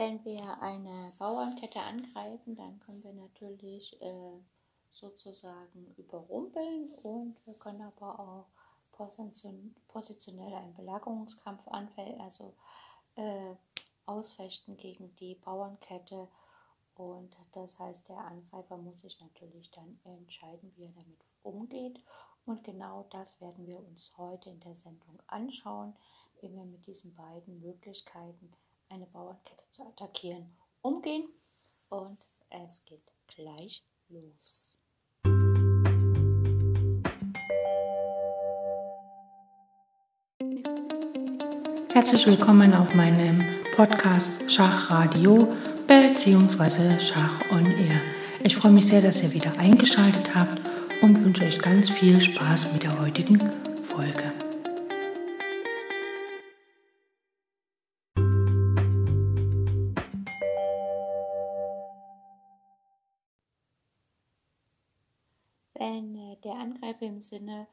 Wenn 0.00 0.24
wir 0.24 0.62
eine 0.62 1.12
Bauernkette 1.18 1.78
angreifen, 1.78 2.56
dann 2.56 2.80
können 2.80 3.04
wir 3.04 3.12
natürlich 3.12 4.00
äh, 4.00 4.40
sozusagen 4.90 5.94
überrumpeln 5.98 6.94
und 7.02 7.36
wir 7.44 7.52
können 7.52 7.82
aber 7.82 8.18
auch 8.18 8.46
position 8.92 9.74
positionell 9.88 10.54
einen 10.54 10.72
Belagerungskampf 10.72 11.68
anfällen, 11.68 12.18
also 12.18 12.54
äh, 13.16 13.54
ausfechten 14.06 14.78
gegen 14.78 15.14
die 15.16 15.34
Bauernkette. 15.34 16.28
Und 16.94 17.36
das 17.52 17.78
heißt, 17.78 18.08
der 18.08 18.24
Angreifer 18.24 18.78
muss 18.78 19.02
sich 19.02 19.20
natürlich 19.20 19.70
dann 19.70 20.00
entscheiden, 20.04 20.72
wie 20.76 20.84
er 20.84 20.92
damit 20.92 21.20
umgeht. 21.42 22.02
Und 22.46 22.64
genau 22.64 23.06
das 23.10 23.38
werden 23.42 23.66
wir 23.66 23.78
uns 23.78 24.16
heute 24.16 24.48
in 24.48 24.60
der 24.60 24.76
Sendung 24.76 25.20
anschauen, 25.26 25.94
wie 26.40 26.50
wir 26.50 26.64
mit 26.64 26.86
diesen 26.86 27.14
beiden 27.14 27.60
Möglichkeiten, 27.60 28.50
eine 28.90 29.06
Bauernkette 29.06 29.64
zu 29.70 29.86
attackieren, 29.86 30.56
umgehen. 30.82 31.28
Und 31.88 32.18
es 32.50 32.84
geht 32.84 33.06
gleich 33.28 33.84
los. 34.08 34.72
Herzlich 41.92 42.26
willkommen 42.26 42.74
auf 42.74 42.94
meinem 42.94 43.44
Podcast 43.76 44.32
Schachradio 44.50 45.52
bzw. 45.86 46.98
Schach 46.98 47.40
on 47.52 47.66
Air. 47.66 48.00
Ich 48.42 48.56
freue 48.56 48.72
mich 48.72 48.86
sehr, 48.86 49.02
dass 49.02 49.22
ihr 49.22 49.32
wieder 49.32 49.56
eingeschaltet 49.58 50.34
habt 50.34 50.60
und 51.02 51.22
wünsche 51.24 51.44
euch 51.44 51.60
ganz 51.60 51.90
viel 51.90 52.20
Spaß 52.20 52.72
mit 52.72 52.82
der 52.82 52.98
heutigen 52.98 53.38
Folge. 53.84 54.32
Sinne 67.22 67.66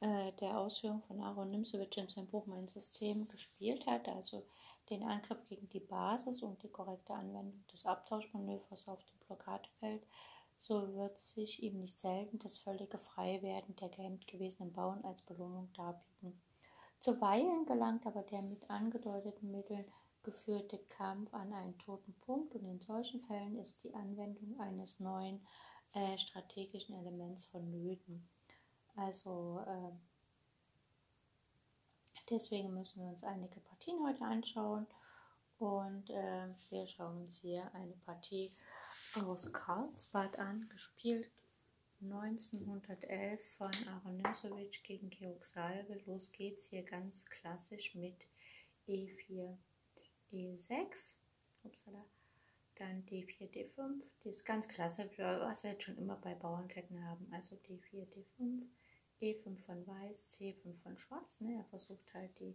äh, 0.00 0.32
der 0.40 0.58
Ausführung 0.58 1.02
von 1.02 1.20
Aaron 1.20 1.50
Nimzowitsch 1.50 1.98
in 1.98 2.08
seinem 2.08 2.28
Buch 2.28 2.46
Mein 2.46 2.68
System 2.68 3.28
gespielt 3.28 3.86
hat, 3.86 4.08
also 4.08 4.44
den 4.88 5.02
Angriff 5.02 5.44
gegen 5.44 5.68
die 5.68 5.80
Basis 5.80 6.42
und 6.42 6.62
die 6.62 6.68
korrekte 6.68 7.14
Anwendung 7.14 7.64
des 7.72 7.86
Abtauschmanövers 7.86 8.88
auf 8.88 8.98
dem 9.04 9.26
Blockadefeld, 9.26 10.02
so 10.58 10.94
wird 10.94 11.20
sich 11.20 11.62
ihm 11.62 11.80
nicht 11.80 11.98
selten 11.98 12.38
das 12.38 12.58
völlige 12.58 12.98
Freiwerden 12.98 13.76
der 13.76 13.88
gehemmt 13.88 14.26
gewesenen 14.26 14.72
Bauern 14.72 15.04
als 15.04 15.22
Belohnung 15.22 15.72
darbieten. 15.74 16.40
Zuweilen 16.98 17.64
gelangt 17.64 18.06
aber 18.06 18.22
der 18.22 18.42
mit 18.42 18.68
angedeuteten 18.68 19.50
Mitteln 19.50 19.86
geführte 20.22 20.78
Kampf 20.90 21.32
an 21.32 21.52
einen 21.52 21.78
toten 21.78 22.14
Punkt 22.26 22.54
und 22.54 22.64
in 22.64 22.80
solchen 22.80 23.22
Fällen 23.22 23.56
ist 23.56 23.82
die 23.84 23.94
Anwendung 23.94 24.60
eines 24.60 25.00
neuen 25.00 25.40
äh, 25.94 26.18
strategischen 26.18 26.94
Elements 26.94 27.44
vonnöten. 27.44 28.28
Also 28.96 29.64
äh, 29.66 29.92
deswegen 32.30 32.74
müssen 32.74 33.02
wir 33.02 33.08
uns 33.08 33.24
einige 33.24 33.60
Partien 33.60 33.98
heute 34.04 34.24
anschauen. 34.24 34.86
Und 35.58 36.08
äh, 36.08 36.48
wir 36.70 36.86
schauen 36.86 37.22
uns 37.22 37.36
hier 37.38 37.72
eine 37.74 37.92
Partie 38.06 38.50
aus 39.26 39.52
Karlsbad 39.52 40.38
an, 40.38 40.68
gespielt 40.70 41.30
1911 42.02 43.44
von 43.58 43.70
Aaron 43.88 44.22
gegen 44.84 45.10
Georg 45.10 45.44
Salve. 45.44 46.00
Los 46.06 46.32
geht's 46.32 46.70
hier 46.70 46.82
ganz 46.82 47.26
klassisch 47.26 47.94
mit 47.94 48.16
E4, 48.88 49.54
E6. 50.32 51.16
Upsala. 51.62 52.06
Dann 52.76 53.04
D4, 53.04 53.50
D5. 53.50 54.00
Das 54.24 54.36
ist 54.36 54.44
ganz 54.46 54.66
klasse, 54.66 55.10
was 55.18 55.62
wir 55.62 55.72
jetzt 55.72 55.82
schon 55.82 55.98
immer 55.98 56.16
bei 56.16 56.34
Bauernketten 56.34 57.04
haben. 57.04 57.30
Also 57.32 57.56
D4, 57.56 58.06
D5, 58.06 58.62
E5 59.20 59.58
von 59.58 59.86
Weiß, 59.86 60.30
C5 60.30 60.74
von 60.82 60.96
Schwarz. 60.96 61.40
Ne? 61.40 61.56
Er 61.56 61.64
versucht 61.64 62.12
halt 62.14 62.38
die 62.38 62.54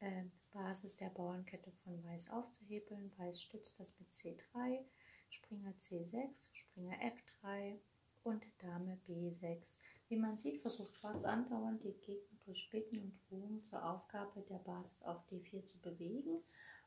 äh, 0.00 0.24
Basis 0.52 0.96
der 0.96 1.10
Bauernkette 1.10 1.72
von 1.84 2.02
Weiß 2.04 2.30
aufzuhebeln. 2.30 3.12
Weiß 3.16 3.42
stützt 3.42 3.80
das 3.80 3.94
mit 3.98 4.08
C3, 4.14 4.80
Springer 5.30 5.72
C6, 5.80 6.50
Springer 6.52 6.96
F3 6.96 7.78
und 8.24 8.44
Dame 8.58 8.98
B6. 9.06 9.78
Wie 10.08 10.16
man 10.16 10.38
sieht, 10.38 10.60
versucht 10.60 10.94
Schwarz 10.96 11.24
andauernd 11.24 11.82
die 11.82 11.94
Gegner 11.94 12.38
durch 12.44 12.68
Bitten 12.70 12.98
und 12.98 13.18
Drohungen 13.28 13.64
zur 13.64 13.84
Aufgabe 13.84 14.42
der 14.42 14.58
Basis 14.58 15.02
auf 15.02 15.20
D4 15.30 15.66
zu 15.66 15.78
bewegen 15.80 16.42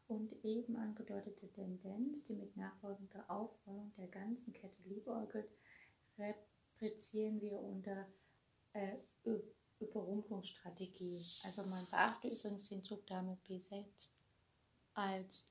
und 0.08 0.34
eben 0.44 0.76
angedeutete 0.76 1.52
Tendenz, 1.52 2.26
die 2.26 2.34
mit 2.34 2.58
nachfolgender 2.58 3.30
Aufrollung 3.30 3.94
der 3.98 4.08
ganzen 4.08 4.54
Kette 4.54 4.82
liebäugelt, 4.84 5.50
replizieren 6.18 7.40
wir 7.40 7.60
unter 7.60 8.08
äh, 8.74 8.98
Überrumpelungsstrategie. 9.80 11.20
Also 11.44 11.64
man 11.64 11.86
beachte 11.90 12.28
übrigens 12.28 12.70
den 12.70 12.84
Zug 12.84 13.06
Dame 13.08 13.38
B6 13.48 14.09
als 14.94 15.48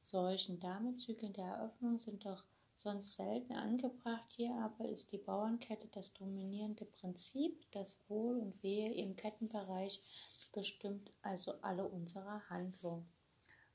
solchen 0.00 0.58
Damezüge 0.60 1.26
in 1.26 1.32
der 1.32 1.46
Eröffnung 1.46 2.00
sind 2.00 2.24
doch 2.24 2.44
sonst 2.76 3.14
selten 3.14 3.52
angebracht. 3.52 4.24
Hier 4.30 4.54
aber 4.56 4.88
ist 4.88 5.12
die 5.12 5.18
Bauernkette 5.18 5.88
das 5.88 6.14
dominierende 6.14 6.84
Prinzip. 6.84 7.70
Das 7.72 7.98
Wohl 8.08 8.38
und 8.38 8.62
Wehe 8.62 8.92
im 8.94 9.16
Kettenbereich 9.16 10.00
bestimmt 10.52 11.12
also 11.22 11.52
alle 11.60 11.84
unsere 11.84 12.48
Handlungen. 12.48 13.08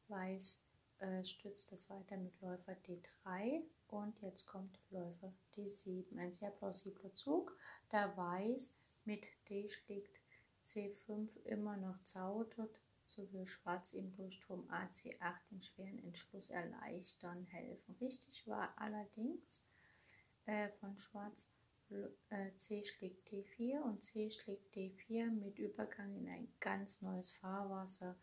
Weiß 0.07 0.59
äh, 0.99 1.23
stützt 1.23 1.71
das 1.71 1.89
weiter 1.89 2.17
mit 2.17 2.39
Läufer 2.41 2.73
D3 2.73 3.61
und 3.87 4.19
jetzt 4.21 4.45
kommt 4.45 4.79
Läufer 4.89 5.33
D7. 5.55 6.17
Ein 6.17 6.33
sehr 6.33 6.51
plausibler 6.51 7.13
Zug, 7.13 7.57
da 7.89 8.15
Weiß 8.17 8.73
mit 9.03 9.25
D 9.49 9.69
schlägt 9.69 10.21
C5 10.63 11.37
immer 11.43 11.77
noch 11.77 12.03
zaudert, 12.03 12.81
so 13.05 13.31
will 13.31 13.45
Schwarz 13.45 13.93
ihm 13.93 14.15
durch 14.15 14.39
Turm 14.39 14.67
AC8 14.69 15.35
den 15.51 15.61
schweren 15.61 15.99
Entschluss 15.99 16.49
erleichtern 16.49 17.45
helfen. 17.45 17.95
Richtig 18.01 18.47
war 18.47 18.73
allerdings 18.77 19.63
äh, 20.45 20.69
von 20.79 20.97
Schwarz 20.97 21.47
äh, 22.29 22.51
C 22.57 22.83
schlägt 22.83 23.29
D4 23.29 23.79
und 23.81 24.03
C 24.03 24.31
schlägt 24.31 24.75
D4 24.75 25.29
mit 25.29 25.59
Übergang 25.59 26.15
in 26.15 26.27
ein 26.27 26.47
ganz 26.59 27.01
neues 27.01 27.31
Fahrwasser. 27.31 28.17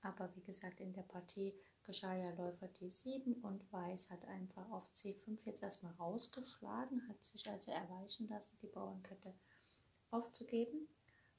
Aber 0.00 0.34
wie 0.36 0.42
gesagt, 0.42 0.80
in 0.80 0.92
der 0.92 1.02
Partie 1.02 1.54
geschah 1.84 2.14
ja 2.14 2.30
Läufer 2.30 2.66
D7 2.66 3.40
und 3.42 3.72
Weiß 3.72 4.10
hat 4.10 4.24
einfach 4.26 4.70
auf 4.70 4.84
C5 4.94 5.44
jetzt 5.44 5.62
erstmal 5.62 5.92
rausgeschlagen, 5.94 7.08
hat 7.08 7.24
sich 7.24 7.48
also 7.48 7.70
erweichen 7.72 8.28
lassen, 8.28 8.56
die 8.62 8.66
Bauernkette 8.66 9.34
aufzugeben. 10.10 10.88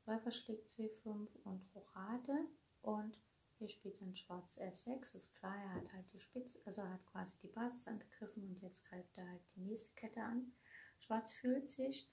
Läufer 0.06 0.31
schlägt 0.31 0.69
C5 0.69 1.28
und 1.44 1.61
Rochade 1.73 2.45
und 2.81 3.17
hier 3.57 3.69
spielt 3.69 4.01
dann 4.01 4.16
Schwarz 4.16 4.57
F6. 4.57 5.00
Das 5.00 5.16
ist 5.16 5.35
klar, 5.35 5.56
er 5.56 5.75
hat 5.75 5.94
halt 5.94 6.06
die 6.13 6.19
Spitze, 6.19 6.59
also 6.66 6.81
er 6.81 6.94
hat 6.94 7.06
quasi 7.07 7.38
die 7.39 7.47
Basis 7.47 7.88
angegriffen 7.88 8.47
und 8.47 8.62
jetzt 8.62 8.85
greift 8.85 9.17
er 9.17 9.29
halt 9.29 9.41
die 9.56 9.62
nächste 9.62 9.94
Kette 9.95 10.22
an. 10.22 10.51
Schwarz 11.00 11.31
fühlt 11.31 11.69
sich 11.69 12.09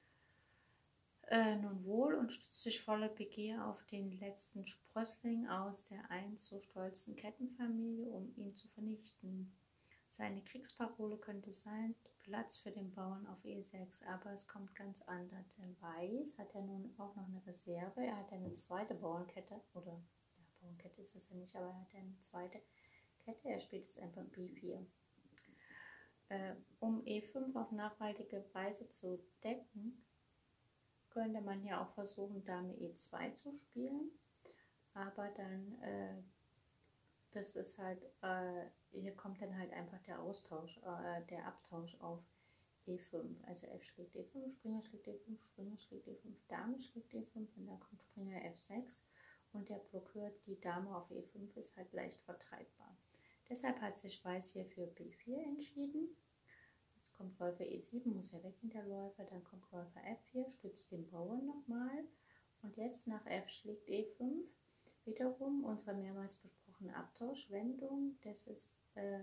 äh, 1.29 1.57
nun 1.57 1.85
wohl 1.85 2.15
und 2.15 2.33
stützt 2.33 2.63
sich 2.63 2.83
voller 2.83 3.09
Begier 3.09 3.67
auf 3.67 3.85
den 3.87 4.13
letzten 4.19 4.67
Sprössling 4.67 5.49
aus 5.49 5.87
der 5.87 6.11
einst 6.11 6.47
so 6.47 6.61
stolzen 6.61 7.17
Kettenfamilie, 7.17 8.11
um 8.11 8.35
ihn 8.37 8.55
zu 8.55 8.69
vernichten. 8.69 9.53
Seine 10.09 10.43
Kriegsparole 10.43 11.17
könnte 11.17 11.53
sein, 11.53 11.95
Platz 12.23 12.57
für 12.57 12.71
den 12.71 12.93
Bauern 12.93 13.27
auf 13.27 13.45
E6, 13.45 14.05
aber 14.07 14.33
es 14.33 14.47
kommt 14.47 14.75
ganz 14.77 15.03
anders, 15.03 15.55
denn 15.57 15.77
Weiß 15.81 16.39
hat 16.39 16.55
ja 16.55 16.61
nun 16.61 16.95
auch 16.99 17.17
noch 17.17 17.27
eine 17.27 17.45
Reserve, 17.47 18.05
er 18.05 18.17
hat 18.17 18.33
eine 18.33 18.55
zweite 18.55 18.95
Bauernkette, 18.95 19.61
oder 19.75 19.93
ja, 20.37 20.45
Bauernkette 20.61 21.01
ist 21.01 21.17
es 21.17 21.29
ja 21.31 21.37
nicht, 21.37 21.57
aber 21.57 21.67
er 21.67 21.81
hat 21.81 21.95
eine 21.95 22.21
zweite 22.21 22.61
Kette, 23.25 23.49
er 23.49 23.61
spielt 23.61 23.85
jetzt 23.85 23.99
einfach 23.99 24.23
B4. 24.23 24.85
Äh, 26.29 26.55
um 26.79 27.03
E5 27.05 27.57
auf 27.57 27.73
nachhaltige 27.73 28.45
Weise 28.53 28.89
zu 28.91 29.19
decken, 29.43 30.05
könnte 31.13 31.41
man 31.41 31.61
hier 31.61 31.81
auch 31.81 31.93
versuchen, 31.95 32.45
Dame 32.45 32.73
E2 32.75 33.35
zu 33.35 33.53
spielen. 33.53 34.11
Aber 34.95 35.29
dann, 35.37 35.81
äh, 35.83 36.23
das 37.33 37.57
ist 37.57 37.79
halt, 37.79 38.03
äh, 38.23 38.67
hier 38.93 39.15
kommt 39.17 39.41
dann 39.41 39.57
halt 39.57 39.73
einfach 39.73 40.01
der 40.03 40.21
Austausch, 40.21 40.79
äh, 40.79 41.23
der 41.31 41.47
Abtausch 41.47 41.97
auf 42.01 42.21
E5. 42.87 43.43
Also 43.47 43.67
F 43.69 43.85
schlägt 43.85 44.15
E5, 44.17 44.51
Springer 44.51 44.83
schlägt 44.83 45.07
E5, 45.07 45.41
Springer 45.41 45.79
schlägt 45.79 46.09
E5, 46.09 46.35
Dame 46.49 46.81
schlägt 46.81 47.13
E5 47.13 47.37
und 47.57 47.67
dann 47.67 47.81
kommt 47.81 48.03
Springer 48.03 48.39
F6 48.39 49.03
und 49.53 49.69
der 49.69 49.79
blockiert 49.79 50.35
die 50.47 50.61
Dame 50.61 50.95
auf 50.95 51.11
E5 51.11 51.57
ist 51.57 51.77
halt 51.77 51.93
leicht 51.93 52.21
vertreibbar. 52.23 52.97
Deshalb 53.49 53.81
hat 53.81 53.99
sich 53.99 54.25
Weiß 54.25 54.53
hier 54.53 54.67
für 54.67 54.87
B4 54.87 55.43
entschieden 55.45 56.17
kommt 57.23 57.39
Läufer 57.39 57.65
E7, 57.65 58.09
muss 58.09 58.33
er 58.33 58.43
weg 58.43 58.57
in 58.63 58.71
der 58.71 58.85
Läufer, 58.85 59.23
dann 59.25 59.45
kommt 59.45 59.71
Läufer 59.71 60.01
F4, 60.01 60.51
stützt 60.51 60.91
den 60.91 61.09
Bauern 61.09 61.47
nochmal 61.47 62.05
und 62.63 62.77
jetzt 62.77 63.07
nach 63.07 63.25
F 63.27 63.49
schlägt 63.49 63.89
E5 63.89 64.43
wiederum 65.05 65.65
unsere 65.65 65.95
mehrmals 65.95 66.35
besprochene 66.35 66.97
Abtauschwendung. 66.97 68.17
Das 68.25 68.49
ist, 68.49 68.75
äh, 68.97 69.21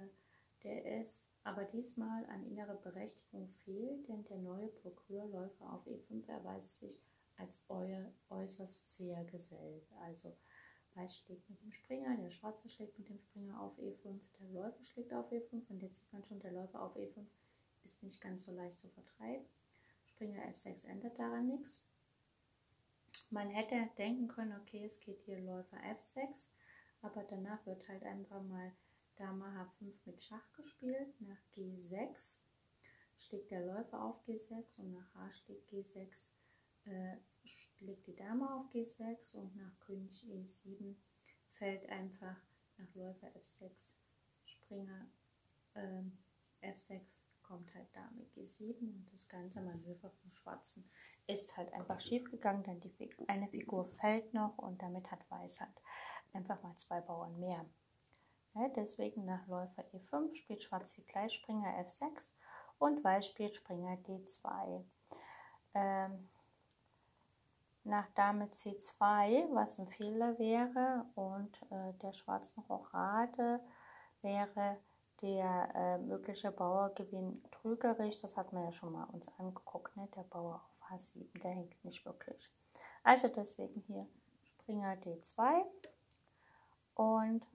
der 0.63 1.01
ist 1.01 1.27
aber 1.43 1.65
diesmal 1.65 2.25
an 2.27 2.45
innere 2.45 2.75
Berechtigung 2.75 3.49
fehlt, 3.65 4.07
denn 4.07 4.23
der 4.25 4.37
neue 4.37 4.67
Prokürläufer 4.67 5.73
auf 5.73 5.85
E5 5.85 6.25
erweist 6.29 6.79
sich 6.79 7.01
als 7.35 7.61
euer 7.67 8.13
äußerst 8.29 8.89
zäher 8.89 9.25
Gesell. 9.25 9.81
Also 10.05 10.33
Weiß 10.95 11.17
schlägt 11.17 11.49
mit 11.49 11.61
dem 11.61 11.71
Springer, 11.71 12.15
der 12.17 12.29
Schwarze 12.29 12.69
schlägt 12.69 12.97
mit 12.97 13.09
dem 13.09 13.19
Springer 13.19 13.61
auf 13.61 13.77
E5, 13.77 14.19
der 14.39 14.49
Läufer 14.51 14.83
schlägt 14.85 15.13
auf 15.13 15.31
E5 15.31 15.69
und 15.69 15.81
jetzt 15.81 15.97
sieht 15.97 16.13
man 16.13 16.23
schon, 16.23 16.39
der 16.39 16.51
Läufer 16.51 16.81
auf 16.81 16.95
E5 16.95 17.25
ist 17.83 18.03
nicht 18.03 18.21
ganz 18.21 18.43
so 18.43 18.51
leicht 18.51 18.77
zu 18.79 18.89
vertreiben. 18.89 19.45
Springer 20.05 20.43
F6 20.47 20.85
ändert 20.85 21.17
daran 21.17 21.47
nichts. 21.47 21.83
Man 23.31 23.49
hätte 23.49 23.89
denken 23.97 24.27
können, 24.27 24.59
okay, 24.59 24.85
es 24.85 24.99
geht 24.99 25.21
hier 25.21 25.39
Läufer 25.39 25.77
F6, 25.77 26.47
aber 27.01 27.23
danach 27.23 27.65
wird 27.65 27.87
halt 27.87 28.03
einfach 28.03 28.41
mal 28.41 28.71
Dame 29.17 29.45
H5 29.45 29.93
mit 30.05 30.21
Schach 30.21 30.51
gespielt. 30.53 31.19
Nach 31.21 31.37
G6 31.55 32.39
schlägt 33.17 33.51
der 33.51 33.65
Läufer 33.65 34.03
auf 34.03 34.25
G6 34.27 34.79
und 34.79 34.93
nach 34.93 35.13
H 35.15 35.33
schlägt 35.33 35.69
G6 35.69 36.31
äh, 36.85 37.17
schlägt 37.43 38.07
die 38.07 38.15
Dame 38.15 38.53
auf 38.53 38.71
G6 38.71 39.35
und 39.35 39.55
nach 39.55 39.79
König 39.81 40.23
E7 40.23 40.95
fällt 41.51 41.87
einfach 41.89 42.37
nach 42.77 42.95
Läufer 42.95 43.27
F6 43.35 43.95
Springer 44.45 45.07
äh, 45.73 46.03
F6 46.61 47.21
kommt 47.49 47.73
halt 47.73 47.87
Dame 47.95 48.25
G7 48.35 48.79
und 48.79 49.09
das 49.11 49.27
ganze 49.27 49.59
Manöver 49.59 50.11
vom 50.11 50.31
Schwarzen 50.31 50.87
ist 51.25 51.57
halt 51.57 51.73
einfach 51.73 51.99
schief 51.99 52.29
gegangen, 52.29 52.63
denn 52.63 52.79
die 52.79 52.91
Figur, 52.91 53.27
eine 53.27 53.47
Figur 53.47 53.85
fällt 53.85 54.33
noch 54.33 54.57
und 54.59 54.81
damit 54.81 55.09
hat 55.09 55.19
Weiß 55.29 55.59
halt 55.61 55.81
einfach 56.31 56.61
mal 56.61 56.75
zwei 56.77 57.01
Bauern 57.01 57.39
mehr. 57.39 57.65
Ja, 58.53 58.69
deswegen 58.75 59.25
nach 59.25 59.47
Läufer 59.47 59.83
E5 59.93 60.35
spielt 60.35 60.61
Schwarz 60.61 60.93
hier 60.93 61.05
gleich 61.05 61.33
Springer 61.33 61.69
F6 61.85 62.31
und 62.77 63.03
Weiß 63.03 63.25
spielt 63.25 63.55
Springer 63.55 63.97
D2. 63.97 64.83
Ähm, 65.73 66.29
nach 67.83 68.07
Dame 68.11 68.45
C2, 68.45 69.53
was 69.55 69.79
ein 69.79 69.87
Fehler 69.87 70.37
wäre, 70.37 71.05
und 71.15 71.61
äh, 71.71 71.93
der 72.01 72.13
schwarzen 72.13 72.61
Rochade 72.63 73.59
wäre 74.21 74.77
der 75.21 75.69
äh, 75.75 75.97
mögliche 75.97 76.51
Bauergewinn 76.51 77.43
trügerisch. 77.51 78.19
Das 78.21 78.37
hat 78.37 78.53
man 78.53 78.65
ja 78.65 78.71
schon 78.71 78.93
mal 78.93 79.05
uns 79.05 79.27
angeguckt, 79.37 79.95
ne? 79.97 80.07
der 80.15 80.23
Bauer 80.23 80.55
auf 80.55 80.91
H7, 80.91 81.41
der 81.41 81.51
hängt 81.51 81.83
nicht 81.85 82.05
wirklich. 82.05 82.49
Also 83.03 83.27
deswegen 83.27 83.81
hier 83.87 84.07
Springer 84.43 84.93
D2 84.93 85.63
und 86.95 87.45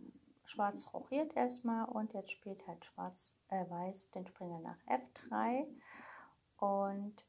Schwarz 0.47 0.93
rochiert 0.93 1.35
erstmal 1.37 1.87
und 1.87 2.13
jetzt 2.13 2.33
spielt 2.33 2.67
halt 2.67 2.85
Schwarz, 2.85 3.35
äh, 3.49 3.69
Weiß 3.69 4.11
den 4.11 4.27
Springer 4.27 4.61
nach 4.61 4.79
F3 4.87 5.67
und 6.59 7.25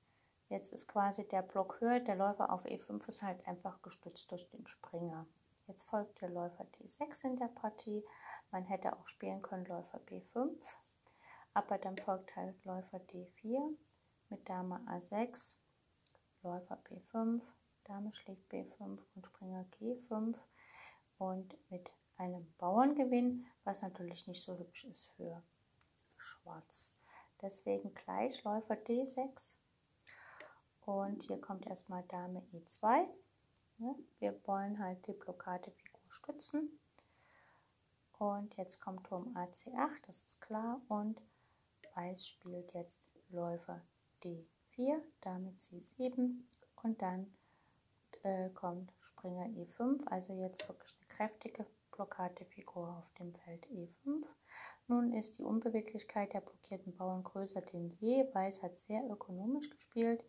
Jetzt 0.49 0.71
ist 0.71 0.87
quasi 0.87 1.27
der 1.27 1.41
Block 1.41 1.81
höher, 1.81 1.99
der 1.99 2.15
Läufer 2.15 2.51
auf 2.51 2.65
E5 2.65 3.07
ist 3.07 3.23
halt 3.23 3.45
einfach 3.47 3.81
gestützt 3.81 4.29
durch 4.31 4.47
den 4.49 4.67
Springer. 4.67 5.25
Jetzt 5.67 5.83
folgt 5.83 6.21
der 6.21 6.29
Läufer 6.29 6.65
D6 6.65 7.25
in 7.25 7.37
der 7.37 7.47
Partie. 7.47 8.03
Man 8.51 8.63
hätte 8.65 8.95
auch 8.95 9.07
spielen 9.07 9.41
können 9.41 9.65
Läufer 9.65 9.99
B5, 9.99 10.55
aber 11.53 11.77
dann 11.77 11.97
folgt 11.97 12.35
halt 12.35 12.63
Läufer 12.65 12.97
D4 12.97 13.75
mit 14.29 14.47
Dame 14.47 14.79
A6, 14.87 15.55
Läufer 16.43 16.81
B5, 16.87 17.41
Dame 17.83 18.13
schlägt 18.13 18.51
B5 18.51 18.99
und 19.15 19.25
Springer 19.25 19.65
G5 19.79 20.37
und 21.17 21.71
mit 21.71 21.91
einem 22.17 22.53
Bauerngewinn, 22.57 23.45
was 23.63 23.81
natürlich 23.81 24.27
nicht 24.27 24.43
so 24.43 24.57
hübsch 24.57 24.85
ist 24.85 25.09
für 25.15 25.43
Schwarz. 26.17 26.95
Deswegen 27.41 27.93
gleich 27.93 28.43
Läufer 28.43 28.75
D6, 28.75 29.57
und 30.85 31.23
hier 31.23 31.41
kommt 31.41 31.65
erstmal 31.65 32.03
Dame 32.03 32.43
E2. 32.53 33.07
Wir 33.77 34.39
wollen 34.45 34.79
halt 34.79 35.05
die 35.07 35.13
Blockadefigur 35.13 36.01
stützen. 36.09 36.79
Und 38.17 38.55
jetzt 38.55 38.79
kommt 38.79 39.05
Turm 39.07 39.35
AC8, 39.35 40.05
das 40.07 40.21
ist 40.21 40.41
klar. 40.41 40.81
Und 40.87 41.21
Weiß 41.95 42.27
spielt 42.27 42.73
jetzt 42.73 43.09
Läufer 43.29 43.81
D4, 44.23 45.01
Dame 45.21 45.51
C7 45.51 46.41
und 46.83 47.01
dann 47.01 47.33
äh, 48.23 48.49
kommt 48.49 48.91
Springer 48.99 49.45
E5. 49.45 50.05
Also 50.07 50.33
jetzt 50.33 50.67
wirklich 50.67 50.93
eine 50.97 51.07
kräftige 51.07 51.65
Blockadefigur 51.91 52.97
auf 52.97 53.13
dem 53.19 53.33
Feld 53.33 53.65
E5. 53.67 54.25
Nun 54.87 55.13
ist 55.13 55.37
die 55.37 55.43
Unbeweglichkeit 55.43 56.33
der 56.33 56.41
blockierten 56.41 56.95
Bauern 56.95 57.23
größer 57.23 57.61
denn 57.61 57.91
je. 57.99 58.27
Weiß 58.33 58.61
hat 58.63 58.77
sehr 58.77 59.03
ökonomisch 59.09 59.69
gespielt. 59.69 60.25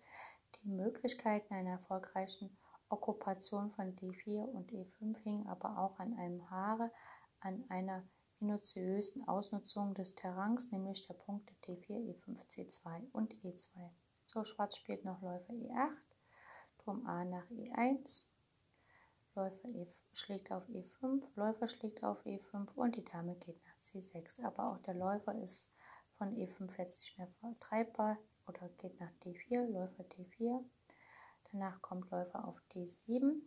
Die 0.62 0.68
Möglichkeiten 0.68 1.52
einer 1.52 1.72
erfolgreichen 1.72 2.56
Okkupation 2.88 3.72
von 3.72 3.96
D4 3.96 4.44
und 4.44 4.70
E5 4.70 5.16
hingen 5.18 5.46
aber 5.48 5.78
auch 5.78 5.98
an 5.98 6.14
einem 6.14 6.48
Haare, 6.50 6.92
an 7.40 7.64
einer 7.68 8.04
minutiösen 8.38 9.26
Ausnutzung 9.26 9.94
des 9.94 10.14
Terrains, 10.14 10.70
nämlich 10.70 11.06
der 11.06 11.14
Punkte 11.14 11.54
D4, 11.64 12.14
E5, 12.14 12.46
C2 12.48 13.10
und 13.12 13.34
E2. 13.42 13.90
So, 14.26 14.44
Schwarz 14.44 14.76
spielt 14.76 15.04
noch 15.04 15.22
Läufer 15.22 15.52
E8, 15.52 15.96
Turm 16.78 17.06
A 17.06 17.24
nach 17.24 17.48
E1, 17.50 18.26
Läufer 19.34 19.68
e, 19.68 19.86
schlägt 20.14 20.50
auf 20.50 20.66
E5, 20.68 21.22
Läufer 21.34 21.68
schlägt 21.68 22.02
auf 22.02 22.24
E5 22.24 22.72
und 22.74 22.96
die 22.96 23.04
Dame 23.04 23.36
geht 23.36 23.62
nach 23.64 23.78
C6. 23.80 24.42
Aber 24.44 24.72
auch 24.72 24.78
der 24.78 24.94
Läufer 24.94 25.34
ist 25.42 25.70
von 26.16 26.34
E5 26.34 26.78
jetzt 26.78 27.00
nicht 27.00 27.18
mehr 27.18 27.28
vertreibbar 27.40 28.18
oder 28.46 28.68
geht 28.78 28.98
nach 28.98 29.12
D4, 29.22 29.66
Läufer 29.66 30.04
D4. 30.04 30.64
Danach 31.52 31.80
kommt 31.82 32.10
Läufer 32.10 32.46
auf 32.46 32.60
D7. 32.72 33.40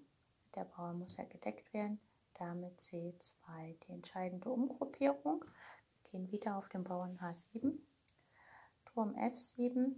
Der 0.55 0.65
Bauer 0.65 0.93
muss 0.93 1.17
ja 1.17 1.25
gedeckt 1.25 1.73
werden. 1.73 1.99
Dame 2.33 2.71
C2. 2.77 3.77
Die 3.85 3.91
entscheidende 3.91 4.49
Umgruppierung. 4.49 5.43
Wir 5.43 6.11
gehen 6.11 6.31
wieder 6.31 6.57
auf 6.57 6.69
den 6.69 6.83
Bauern 6.83 7.17
H7. 7.19 7.77
Turm 8.85 9.15
F7. 9.15 9.95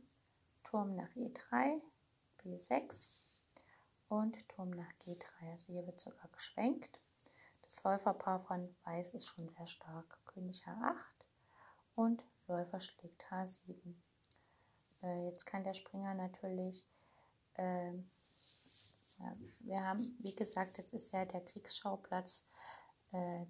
Turm 0.64 0.96
nach 0.96 1.10
E3. 1.16 1.82
B6. 2.44 3.10
Und 4.10 4.50
Turm 4.50 4.72
nach 4.72 4.92
G3. 5.06 5.52
Also 5.52 5.68
hier 5.68 5.86
wird 5.86 6.00
sogar 6.00 6.28
geschwenkt. 6.30 7.00
Das 7.62 7.84
Läuferpaar 7.84 8.42
von 8.42 8.76
Weiß 8.84 9.14
ist 9.14 9.28
schon 9.28 9.48
sehr 9.48 9.68
stark. 9.68 10.20
König 10.26 10.66
H8 10.66 10.96
und 11.96 12.24
Läufer 12.48 12.82
schlägt 12.82 13.24
H7. 13.32 13.96
Äh, 15.04 15.26
jetzt 15.26 15.46
kann 15.46 15.64
der 15.64 15.74
Springer 15.74 16.14
natürlich, 16.14 16.86
äh, 17.56 17.94
ja, 19.20 19.36
wir 19.60 19.84
haben, 19.84 20.18
wie 20.20 20.36
gesagt, 20.36 20.78
jetzt 20.78 20.94
ist 20.94 21.12
ja 21.12 21.26
der 21.26 21.42
Kriegsschauplatz 21.42 22.48
äh, 23.12 23.46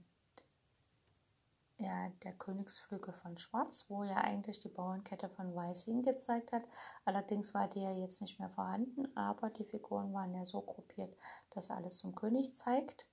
ja, 1.81 2.10
der 2.24 2.34
Königsflügel 2.34 3.13
von 3.13 3.38
Schwarz, 3.38 3.86
wo 3.89 4.03
ja 4.03 4.17
eigentlich 4.17 4.60
die 4.60 4.70
Bauernkette 4.70 5.29
von 5.29 5.55
Weiß 5.55 5.86
hingezeigt 5.86 6.51
hat. 6.51 6.63
Allerdings 7.05 7.53
war 7.53 7.67
die 7.67 7.81
ja 7.81 7.91
jetzt 7.91 8.22
nicht 8.22 8.39
mehr 8.39 8.51
vorhanden, 8.51 9.15
aber 9.17 9.50
die 9.50 9.63
Figuren 9.63 10.13
waren 10.13 10.34
ja 10.36 10.46
so 10.46 10.62
gruppiert, 10.62 11.15
dass 11.50 11.72
alles 11.72 11.98
zum 11.98 12.13
König 12.13 12.55
zeigt. 12.55 13.05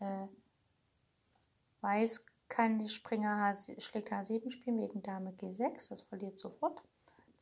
Äh, 0.00 0.26
Weiß 1.80 2.26
kann 2.48 2.78
die 2.78 2.88
Springer 2.88 3.38
H, 3.38 3.72
schlägt 3.78 4.12
H7 4.12 4.50
spielen 4.50 4.80
wegen 4.80 5.02
Dame 5.02 5.30
G6, 5.30 5.88
das 5.88 6.02
verliert 6.02 6.38
sofort. 6.38 6.82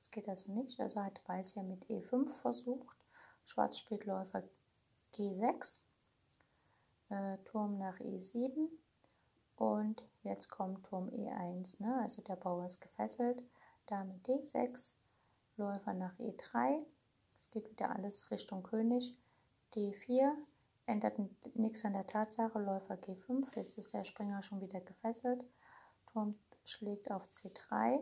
Das 0.01 0.11
geht 0.11 0.31
also 0.31 0.51
nicht. 0.51 0.81
Also 0.81 1.05
hat 1.05 1.21
Weiß 1.29 1.57
ja 1.57 1.63
mit 1.63 1.85
E5 1.85 2.31
versucht. 2.31 2.97
Schwarz 3.45 3.79
spielt 3.79 4.07
Läufer 4.07 4.43
G6, 5.15 5.81
äh, 7.11 7.37
Turm 7.45 7.77
nach 7.77 7.99
E7 8.01 8.69
und 9.57 10.03
jetzt 10.23 10.49
kommt 10.49 10.87
Turm 10.87 11.11
E1. 11.11 11.83
Ne? 11.83 12.01
Also 12.01 12.23
der 12.23 12.37
Bauer 12.37 12.65
ist 12.65 12.81
gefesselt. 12.81 13.43
Dame 13.87 14.19
D6, 14.27 14.95
Läufer 15.59 15.93
nach 15.93 16.19
E3. 16.19 16.79
Es 17.37 17.51
geht 17.51 17.71
wieder 17.71 17.91
alles 17.91 18.31
Richtung 18.31 18.63
König. 18.63 19.15
D4 19.75 20.33
ändert 20.87 21.19
nichts 21.55 21.85
an 21.85 21.93
der 21.93 22.07
Tatsache. 22.07 22.59
Läufer 22.59 22.95
G5. 22.95 23.55
Jetzt 23.55 23.77
ist 23.77 23.93
der 23.93 24.05
Springer 24.05 24.43
schon 24.43 24.63
wieder 24.63 24.81
gefesselt. 24.81 25.45
Turm 26.07 26.39
schlägt 26.65 27.11
auf 27.11 27.25
C3. 27.25 28.01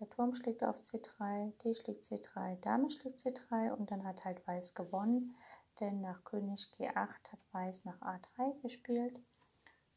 Der 0.00 0.10
Turm 0.10 0.34
schlägt 0.34 0.64
auf 0.64 0.80
C3, 0.80 1.52
D 1.62 1.74
schlägt 1.74 2.04
C3, 2.04 2.60
Dame 2.60 2.90
schlägt 2.90 3.18
C3 3.18 3.72
und 3.72 3.90
dann 3.90 4.04
hat 4.04 4.24
halt 4.24 4.46
Weiß 4.46 4.74
gewonnen, 4.74 5.36
denn 5.78 6.00
nach 6.00 6.24
König 6.24 6.68
G8 6.76 6.96
hat 6.96 7.40
Weiß 7.52 7.84
nach 7.84 8.00
A3 8.00 8.60
gespielt. 8.62 9.20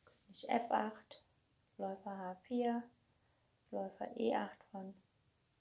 König 0.05 0.49
F8, 0.49 0.91
Läufer 1.77 2.37
H4, 2.47 2.83
Läufer 3.71 4.05
E8 4.17 4.63
von 4.71 4.93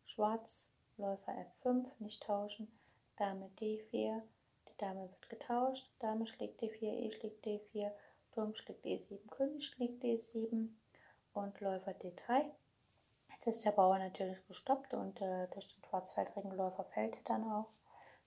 Schwarz, 0.04 0.68
Läufer 0.98 1.32
F5, 1.62 1.86
nicht 1.98 2.22
tauschen, 2.22 2.68
Dame 3.16 3.50
D4, 3.58 3.90
der 3.90 4.22
die 4.68 4.76
Dame 4.76 5.10
wird 5.10 5.28
getauscht. 5.30 5.90
Dame 5.98 6.26
schlägt 6.26 6.60
D4, 6.60 6.82
E 6.82 7.12
schlägt 7.12 7.46
D4, 7.46 7.90
Turm 8.32 8.54
schlägt 8.54 8.84
E7, 8.84 9.28
König 9.30 9.66
schlägt 9.66 10.02
D7 10.04 10.68
und 11.32 11.60
Läufer 11.60 11.92
D3. 11.92 12.50
Ist 13.46 13.64
der 13.64 13.70
Bauer 13.70 13.98
natürlich 14.00 14.44
gestoppt 14.48 14.92
und 14.92 15.22
äh, 15.22 15.46
durch 15.52 15.68
den 15.68 15.84
schwarzfeldrigen 15.84 16.50
Läufer 16.56 16.82
fällt 16.92 17.16
dann 17.26 17.44
auch. 17.44 17.68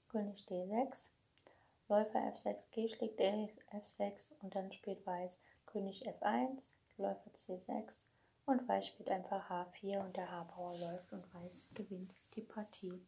König 0.07 0.47
D6, 0.47 1.09
Läufer 1.89 2.19
F6, 2.19 2.55
G 2.71 2.88
schlägt 2.88 3.19
E 3.19 3.49
F6 3.73 4.35
und 4.41 4.55
dann 4.55 4.71
spielt 4.71 5.05
Weiß 5.05 5.38
König 5.65 6.07
F1, 6.07 6.71
Läufer 6.95 7.29
C6 7.31 8.05
und 8.45 8.65
Weiß 8.65 8.88
spielt 8.88 9.09
einfach 9.09 9.49
H4 9.49 9.99
und 9.99 10.15
der 10.15 10.31
H-Bauer 10.31 10.79
läuft 10.79 11.11
und 11.11 11.33
Weiß 11.33 11.67
gewinnt 11.73 12.13
die 12.35 12.41
Partie. 12.41 13.05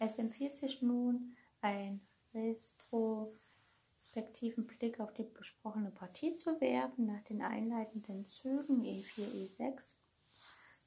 Es 0.00 0.18
empfiehlt 0.18 0.56
sich 0.56 0.82
nun 0.82 1.36
ein 1.60 2.04
retrospektiven 2.34 4.66
Blick 4.66 4.98
auf 4.98 5.14
die 5.14 5.22
besprochene 5.22 5.92
Partie 5.92 6.34
zu 6.34 6.60
werfen, 6.60 7.06
nach 7.06 7.22
den 7.22 7.42
einleitenden 7.42 8.26
Zügen 8.26 8.82
E4, 8.82 9.46
E6, 9.46 9.94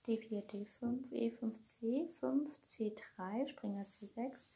D4, 0.08 0.44
D5, 0.48 1.12
E5, 1.12 1.54
C5, 1.62 2.48
C3, 2.66 3.48
Springer 3.48 3.84
C6, 3.84 4.48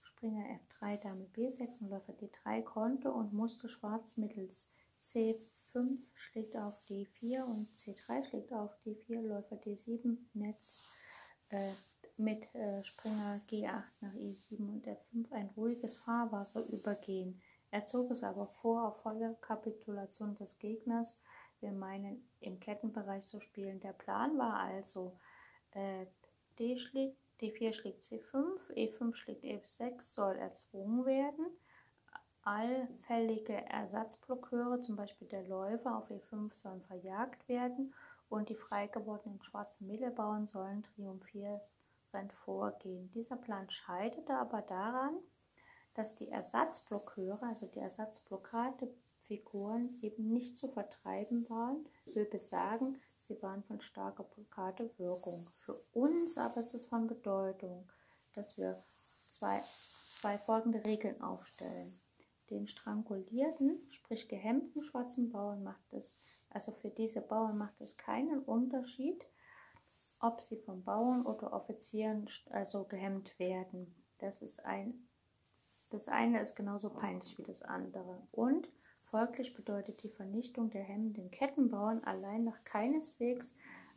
Springer 0.00 0.58
F3, 0.68 0.96
Dame 0.96 1.26
B6 1.36 1.80
und 1.80 1.90
Läufer 1.90 2.14
D3 2.14 2.62
konnte 2.62 3.12
und 3.12 3.32
musste 3.32 3.68
Schwarz 3.68 4.16
mittels 4.16 4.72
C5 5.02 5.98
schlägt 6.14 6.56
auf 6.56 6.78
D4 6.88 7.42
und 7.44 7.68
C3 7.76 8.24
schlägt 8.24 8.52
auf 8.52 8.70
D4, 8.86 9.20
Läufer 9.20 9.56
D7, 9.56 10.16
Netz 10.32 10.82
äh, 11.50 11.72
mit 12.16 12.54
äh, 12.54 12.82
Springer 12.82 13.40
G8 13.50 13.82
nach 14.00 14.14
E7 14.14 14.58
und 14.58 14.86
F5 14.86 15.32
ein 15.32 15.50
ruhiges 15.56 15.96
Fahrwasser 15.96 16.64
übergehen. 16.68 17.42
Er 17.70 17.86
zog 17.86 18.10
es 18.12 18.22
aber 18.22 18.46
vor 18.46 18.86
auf 18.86 19.02
volle 19.02 19.36
Kapitulation 19.40 20.36
des 20.36 20.58
Gegners. 20.58 21.18
Wir 21.64 21.72
meinen 21.72 22.28
im 22.40 22.60
Kettenbereich 22.60 23.24
zu 23.24 23.40
spielen. 23.40 23.80
Der 23.80 23.94
Plan 23.94 24.36
war 24.36 24.58
also 24.58 25.16
äh, 25.70 26.04
D 26.58 26.76
schlägt, 26.76 27.16
D4 27.40 27.72
schlägt 27.72 28.04
C5, 28.04 28.70
E5 28.74 29.14
schlägt 29.14 29.44
F6, 29.44 30.02
soll 30.02 30.36
erzwungen 30.36 31.06
werden. 31.06 31.46
Allfällige 32.42 33.54
Ersatzblockeure, 33.54 34.82
zum 34.82 34.96
Beispiel 34.96 35.26
der 35.26 35.44
Läufer 35.44 35.96
auf 35.96 36.10
E5, 36.10 36.54
sollen 36.54 36.82
verjagt 36.82 37.48
werden 37.48 37.94
und 38.28 38.50
die 38.50 38.56
frei 38.56 38.86
gewordenen 38.88 39.42
schwarzen 39.42 39.86
Mittelbauern 39.86 40.46
sollen 40.46 40.82
triumphieren 40.82 41.62
vorgehen. 42.30 43.10
Dieser 43.12 43.36
Plan 43.36 43.70
scheiterte 43.70 44.34
aber 44.34 44.60
daran, 44.60 45.16
dass 45.94 46.14
die 46.14 46.28
Ersatzblockeure, 46.28 47.42
also 47.42 47.66
die 47.66 47.80
Ersatzblockadefiguren, 49.24 49.98
eben 50.02 50.32
nicht 50.32 50.56
zu 50.56 50.68
vertreiben 50.68 51.48
waren, 51.48 51.86
will 52.06 52.26
besagen, 52.26 53.00
sie 53.18 53.40
waren 53.42 53.62
von 53.64 53.80
starker 53.80 54.24
Blockadewirkung. 54.24 55.46
Für 55.58 55.74
uns 55.92 56.38
aber 56.38 56.60
ist 56.60 56.74
es 56.74 56.86
von 56.86 57.06
Bedeutung, 57.06 57.90
dass 58.34 58.56
wir 58.56 58.82
zwei, 59.28 59.60
zwei 60.12 60.38
folgende 60.38 60.84
Regeln 60.84 61.20
aufstellen. 61.22 62.00
Den 62.50 62.66
strangulierten, 62.66 63.86
sprich 63.90 64.28
gehemmten 64.28 64.82
schwarzen 64.82 65.32
Bauern 65.32 65.62
macht 65.62 65.92
es, 65.92 66.14
also 66.50 66.72
für 66.72 66.90
diese 66.90 67.22
Bauern 67.22 67.56
macht 67.56 67.80
es 67.80 67.96
keinen 67.96 68.40
Unterschied, 68.40 69.24
ob 70.20 70.40
sie 70.42 70.58
von 70.58 70.84
Bauern 70.84 71.26
oder 71.26 71.52
Offizieren 71.52 72.28
also 72.50 72.84
gehemmt 72.84 73.38
werden. 73.38 73.94
Das 74.18 74.42
ist 74.42 74.64
ein 74.64 75.08
das 75.90 76.08
eine 76.08 76.40
ist 76.40 76.56
genauso 76.56 76.90
peinlich 76.90 77.38
wie 77.38 77.44
das 77.44 77.62
andere. 77.62 78.26
Und 78.32 78.68
folglich 79.14 79.54
bedeutet 79.54 80.02
die 80.02 80.08
Vernichtung 80.08 80.70
der 80.70 80.82
hemmenden 80.82 81.30
Kettenbauern 81.30 82.02
allein 82.02 82.42
noch 82.42 82.64
keineswegs 82.64 83.54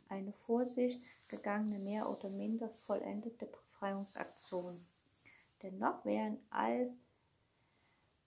eine 0.08 0.32
vor 0.32 0.64
sich 0.64 1.00
gegangene 1.28 1.80
mehr 1.80 2.08
oder 2.08 2.30
minder 2.30 2.68
vollendete 2.86 3.46
Befreiungsaktion. 3.46 4.86
Dennoch 5.60 6.04
wären 6.04 6.38
all 6.50 6.92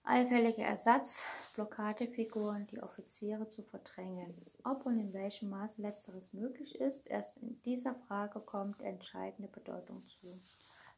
allfällige 0.02 0.64
Ersatzblockadefiguren 0.64 2.66
die 2.66 2.82
Offiziere 2.82 3.48
zu 3.48 3.62
verdrängen. 3.62 4.34
Ob 4.62 4.84
und 4.84 5.00
in 5.00 5.14
welchem 5.14 5.48
Maße 5.48 5.80
letzteres 5.80 6.34
möglich 6.34 6.78
ist, 6.78 7.06
erst 7.06 7.38
in 7.38 7.58
dieser 7.62 7.94
Frage 8.06 8.38
kommt 8.38 8.82
entscheidende 8.82 9.50
Bedeutung 9.50 10.06
zu. 10.06 10.38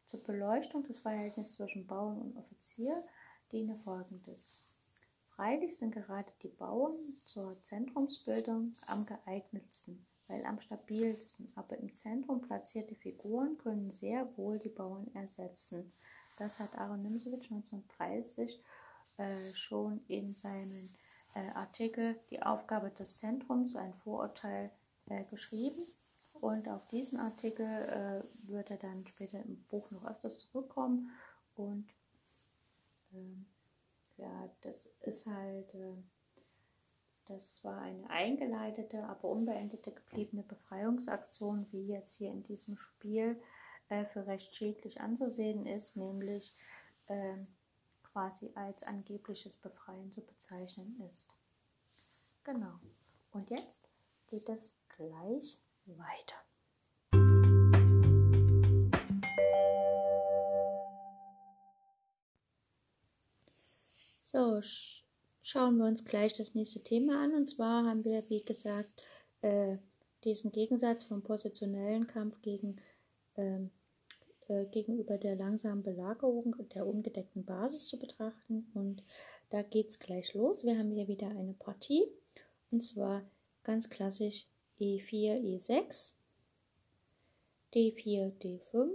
Zur 0.06 0.24
Beleuchtung 0.24 0.82
des 0.82 0.98
Verhältnisses 0.98 1.52
zwischen 1.52 1.86
Bauern 1.86 2.20
und 2.20 2.36
Offizier 2.36 3.04
diene 3.52 3.76
folgendes. 3.84 4.63
Freilich 5.36 5.76
sind 5.76 5.92
gerade 5.92 6.30
die 6.42 6.48
Bauern 6.48 6.96
zur 7.26 7.60
Zentrumsbildung 7.62 8.72
am 8.86 9.04
geeignetsten, 9.04 10.06
weil 10.28 10.44
am 10.44 10.60
stabilsten, 10.60 11.52
aber 11.56 11.76
im 11.78 11.92
Zentrum 11.92 12.40
platzierte 12.40 12.94
Figuren 12.94 13.58
können 13.58 13.90
sehr 13.90 14.28
wohl 14.36 14.60
die 14.60 14.68
Bauern 14.68 15.10
ersetzen. 15.14 15.92
Das 16.38 16.60
hat 16.60 16.78
Aaron 16.78 17.02
Nimsewitsch 17.02 17.50
1930 17.50 18.62
äh, 19.16 19.52
schon 19.54 20.04
in 20.06 20.34
seinem 20.34 20.88
äh, 21.34 21.50
Artikel 21.54 22.18
Die 22.30 22.42
Aufgabe 22.42 22.90
des 22.90 23.16
Zentrums, 23.16 23.74
ein 23.74 23.94
Vorurteil, 23.94 24.70
äh, 25.06 25.24
geschrieben. 25.24 25.84
Und 26.40 26.68
auf 26.68 26.86
diesen 26.88 27.18
Artikel 27.18 27.66
äh, 27.66 28.48
wird 28.48 28.70
er 28.70 28.76
dann 28.76 29.06
später 29.06 29.42
im 29.42 29.62
Buch 29.64 29.90
noch 29.90 30.04
öfters 30.04 30.40
zurückkommen. 30.40 31.10
Und 31.56 31.88
ähm, 33.12 33.46
ja, 34.16 34.50
das 34.62 34.86
ist 35.00 35.26
halt, 35.26 35.74
äh, 35.74 35.94
das 37.26 37.64
war 37.64 37.80
eine 37.80 38.08
eingeleitete, 38.10 39.04
aber 39.04 39.28
unbeendete 39.28 39.92
gebliebene 39.92 40.42
Befreiungsaktion, 40.42 41.66
wie 41.72 41.86
jetzt 41.86 42.14
hier 42.14 42.30
in 42.30 42.42
diesem 42.42 42.76
Spiel 42.76 43.40
äh, 43.88 44.04
für 44.04 44.26
recht 44.26 44.54
schädlich 44.54 45.00
anzusehen 45.00 45.66
ist, 45.66 45.96
nämlich 45.96 46.54
ähm, 47.08 47.46
quasi 48.02 48.50
als 48.54 48.82
angebliches 48.84 49.56
Befreien 49.56 50.12
zu 50.12 50.20
bezeichnen 50.20 51.00
ist. 51.08 51.28
Genau. 52.44 52.78
Und 53.32 53.50
jetzt 53.50 53.88
geht 54.28 54.48
es 54.48 54.76
gleich 54.96 55.58
weiter. 55.86 56.36
So, 64.34 64.60
schauen 65.42 65.76
wir 65.76 65.84
uns 65.84 66.04
gleich 66.04 66.32
das 66.32 66.56
nächste 66.56 66.82
Thema 66.82 67.22
an. 67.22 67.34
Und 67.34 67.48
zwar 67.48 67.86
haben 67.86 68.04
wir, 68.04 68.28
wie 68.30 68.40
gesagt, 68.40 68.90
äh, 69.42 69.76
diesen 70.24 70.50
Gegensatz 70.50 71.04
vom 71.04 71.22
positionellen 71.22 72.08
Kampf 72.08 72.42
gegen 72.42 72.80
ähm, 73.36 73.70
äh, 74.48 74.64
gegenüber 74.64 75.18
der 75.18 75.36
langsamen 75.36 75.84
Belagerung 75.84 76.56
der 76.74 76.84
ungedeckten 76.84 77.44
Basis 77.44 77.86
zu 77.86 77.96
betrachten. 77.96 78.68
Und 78.74 79.04
da 79.50 79.62
geht 79.62 79.90
es 79.90 80.00
gleich 80.00 80.34
los. 80.34 80.64
Wir 80.64 80.76
haben 80.78 80.90
hier 80.90 81.06
wieder 81.06 81.28
eine 81.28 81.54
Partie 81.54 82.02
und 82.72 82.82
zwar 82.82 83.22
ganz 83.62 83.88
klassisch 83.88 84.48
E4, 84.80 85.38
E6, 85.42 86.10
D4, 87.72 88.32
D5, 88.40 88.90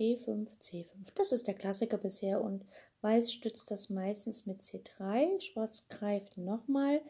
E5, 0.00 0.48
C5. 0.62 0.86
Das 1.14 1.32
ist 1.32 1.46
der 1.46 1.56
Klassiker 1.56 1.98
bisher 1.98 2.40
und 2.40 2.64
Weiß 3.00 3.32
stützt 3.32 3.70
das 3.70 3.90
meistens 3.90 4.46
mit 4.46 4.60
C3. 4.60 5.40
Schwarz 5.40 5.86
greift 5.88 6.36
nochmal 6.36 7.00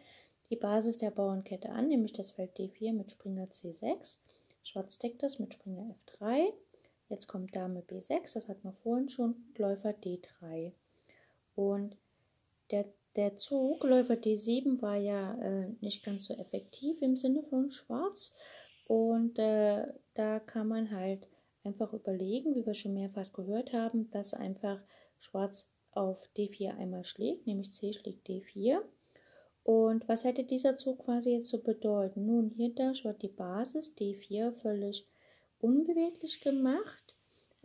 die 0.50 0.56
Basis 0.56 0.98
der 0.98 1.10
Bauernkette 1.10 1.70
an, 1.70 1.88
nämlich 1.88 2.12
das 2.12 2.30
Feld 2.30 2.56
D4 2.58 2.92
mit 2.92 3.10
Springer 3.10 3.46
C6. 3.46 4.18
Schwarz 4.62 4.98
deckt 4.98 5.22
das 5.22 5.38
mit 5.38 5.54
Springer 5.54 5.94
F3. 6.06 6.52
Jetzt 7.08 7.26
kommt 7.26 7.56
Dame 7.56 7.80
B6, 7.80 8.34
das 8.34 8.48
hatten 8.48 8.64
wir 8.64 8.72
vorhin 8.72 9.08
schon, 9.08 9.34
Läufer 9.56 9.90
D3. 9.90 10.72
Und 11.54 11.96
der, 12.70 12.84
der 13.16 13.38
Zug 13.38 13.82
Läufer 13.82 14.14
D7 14.14 14.82
war 14.82 14.96
ja 14.96 15.34
äh, 15.40 15.68
nicht 15.80 16.04
ganz 16.04 16.24
so 16.24 16.34
effektiv 16.34 17.00
im 17.00 17.16
Sinne 17.16 17.42
von 17.44 17.70
Schwarz. 17.70 18.34
Und 18.86 19.38
äh, 19.38 19.86
da 20.14 20.40
kann 20.40 20.68
man 20.68 20.90
halt 20.90 21.28
einfach 21.64 21.92
überlegen, 21.94 22.54
wie 22.54 22.66
wir 22.66 22.74
schon 22.74 22.94
mehrfach 22.94 23.32
gehört 23.32 23.72
haben, 23.72 24.10
dass 24.10 24.34
einfach 24.34 24.80
Schwarz 25.18 25.70
auf 25.98 26.28
D4 26.36 26.76
einmal 26.76 27.04
schlägt, 27.04 27.46
nämlich 27.46 27.72
C 27.72 27.92
schlägt 27.92 28.28
D4. 28.28 28.80
Und 29.64 30.08
was 30.08 30.24
hätte 30.24 30.44
dieser 30.44 30.76
Zug 30.76 31.04
quasi 31.04 31.32
jetzt 31.32 31.48
zu 31.48 31.62
bedeuten? 31.62 32.24
Nun, 32.24 32.50
hier 32.56 32.74
da 32.74 32.92
wird 33.02 33.22
die 33.22 33.28
Basis 33.28 33.94
D4 33.96 34.52
völlig 34.52 35.06
unbeweglich 35.60 36.40
gemacht, 36.40 37.14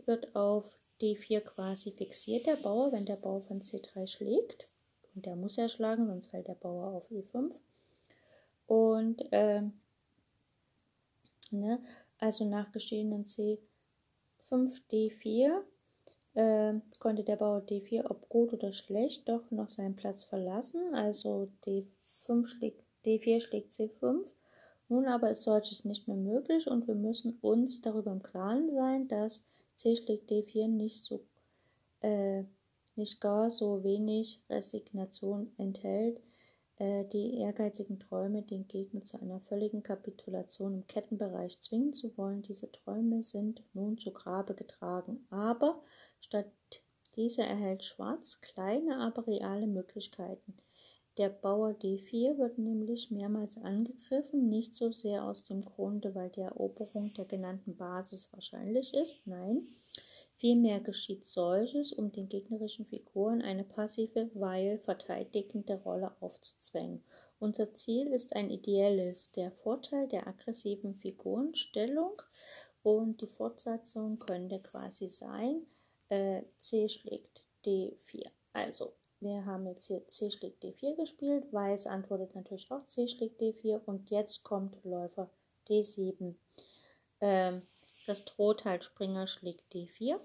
wird 0.04 0.34
auf 0.36 0.76
D4 1.00 1.40
quasi 1.40 1.92
fixiert 1.92 2.46
der 2.46 2.56
Bauer, 2.56 2.92
wenn 2.92 3.06
der 3.06 3.16
Bauer 3.16 3.42
von 3.42 3.62
C3 3.62 4.06
schlägt. 4.06 4.68
Und 5.14 5.26
der 5.26 5.36
muss 5.36 5.56
ja 5.56 5.68
schlagen, 5.68 6.06
sonst 6.06 6.26
fällt 6.26 6.48
der 6.48 6.54
Bauer 6.54 6.92
auf 6.92 7.10
E5. 7.10 7.54
Und 8.66 9.24
ähm, 9.32 9.72
ne, 11.50 11.80
also 12.18 12.44
nach 12.44 12.72
geschehenen 12.72 13.24
C5 13.24 13.60
D4 14.90 15.62
äh, 16.34 16.74
konnte 16.98 17.24
der 17.24 17.36
Bauer 17.36 17.62
D4, 17.62 18.10
ob 18.10 18.28
gut 18.28 18.52
oder 18.52 18.72
schlecht, 18.72 19.28
doch 19.28 19.50
noch 19.50 19.68
seinen 19.68 19.96
Platz 19.96 20.24
verlassen. 20.24 20.94
Also 20.94 21.48
D5 21.66 22.46
schlägt, 22.46 22.82
D4 23.04 23.40
schlägt 23.40 23.72
C5. 23.72 24.26
Nun 24.88 25.06
aber 25.06 25.30
ist 25.30 25.42
solches 25.42 25.84
nicht 25.84 26.08
mehr 26.08 26.16
möglich 26.16 26.66
und 26.66 26.86
wir 26.86 26.94
müssen 26.94 27.38
uns 27.40 27.80
darüber 27.80 28.12
im 28.12 28.22
Klaren 28.22 28.70
sein, 28.74 29.08
dass 29.08 29.46
C 29.76 29.96
schlägt 29.96 30.30
D4 30.30 30.68
nicht 30.68 31.04
so 31.04 31.20
äh, 32.00 32.44
nicht 32.96 33.20
gar 33.20 33.50
so 33.50 33.82
wenig 33.82 34.40
Resignation 34.48 35.52
enthält, 35.56 36.20
äh, 36.76 37.04
die 37.06 37.38
ehrgeizigen 37.38 37.98
Träume, 37.98 38.42
den 38.42 38.68
Gegner 38.68 39.04
zu 39.04 39.20
einer 39.20 39.40
völligen 39.40 39.82
Kapitulation 39.82 40.74
im 40.74 40.86
Kettenbereich 40.86 41.60
zwingen 41.60 41.94
zu 41.94 42.16
wollen. 42.16 42.42
Diese 42.42 42.70
Träume 42.70 43.22
sind 43.24 43.62
nun 43.74 43.98
zu 43.98 44.12
Grabe 44.12 44.54
getragen, 44.54 45.26
aber 45.30 45.82
statt 46.24 46.50
dieser 47.16 47.44
erhält 47.44 47.84
Schwarz 47.84 48.40
kleine, 48.40 48.98
aber 48.98 49.26
reale 49.26 49.66
Möglichkeiten. 49.66 50.56
Der 51.16 51.28
Bauer 51.28 51.70
D4 51.70 52.38
wird 52.38 52.58
nämlich 52.58 53.10
mehrmals 53.12 53.56
angegriffen, 53.56 54.48
nicht 54.48 54.74
so 54.74 54.90
sehr 54.90 55.24
aus 55.24 55.44
dem 55.44 55.64
Grunde, 55.64 56.14
weil 56.14 56.30
die 56.30 56.40
Eroberung 56.40 57.14
der 57.14 57.24
genannten 57.24 57.76
Basis 57.76 58.32
wahrscheinlich 58.32 58.94
ist, 58.94 59.24
nein, 59.26 59.64
Vielmehr 60.36 60.80
geschieht 60.80 61.24
solches, 61.24 61.92
um 61.92 62.10
den 62.10 62.28
gegnerischen 62.28 62.84
Figuren 62.84 63.40
eine 63.40 63.64
passive, 63.64 64.30
weil 64.34 64.78
verteidigende 64.78 65.76
Rolle 65.76 66.12
aufzuzwängen. 66.20 67.02
Unser 67.38 67.72
Ziel 67.74 68.08
ist 68.08 68.34
ein 68.34 68.50
ideelles, 68.50 69.30
der 69.32 69.52
Vorteil 69.52 70.08
der 70.08 70.26
aggressiven 70.26 70.96
Figurenstellung 70.96 72.20
und 72.82 73.20
die 73.22 73.26
Fortsetzung 73.26 74.18
könnte 74.18 74.58
quasi 74.58 75.08
sein, 75.08 75.62
äh, 76.14 76.42
C 76.58 76.88
schlägt 76.88 77.42
D4. 77.64 78.30
Also, 78.52 78.94
wir 79.20 79.44
haben 79.46 79.66
jetzt 79.66 79.86
hier 79.86 80.06
C 80.08 80.30
schlägt 80.30 80.62
D4 80.62 80.96
gespielt, 80.96 81.52
Weiß 81.52 81.86
antwortet 81.86 82.34
natürlich 82.34 82.70
auch 82.70 82.86
C 82.86 83.08
schlägt 83.08 83.40
D4 83.40 83.80
und 83.86 84.10
jetzt 84.10 84.42
kommt 84.42 84.76
Läufer 84.84 85.30
D7. 85.68 86.34
Ähm, 87.20 87.62
das 88.06 88.24
droht 88.24 88.64
halt 88.64 88.84
Springer 88.84 89.26
schlägt 89.26 89.72
D4 89.72 90.20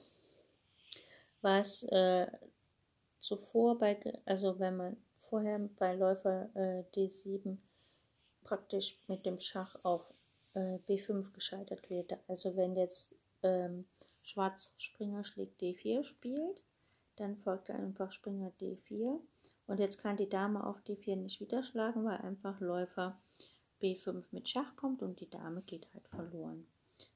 was 1.42 1.84
äh, 1.84 2.28
zuvor 3.20 3.78
bei, 3.78 3.98
also 4.26 4.60
wenn 4.60 4.78
man 4.78 4.98
vorher 5.20 5.60
bei 5.78 5.96
Läufer 5.96 6.50
äh, 6.56 6.84
D7 6.96 7.58
praktisch 8.44 8.98
mit 9.08 9.26
dem 9.26 9.40
Schach 9.40 9.76
auf 9.84 10.14
äh, 10.54 10.80
B5 10.88 11.32
gescheitert 11.34 11.90
wird. 11.90 12.18
Also 12.28 12.56
wenn 12.56 12.76
jetzt 12.76 13.16
ähm, 13.44 13.88
Schwarz 14.30 14.74
Springer 14.78 15.24
schlägt 15.24 15.62
D4 15.62 16.04
spielt, 16.04 16.64
dann 17.16 17.38
folgt 17.38 17.70
einfach 17.70 18.12
Springer 18.12 18.52
D4 18.62 19.20
und 19.68 19.80
jetzt 19.80 20.02
kann 20.02 20.18
die 20.18 20.30
Dame 20.30 20.66
auf 20.66 20.78
D4 20.82 21.16
nicht 21.16 21.42
wieder 21.42 21.64
schlagen, 21.64 22.06
weil 22.06 22.18
einfach 22.18 22.60
Läufer 22.60 23.20
B5 23.82 24.24
mit 24.32 24.50
Schach 24.50 24.76
kommt 24.76 25.02
und 25.02 25.20
die 25.20 25.30
Dame 25.30 25.62
geht 25.62 25.94
halt 25.94 26.08
verloren. 26.08 26.68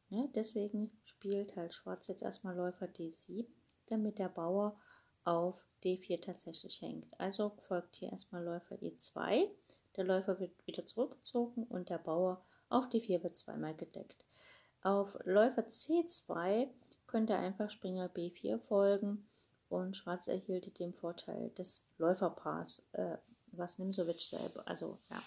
Ne? 0.09 0.29
Deswegen 0.35 0.91
spielt 1.03 1.55
halt 1.55 1.73
Schwarz 1.73 2.07
jetzt 2.07 2.23
erstmal 2.23 2.55
Läufer 2.55 2.85
D7 2.85 3.45
damit 3.87 4.19
der 4.19 4.29
Bauer 4.29 4.79
auf 5.23 5.63
D4 5.83 6.21
tatsächlich 6.21 6.81
hängt. 6.81 7.07
Also 7.19 7.53
folgt 7.59 7.97
hier 7.97 8.11
erstmal 8.11 8.43
Läufer 8.43 8.75
E2. 8.75 9.47
Der 9.95 10.03
Läufer 10.03 10.39
wird 10.39 10.65
wieder 10.65 10.85
zurückgezogen 10.85 11.63
und 11.65 11.89
der 11.89 11.99
Bauer 11.99 12.43
auf 12.69 12.85
D4 12.85 13.23
wird 13.23 13.37
zweimal 13.37 13.75
gedeckt. 13.75 14.25
Auf 14.81 15.17
Läufer 15.23 15.63
C2 15.63 16.67
könnte 17.13 17.35
einfach 17.35 17.69
Springer 17.69 18.09
B4 18.09 18.57
folgen 18.57 19.23
und 19.69 19.95
Schwarz 19.95 20.27
erhielt 20.27 20.79
den 20.79 20.95
Vorteil 20.95 21.51
des 21.51 21.85
Läuferpaars, 21.99 22.87
äh, 22.93 23.17
was 23.51 23.77
Nimsovic 23.77 24.19
selber, 24.19 24.67
also 24.67 24.97
ja. 25.11 25.21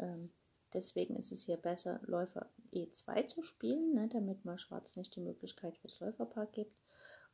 Ähm, 0.00 0.32
deswegen 0.72 1.14
ist 1.14 1.30
es 1.30 1.42
hier 1.42 1.58
besser, 1.58 2.00
Läufer 2.06 2.46
E2 2.72 3.28
zu 3.28 3.44
spielen, 3.44 3.94
ne, 3.94 4.08
damit 4.08 4.44
man 4.44 4.58
Schwarz 4.58 4.96
nicht 4.96 5.14
die 5.14 5.20
Möglichkeit 5.20 5.76
fürs 5.76 6.00
Läuferpaar 6.00 6.46
gibt. 6.46 6.74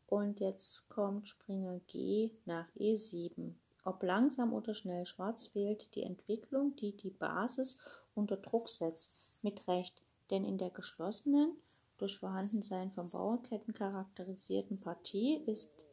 Und 0.06 0.38
jetzt 0.40 0.90
kommt 0.90 1.26
Springer 1.26 1.80
G 1.86 2.32
nach 2.44 2.68
E7. 2.76 3.54
Ob 3.84 4.02
langsam 4.02 4.52
oder 4.52 4.74
schnell 4.74 5.06
schwarz 5.06 5.54
wählt 5.54 5.94
die 5.94 6.02
Entwicklung, 6.02 6.76
die 6.76 6.94
die 6.94 7.08
Basis 7.08 7.78
unter 8.14 8.36
Druck 8.36 8.68
setzt, 8.68 9.14
mit 9.40 9.66
Recht, 9.66 10.02
denn 10.30 10.44
in 10.44 10.58
der 10.58 10.68
geschlossenen, 10.68 11.56
durch 12.00 12.18
Vorhandensein 12.18 12.90
von 12.92 13.10
Bauernketten 13.10 13.74
charakterisierten 13.74 14.80
Partie 14.80 15.36
ist 15.46 15.86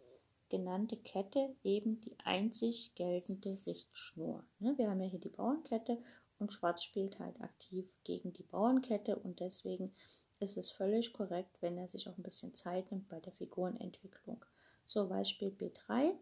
genannte 0.49 0.95
Kette 0.95 1.55
eben 1.63 1.99
die 1.99 2.15
einzig 2.23 2.95
geltende 2.95 3.57
Richtschnur. 3.65 4.45
Ne, 4.59 4.77
wir 4.77 4.89
haben 4.89 5.01
ja 5.01 5.07
hier 5.07 5.19
die 5.19 5.29
Bauernkette 5.29 5.97
und 6.39 6.53
Schwarz 6.53 6.83
spielt 6.83 7.19
halt 7.19 7.41
aktiv 7.41 7.93
gegen 8.05 8.31
die 8.31 8.43
Bauernkette 8.43 9.17
und 9.17 9.41
deswegen 9.41 9.93
ist 10.39 10.57
es 10.57 10.71
völlig 10.71 11.11
korrekt, 11.13 11.57
wenn 11.61 11.77
er 11.77 11.89
sich 11.89 12.07
auch 12.07 12.17
ein 12.17 12.23
bisschen 12.23 12.53
Zeit 12.53 12.89
nimmt 12.91 13.09
bei 13.09 13.19
der 13.19 13.33
Figurenentwicklung. 13.33 14.43
So, 14.85 15.09
Weiß 15.09 15.29
spielt 15.29 15.59
B3 15.59 16.13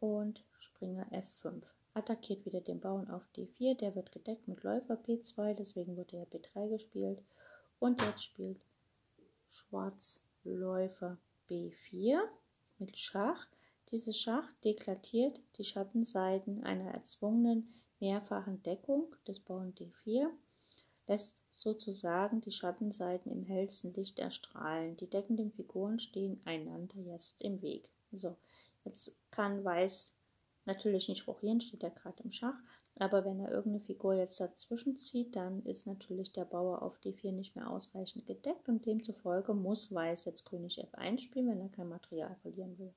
und 0.00 0.44
Springer 0.58 1.06
F5. 1.12 1.62
Attackiert 1.94 2.44
wieder 2.44 2.60
den 2.60 2.80
Bauern 2.80 3.10
auf 3.10 3.26
D4, 3.34 3.76
der 3.76 3.94
wird 3.94 4.12
gedeckt 4.12 4.46
mit 4.48 4.62
Läufer 4.62 4.94
B2, 4.94 5.54
deswegen 5.54 5.96
wurde 5.96 6.18
er 6.18 6.26
B3 6.26 6.68
gespielt. 6.68 7.22
Und 7.80 8.00
jetzt 8.02 8.22
spielt 8.22 8.60
Schwarz 9.48 10.22
Läufer 10.44 11.18
B4 11.48 12.20
mit 12.78 12.96
Schach. 12.96 13.48
Dieses 13.90 14.16
Schach 14.16 14.48
deklariert 14.64 15.40
die 15.56 15.64
Schattenseiten 15.64 16.62
einer 16.62 16.92
erzwungenen 16.92 17.72
mehrfachen 17.98 18.62
Deckung 18.62 19.14
des 19.26 19.40
Bauern 19.40 19.74
D4 19.74 20.30
lässt 21.10 21.42
sozusagen 21.50 22.40
die 22.40 22.52
Schattenseiten 22.52 23.32
im 23.32 23.44
hellsten 23.44 23.92
Licht 23.94 24.20
erstrahlen. 24.20 24.96
Die 24.96 25.10
deckenden 25.10 25.50
Figuren 25.50 25.98
stehen 25.98 26.40
einander 26.44 27.00
jetzt 27.00 27.40
im 27.42 27.62
Weg. 27.62 27.88
So, 28.12 28.36
jetzt 28.84 29.12
kann 29.32 29.64
Weiß 29.64 30.14
natürlich 30.66 31.08
nicht 31.08 31.26
rochieren, 31.26 31.60
steht 31.60 31.82
er 31.82 31.90
gerade 31.90 32.22
im 32.22 32.30
Schach, 32.30 32.60
aber 33.00 33.24
wenn 33.24 33.40
er 33.40 33.50
irgendeine 33.50 33.84
Figur 33.84 34.14
jetzt 34.14 34.40
dazwischen 34.40 34.98
zieht, 34.98 35.34
dann 35.34 35.64
ist 35.64 35.86
natürlich 35.86 36.32
der 36.32 36.44
Bauer 36.44 36.82
auf 36.82 36.98
D4 37.00 37.32
nicht 37.32 37.56
mehr 37.56 37.70
ausreichend 37.70 38.26
gedeckt 38.26 38.68
und 38.68 38.84
demzufolge 38.86 39.54
muss 39.54 39.94
Weiß 39.94 40.26
jetzt 40.26 40.44
König 40.44 40.78
F1 40.78 41.18
spielen, 41.20 41.48
wenn 41.48 41.60
er 41.60 41.70
kein 41.70 41.88
Material 41.88 42.36
verlieren 42.42 42.78
will. 42.78 42.92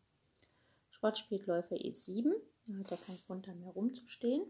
Schwarz 0.90 1.20
spielt 1.20 1.48
Läufer 1.48 1.76
E7, 1.76 2.34
da 2.68 2.74
hat 2.80 2.92
er 2.92 2.98
keinen 2.98 3.22
Grund 3.26 3.48
da 3.48 3.54
mehr 3.54 3.72
rumzustehen. 3.72 4.44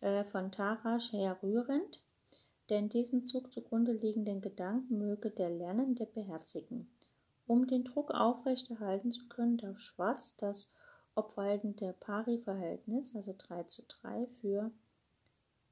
Äh, 0.00 0.24
von 0.24 0.52
Tarasch 0.52 1.12
her 1.12 1.38
rührend 1.42 2.00
denn 2.70 2.90
diesem 2.90 3.24
Zug 3.24 3.52
zugrunde 3.52 3.92
liegenden 3.92 4.40
Gedanken 4.40 4.98
möge 4.98 5.30
der 5.30 5.50
Lernende 5.50 6.04
beherzigen. 6.04 6.90
Um 7.46 7.66
den 7.66 7.84
Druck 7.84 8.10
aufrechterhalten 8.10 9.10
zu 9.10 9.26
können, 9.28 9.56
darf 9.56 9.78
Schwarz 9.78 10.36
das 10.36 10.70
obwaltende 11.18 11.94
Pari-Verhältnis, 12.00 13.14
also 13.14 13.34
3 13.36 13.64
zu 13.64 13.82
3 13.86 14.26
für 14.40 14.70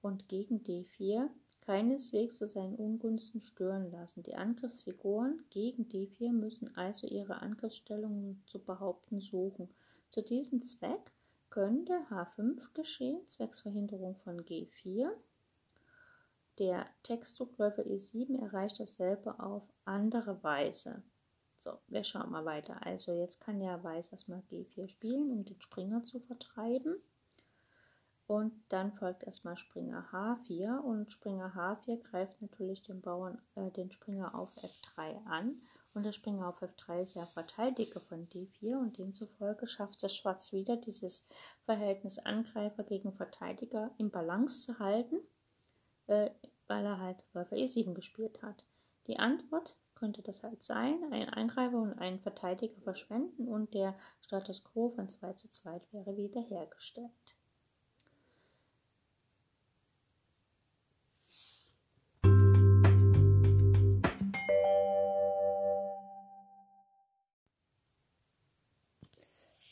und 0.02 0.28
gegen 0.28 0.62
D4, 0.62 1.28
keineswegs 1.61 2.38
zu 2.38 2.48
seinen 2.48 2.76
Ungunsten 2.76 3.40
stören 3.40 3.90
lassen. 3.90 4.22
Die 4.22 4.35
Angriffsfiguren 4.35 5.44
gegen 5.50 5.88
D4 5.88 6.32
müssen 6.32 6.76
also 6.76 7.06
ihre 7.06 7.42
Angriffsstellungen 7.42 8.42
zu 8.46 8.59
behaupten 8.62 9.20
suchen. 9.20 9.68
Zu 10.11 10.22
diesem 10.22 10.62
Zweck 10.62 11.12
könnte 11.50 11.94
H5 12.11 12.72
geschehen, 12.74 13.26
zwecks 13.26 13.61
Verhinderung 13.61 14.16
von 14.16 14.40
G4 14.40 15.11
der 16.59 16.87
Textdruckläufer 17.02 17.82
E7 17.82 18.40
erreicht 18.40 18.80
dasselbe 18.80 19.38
auf 19.40 19.68
andere 19.85 20.42
Weise. 20.42 21.02
So, 21.66 21.81
wir 21.88 22.05
schauen 22.05 22.31
mal 22.31 22.44
weiter. 22.44 22.87
Also 22.87 23.12
jetzt 23.12 23.40
kann 23.40 23.61
ja 23.61 23.83
Weiß 23.83 24.12
erstmal 24.12 24.38
G4 24.52 24.88
spielen, 24.88 25.33
um 25.33 25.44
den 25.44 25.61
Springer 25.61 26.05
zu 26.05 26.20
vertreiben. 26.20 26.94
Und 28.29 28.52
dann 28.68 28.92
folgt 28.92 29.24
erstmal 29.24 29.57
Springer 29.57 30.07
H4 30.12 30.79
und 30.79 31.11
Springer 31.11 31.52
H4 31.57 32.09
greift 32.09 32.40
natürlich 32.40 32.83
den 32.83 33.00
Bauern, 33.00 33.42
äh, 33.57 33.72
den 33.72 33.90
Springer 33.90 34.37
auf 34.37 34.57
F3 34.59 35.26
an. 35.26 35.61
Und 35.92 36.05
der 36.05 36.12
Springer 36.12 36.46
auf 36.46 36.62
F3 36.62 37.02
ist 37.02 37.14
ja 37.14 37.26
Verteidiger 37.26 37.98
von 37.98 38.29
D4 38.29 38.79
und 38.79 38.96
demzufolge 38.98 39.66
schafft 39.66 40.05
es 40.05 40.14
Schwarz 40.14 40.52
wieder, 40.52 40.76
dieses 40.76 41.24
Verhältnis 41.64 42.20
Angreifer 42.20 42.85
gegen 42.85 43.12
Verteidiger 43.12 43.90
im 43.98 44.12
Balance 44.12 44.66
zu 44.72 44.79
halten 44.79 45.16
äh, 46.07 46.31
weil 46.68 46.85
er 46.85 47.00
halt 47.00 47.24
Läufer 47.33 47.57
E7 47.57 47.92
gespielt 47.92 48.40
hat. 48.42 48.64
Die 49.07 49.18
Antwort 49.18 49.76
könnte 49.96 50.22
das 50.22 50.42
halt 50.42 50.62
sein, 50.62 51.00
ein 51.11 51.28
Angreifer 51.28 51.78
und 51.78 51.94
einen 51.94 52.20
Verteidiger 52.20 52.80
verschwenden 52.82 53.48
und 53.48 53.74
der 53.74 53.98
Status 54.20 54.62
quo 54.62 54.90
von 54.90 55.09
2 55.09 55.32
zu 55.32 55.50
2 55.50 55.80
wäre 55.90 56.16
wiederhergestellt. 56.16 57.11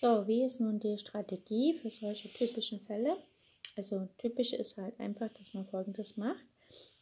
So, 0.05 0.27
wie 0.27 0.43
ist 0.43 0.61
nun 0.61 0.81
die 0.81 0.99
Strategie 0.99 1.73
für 1.73 1.89
solche 1.89 2.29
typischen 2.29 2.81
Fälle? 2.81 3.17
Also 3.77 4.09
typisch 4.19 4.53
ist 4.53 4.77
halt 4.77 4.99
einfach, 5.01 5.29
dass 5.33 5.55
man 5.55 5.67
folgendes 5.67 6.17
macht. 6.17 6.45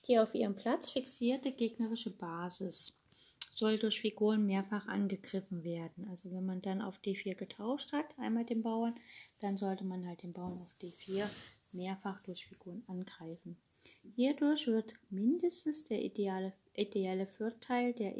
Die 0.07 0.19
auf 0.19 0.35
ihrem 0.35 0.55
Platz 0.55 0.91
fixierte 0.91 1.53
gegnerische 1.53 2.11
Basis 2.11 2.97
soll 3.55 3.79
durch 3.79 4.01
Figuren 4.01 4.47
mehrfach 4.47 4.87
angegriffen 4.89 5.63
werden. 5.65 6.09
Also 6.09 6.31
wenn 6.31 6.47
man 6.47 6.63
dann 6.63 6.83
auf 6.83 6.99
D4 6.99 7.35
getauscht 7.35 7.93
hat, 7.93 8.19
einmal 8.19 8.45
den 8.45 8.63
Bauern, 8.63 8.95
dann 9.41 9.57
sollte 9.57 9.85
man 9.85 10.07
halt 10.07 10.23
den 10.23 10.33
Bauern 10.33 10.61
auf 10.61 10.75
D4 10.81 11.29
mehrfach 11.73 12.23
durch 12.23 12.47
Figuren 12.47 12.83
angreifen. 12.87 13.57
Hierdurch 14.15 14.69
wird 14.69 14.95
mindestens 15.11 15.85
der 15.85 16.03
ideale, 16.03 16.53
ideale 16.75 17.27
Vorteil 17.27 17.93
der 17.93 18.15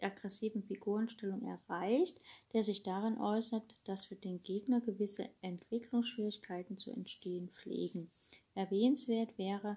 aggressiven 0.00 0.62
Figurenstellung 0.62 1.44
erreicht, 1.44 2.20
der 2.52 2.64
sich 2.64 2.82
darin 2.82 3.18
äußert, 3.18 3.76
dass 3.84 4.06
für 4.06 4.16
den 4.16 4.42
Gegner 4.42 4.80
gewisse 4.80 5.28
Entwicklungsschwierigkeiten 5.40 6.78
zu 6.78 6.90
entstehen 6.90 7.48
pflegen. 7.50 8.10
Erwähnenswert 8.54 9.36
wäre 9.38 9.76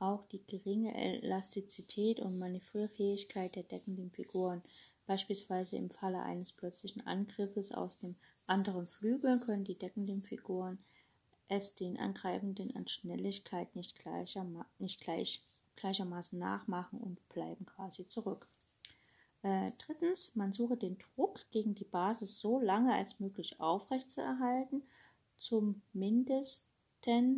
auch 0.00 0.26
die 0.28 0.44
geringe 0.46 0.94
Elastizität 0.94 2.20
und 2.20 2.38
Manövrierfähigkeit 2.38 3.54
der 3.54 3.62
deckenden 3.62 4.10
Figuren. 4.10 4.62
Beispielsweise 5.06 5.76
im 5.76 5.90
Falle 5.90 6.22
eines 6.22 6.52
plötzlichen 6.52 7.06
Angriffes 7.06 7.72
aus 7.72 7.98
dem 7.98 8.16
anderen 8.46 8.86
Flügel 8.86 9.38
können 9.40 9.64
die 9.64 9.78
deckenden 9.78 10.22
Figuren 10.22 10.78
es 11.50 11.74
den 11.74 11.98
Angreifenden 11.98 12.74
an 12.76 12.86
Schnelligkeit 12.86 13.74
nicht, 13.74 13.96
gleicher, 13.96 14.46
nicht 14.78 15.00
gleich, 15.00 15.42
gleichermaßen 15.74 16.38
nachmachen 16.38 17.00
und 17.00 17.28
bleiben 17.28 17.66
quasi 17.66 18.06
zurück. 18.06 18.46
Äh, 19.42 19.72
drittens, 19.84 20.36
man 20.36 20.52
suche 20.52 20.76
den 20.76 20.96
Druck 20.98 21.40
gegen 21.50 21.74
die 21.74 21.84
Basis 21.84 22.38
so 22.38 22.60
lange 22.60 22.94
als 22.94 23.18
möglich 23.18 23.58
aufrechtzuerhalten, 23.60 24.82
zum 25.36 25.82
Mindest 25.92 26.68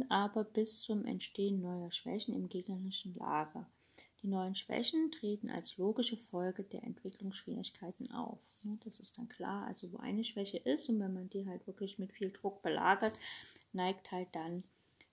aber 0.08 0.44
bis 0.44 0.82
zum 0.82 1.04
Entstehen 1.04 1.62
neuer 1.62 1.90
Schwächen 1.90 2.34
im 2.34 2.48
gegnerischen 2.48 3.14
Lager. 3.14 3.66
Die 4.22 4.28
neuen 4.28 4.54
Schwächen 4.54 5.10
treten 5.10 5.50
als 5.50 5.76
logische 5.76 6.16
Folge 6.16 6.62
der 6.62 6.84
Entwicklungsschwierigkeiten 6.84 8.12
auf. 8.12 8.38
Das 8.84 9.00
ist 9.00 9.18
dann 9.18 9.28
klar, 9.28 9.66
also 9.66 9.92
wo 9.92 9.98
eine 9.98 10.24
Schwäche 10.24 10.58
ist 10.58 10.88
und 10.88 11.00
wenn 11.00 11.14
man 11.14 11.28
die 11.30 11.46
halt 11.46 11.66
wirklich 11.66 11.98
mit 11.98 12.12
viel 12.12 12.30
Druck 12.30 12.62
belagert, 12.62 13.14
neigt 13.72 14.12
halt 14.12 14.28
dann 14.32 14.62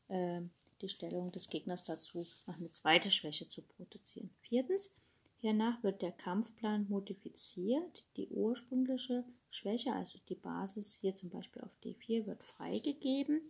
äh, 0.09 0.41
die 0.81 0.89
Stellung 0.89 1.31
des 1.31 1.49
Gegners 1.49 1.83
dazu, 1.83 2.25
noch 2.45 2.57
eine 2.57 2.71
zweite 2.71 3.09
Schwäche 3.09 3.49
zu 3.49 3.63
produzieren. 3.63 4.29
Viertens, 4.41 4.93
hiernach 5.39 5.81
wird 5.83 6.03
der 6.03 6.11
Kampfplan 6.11 6.87
modifiziert. 6.89 8.05
Die 8.17 8.27
ursprüngliche 8.27 9.23
Schwäche, 9.49 9.93
also 9.93 10.19
die 10.29 10.35
Basis 10.35 10.99
hier 11.01 11.15
zum 11.15 11.29
Beispiel 11.29 11.63
auf 11.63 11.71
D4, 11.83 12.27
wird 12.27 12.43
freigegeben 12.43 13.41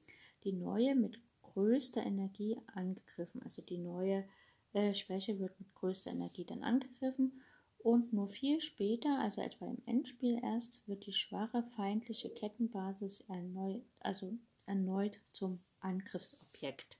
die 0.43 0.54
neue 0.54 0.95
mit 0.95 1.19
größter 1.41 2.04
Energie 2.04 2.58
angegriffen. 2.73 3.41
Also 3.43 3.62
die 3.62 3.78
neue 3.78 4.25
äh, 4.73 4.93
Schwäche 4.93 5.39
wird 5.39 5.60
mit 5.60 5.73
größter 5.75 6.12
Energie 6.12 6.45
dann 6.45 6.63
angegriffen 6.63 7.41
und 7.80 8.12
nur 8.12 8.28
viel 8.28 8.62
später, 8.62 9.19
also 9.19 9.41
etwa 9.41 9.67
im 9.67 9.82
Endspiel 9.86 10.39
erst, 10.43 10.86
wird 10.88 11.06
die 11.06 11.13
schwache 11.13 11.63
feindliche 11.75 12.30
Kettenbasis 12.30 13.21
erneut, 13.21 13.84
also 13.99 14.34
erneut 14.65 15.19
zum 15.32 15.60
Angriffsobjekt. 15.80 16.97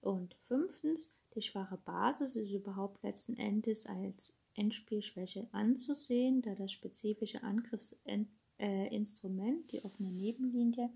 Und 0.00 0.36
fünftens, 0.42 1.16
die 1.34 1.42
schwache 1.42 1.76
Basis 1.76 2.36
ist 2.36 2.52
überhaupt 2.52 3.02
letzten 3.02 3.36
Endes 3.36 3.84
als 3.86 4.32
Endspielschwäche 4.54 5.48
anzusehen, 5.50 6.40
da 6.40 6.54
das 6.54 6.70
spezifische 6.70 7.42
Angriffsinstrument, 7.42 9.64
äh, 9.64 9.68
die 9.72 9.84
offene 9.84 10.12
Nebenlinie, 10.12 10.90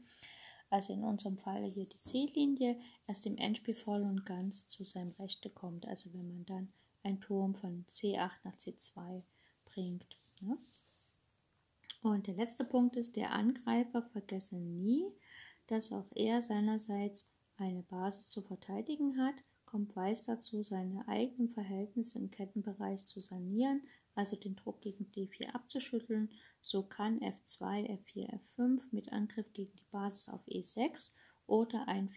also 0.75 0.93
in 0.93 1.05
unserem 1.05 1.39
Fall 1.39 1.65
hier 1.71 1.87
die 1.87 2.03
C-Linie, 2.03 2.77
erst 3.07 3.27
im 3.27 3.39
Endspiel 3.39 3.75
voll 3.75 4.03
und 4.03 4.27
ganz 4.27 4.69
zu 4.69 4.85
seinem 4.85 5.13
Rechte 5.13 5.49
kommt. 5.49 5.87
Also 5.87 6.13
wenn 6.13 6.27
man 6.27 6.45
dann 6.47 6.73
einen 7.05 7.21
Turm 7.21 7.55
von 7.55 7.85
C8 7.89 8.33
nach 8.43 8.57
C2 8.57 9.23
bringt. 9.67 10.17
Ne? 10.41 10.59
Und 12.03 12.27
der 12.27 12.35
letzte 12.35 12.65
Punkt 12.65 12.97
ist, 12.97 13.15
der 13.15 13.31
Angreifer 13.31 14.03
vergesse 14.03 14.57
nie, 14.57 15.05
dass 15.69 15.93
auch 15.93 16.11
er 16.17 16.43
seinerseits 16.43 17.25
eine 17.57 17.83
Basis 17.83 18.29
zu 18.31 18.43
verteidigen 18.43 19.17
hat, 19.17 19.37
kommt 19.67 19.95
Weiß 19.95 20.25
dazu, 20.25 20.65
seine 20.65 21.07
eigenen 21.07 21.51
Verhältnisse 21.51 22.19
im 22.19 22.33
Kettenbereich 22.33 23.07
zu 23.07 23.21
sanieren, 23.21 23.81
also 24.15 24.37
den 24.37 24.57
Druck 24.57 24.81
gegen 24.81 25.11
D4 25.13 25.51
abzuschütteln. 25.51 26.31
So 26.63 26.83
kann 26.83 27.21
F2, 27.21 27.99
F4, 28.05 28.41
F5 28.57 28.89
mit 28.93 29.13
Angriff 29.13 29.53
gegen 29.53 29.75
die 29.77 29.87
Basis 29.91 30.29
auf 30.29 30.47
E6 30.47 31.13
oder, 31.47 31.87
ein, 31.89 32.11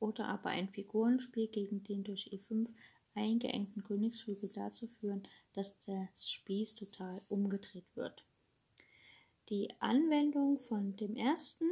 oder 0.00 0.28
aber 0.28 0.50
ein 0.50 0.68
Figurenspiel 0.68 1.48
gegen 1.48 1.82
den 1.82 2.04
durch 2.04 2.30
E5 2.32 2.72
eingeengten 3.14 3.82
Königsflügel 3.82 4.50
dazu 4.54 4.86
führen, 4.86 5.26
dass 5.54 5.78
der 5.80 6.08
Spieß 6.16 6.74
total 6.74 7.22
umgedreht 7.28 7.86
wird. 7.94 8.24
Die 9.48 9.70
Anwendung 9.80 10.58
von 10.58 10.96
dem 10.96 11.16
ersten 11.16 11.64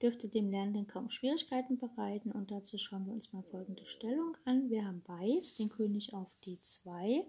dürfte 0.00 0.28
dem 0.28 0.50
Lernenden 0.50 0.86
kaum 0.86 1.10
Schwierigkeiten 1.10 1.78
bereiten 1.78 2.32
und 2.32 2.50
dazu 2.50 2.78
schauen 2.78 3.06
wir 3.06 3.12
uns 3.12 3.32
mal 3.32 3.42
folgende 3.42 3.84
Stellung 3.86 4.36
an. 4.44 4.70
Wir 4.70 4.86
haben 4.86 5.02
Weiß, 5.06 5.54
den 5.54 5.68
König 5.68 6.14
auf 6.14 6.32
D2, 6.44 7.24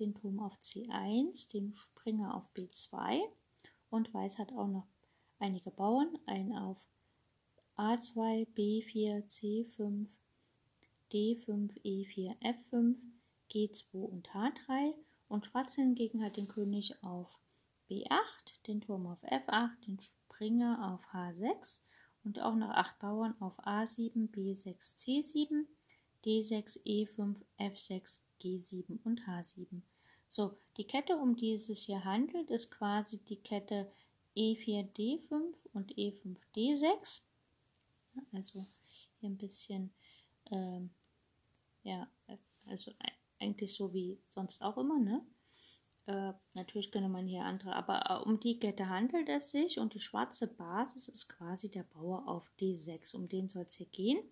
den 0.00 0.14
Turm 0.14 0.40
auf 0.40 0.58
C1, 0.60 1.50
den 1.52 1.72
Springer 1.72 2.34
auf 2.34 2.50
B2 2.54 3.20
und 3.90 4.12
Weiß 4.12 4.38
hat 4.38 4.52
auch 4.52 4.68
noch 4.68 4.86
einige 5.38 5.70
Bauern, 5.70 6.18
einen 6.26 6.56
auf 6.56 6.78
A2, 7.76 8.46
B4, 8.54 9.24
C5, 9.26 10.08
D5, 11.12 11.80
E4, 11.82 12.36
F5, 12.40 12.96
G2 13.50 13.94
und 13.94 14.28
H3 14.30 14.94
und 15.28 15.46
Schwarz 15.46 15.76
hingegen 15.76 16.22
hat 16.22 16.36
den 16.36 16.48
König 16.48 17.02
auf 17.02 17.38
B8, 17.88 18.66
den 18.66 18.80
Turm 18.80 19.06
auf 19.06 19.22
F8, 19.24 19.70
den 19.86 19.98
Springer 20.00 20.92
auf 20.92 21.04
H6 21.14 21.80
und 22.24 22.40
auch 22.40 22.54
noch 22.54 22.70
acht 22.70 22.98
Bauern 22.98 23.34
auf 23.40 23.58
A7, 23.60 24.30
B6, 24.30 24.96
C7, 24.98 25.66
D6, 26.24 26.82
E5, 26.84 27.42
F6, 27.58 28.20
G7 28.40 28.98
und 29.04 29.22
H7. 29.22 29.82
So, 30.30 30.56
die 30.76 30.84
Kette, 30.84 31.16
um 31.16 31.34
die 31.34 31.54
es 31.54 31.66
sich 31.66 31.80
hier 31.80 32.04
handelt, 32.04 32.50
ist 32.50 32.70
quasi 32.70 33.18
die 33.18 33.36
Kette 33.36 33.90
E4, 34.36 34.86
D5 34.94 35.56
und 35.72 35.92
E5, 35.96 36.38
D6. 36.54 37.22
Also 38.32 38.64
hier 39.18 39.28
ein 39.28 39.36
bisschen, 39.36 39.92
ähm, 40.52 40.90
ja, 41.82 42.08
also 42.66 42.92
eigentlich 43.40 43.74
so 43.74 43.92
wie 43.92 44.18
sonst 44.28 44.62
auch 44.62 44.78
immer, 44.78 45.00
ne? 45.00 45.20
Äh, 46.06 46.32
natürlich 46.54 46.92
könnte 46.92 47.08
man 47.08 47.26
hier 47.26 47.42
andere, 47.42 47.74
aber 47.74 48.02
äh, 48.08 48.28
um 48.28 48.38
die 48.38 48.60
Kette 48.60 48.88
handelt 48.88 49.28
es 49.28 49.50
sich 49.50 49.80
und 49.80 49.94
die 49.94 50.00
schwarze 50.00 50.46
Basis 50.46 51.08
ist 51.08 51.28
quasi 51.28 51.68
der 51.68 51.82
Bauer 51.82 52.28
auf 52.28 52.48
D6. 52.60 53.16
Um 53.16 53.28
den 53.28 53.48
soll 53.48 53.64
es 53.64 53.74
hier 53.74 53.86
gehen. 53.86 54.22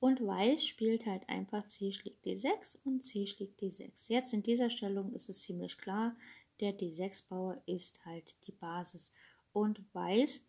Und 0.00 0.26
Weiß 0.26 0.66
spielt 0.66 1.06
halt 1.06 1.28
einfach 1.28 1.66
C 1.68 1.92
schlägt 1.92 2.24
D6 2.24 2.78
und 2.84 3.04
C 3.04 3.26
schlägt 3.26 3.60
D6. 3.60 4.10
Jetzt 4.10 4.32
in 4.32 4.42
dieser 4.42 4.70
Stellung 4.70 5.12
ist 5.12 5.28
es 5.28 5.42
ziemlich 5.42 5.76
klar, 5.78 6.16
der 6.60 6.76
D6-Bauer 6.76 7.62
ist 7.66 8.04
halt 8.06 8.34
die 8.46 8.52
Basis. 8.52 9.12
Und 9.52 9.82
Weiß 9.92 10.46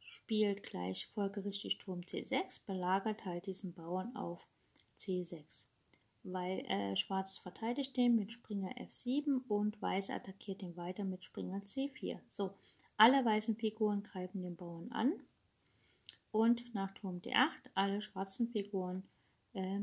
spielt 0.00 0.64
gleich 0.64 1.06
folgerichtig 1.14 1.78
Turm 1.78 2.00
C6, 2.00 2.60
belagert 2.66 3.24
halt 3.24 3.46
diesen 3.46 3.72
Bauern 3.72 4.14
auf 4.16 4.46
C6 5.00 5.66
weil 6.22 6.60
äh, 6.66 6.96
Schwarz 6.96 7.38
verteidigt 7.38 7.96
den 7.96 8.16
mit 8.16 8.32
Springer 8.32 8.72
F7 8.76 9.40
und 9.48 9.80
Weiß 9.80 10.10
attackiert 10.10 10.62
ihn 10.62 10.76
weiter 10.76 11.04
mit 11.04 11.24
Springer 11.24 11.60
C4. 11.60 12.18
So, 12.28 12.54
alle 12.96 13.24
weißen 13.24 13.56
Figuren 13.56 14.02
greifen 14.02 14.42
den 14.42 14.56
Bauern 14.56 14.90
an 14.92 15.12
und 16.32 16.74
nach 16.74 16.92
Turm 16.94 17.18
D8 17.18 17.70
alle 17.74 18.02
schwarzen 18.02 18.48
Figuren 18.48 19.02
äh, 19.52 19.80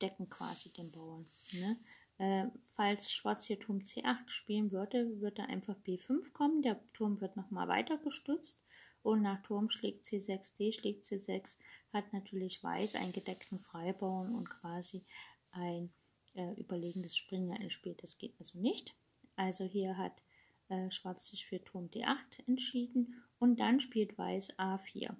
decken 0.00 0.28
quasi 0.28 0.70
den 0.70 0.92
Bauern. 0.92 1.26
Ne? 1.52 1.78
Äh, 2.18 2.46
falls 2.74 3.12
Schwarz 3.12 3.44
hier 3.44 3.58
Turm 3.58 3.78
C8 3.78 4.28
spielen 4.28 4.72
würde, 4.72 5.20
würde 5.20 5.44
einfach 5.44 5.76
B5 5.86 6.32
kommen. 6.32 6.62
Der 6.62 6.80
Turm 6.92 7.20
wird 7.20 7.36
nochmal 7.36 7.68
weiter 7.68 7.98
gestützt 7.98 8.62
und 9.02 9.22
nach 9.22 9.42
Turm 9.42 9.70
schlägt 9.70 10.04
C6, 10.06 10.56
D 10.58 10.72
schlägt 10.72 11.04
C6, 11.04 11.56
hat 11.92 12.12
natürlich 12.12 12.62
Weiß 12.62 12.96
einen 12.96 13.12
gedeckten 13.12 13.60
Freibauern 13.60 14.34
und 14.34 14.48
quasi 14.48 15.04
ein 15.52 15.92
äh, 16.34 16.52
überlegenes 16.54 17.16
Springer 17.16 17.60
ins 17.60 17.72
Spiel. 17.72 17.94
Das 18.00 18.18
geht 18.18 18.34
also 18.38 18.58
nicht. 18.58 18.94
Also 19.36 19.64
hier 19.64 19.96
hat 19.96 20.22
äh, 20.68 20.90
Schwarz 20.90 21.28
sich 21.28 21.46
für 21.46 21.62
Turm 21.62 21.86
D8 21.86 22.46
entschieden 22.46 23.22
und 23.38 23.60
dann 23.60 23.80
spielt 23.80 24.16
Weiß 24.18 24.58
A4. 24.58 25.14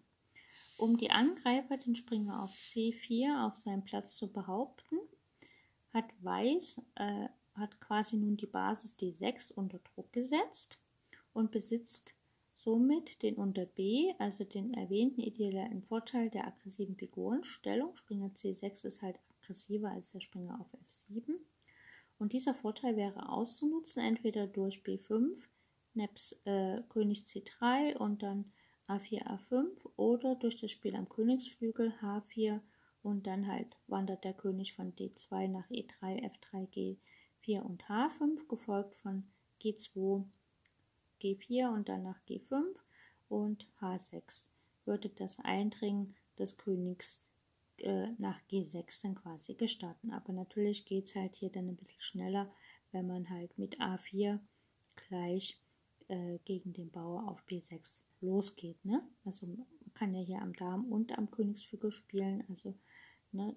Um 0.78 0.96
die 0.96 1.10
Angreifer 1.10 1.76
den 1.78 1.96
Springer 1.96 2.42
auf 2.42 2.52
C4 2.52 3.46
auf 3.46 3.56
seinem 3.56 3.84
Platz 3.84 4.16
zu 4.16 4.30
behaupten, 4.30 4.96
hat 5.92 6.06
Weiß 6.22 6.82
äh, 6.96 7.28
hat 7.56 7.80
quasi 7.80 8.16
nun 8.16 8.36
die 8.36 8.46
Basis 8.46 8.96
D6 8.98 9.52
unter 9.54 9.78
Druck 9.78 10.12
gesetzt 10.12 10.78
und 11.32 11.50
besitzt 11.50 12.14
somit 12.56 13.22
den 13.22 13.36
unter 13.36 13.66
B, 13.66 14.12
also 14.18 14.44
den 14.44 14.74
erwähnten 14.74 15.20
idealen 15.20 15.82
Vorteil 15.82 16.30
der 16.30 16.46
aggressiven 16.46 16.96
Figurenstellung. 16.96 17.96
Springer 17.96 18.28
C6 18.28 18.86
ist 18.86 19.02
halt 19.02 19.18
aggressiver 19.40 19.90
als 19.90 20.12
der 20.12 20.20
Springer 20.20 20.60
auf 20.60 20.66
F7. 20.90 21.34
Und 22.18 22.32
dieser 22.32 22.54
Vorteil 22.54 22.96
wäre 22.96 23.28
auszunutzen, 23.28 24.02
entweder 24.02 24.46
durch 24.46 24.82
B5, 24.82 25.46
Neps 25.96 26.32
äh, 26.44 26.82
König 26.88 27.20
C3 27.20 27.96
und 27.96 28.22
dann 28.22 28.52
A4, 28.88 29.24
A5 29.26 29.66
oder 29.96 30.36
durch 30.36 30.60
das 30.60 30.70
Spiel 30.70 30.94
am 30.94 31.08
Königsflügel 31.08 31.92
H4 32.00 32.60
und 33.02 33.26
dann 33.26 33.46
halt 33.46 33.76
wandert 33.88 34.24
der 34.24 34.34
König 34.34 34.74
von 34.74 34.94
D2 34.94 35.48
nach 35.48 35.68
E3, 35.70 36.30
F3, 36.30 36.98
G4 37.42 37.60
und 37.60 37.84
H5, 37.84 38.46
gefolgt 38.48 38.94
von 38.96 39.24
G2, 39.62 40.24
G4 41.20 41.72
und 41.72 41.88
dann 41.88 42.02
nach 42.02 42.20
G5 42.28 42.64
und 43.28 43.66
H6 43.80 44.46
würde 44.84 45.08
das 45.08 45.40
Eindringen 45.40 46.14
des 46.38 46.56
Königs 46.56 47.24
äh, 47.78 48.08
nach 48.18 48.40
G6 48.50 49.02
dann 49.02 49.14
quasi 49.16 49.54
gestatten. 49.54 50.12
Aber 50.12 50.32
natürlich 50.32 50.84
geht 50.84 51.06
es 51.06 51.14
halt 51.14 51.34
hier 51.34 51.50
dann 51.50 51.68
ein 51.68 51.76
bisschen 51.76 52.00
schneller, 52.00 52.52
wenn 52.92 53.06
man 53.06 53.28
halt 53.30 53.58
mit 53.58 53.80
A4 53.80 54.38
gleich 54.94 55.60
äh, 56.08 56.38
gegen 56.44 56.72
den 56.72 56.90
Bauer 56.90 57.28
auf 57.28 57.44
B6 57.46 58.00
losgeht. 58.20 58.84
Ne? 58.84 59.02
Also 59.24 59.46
man 59.46 59.66
kann 59.94 60.14
ja 60.14 60.20
hier 60.20 60.42
am 60.42 60.54
Darm 60.54 60.84
und 60.86 61.16
am 61.16 61.30
Königsflügel 61.30 61.92
spielen. 61.92 62.44
Also 62.48 62.74
ne, 63.32 63.56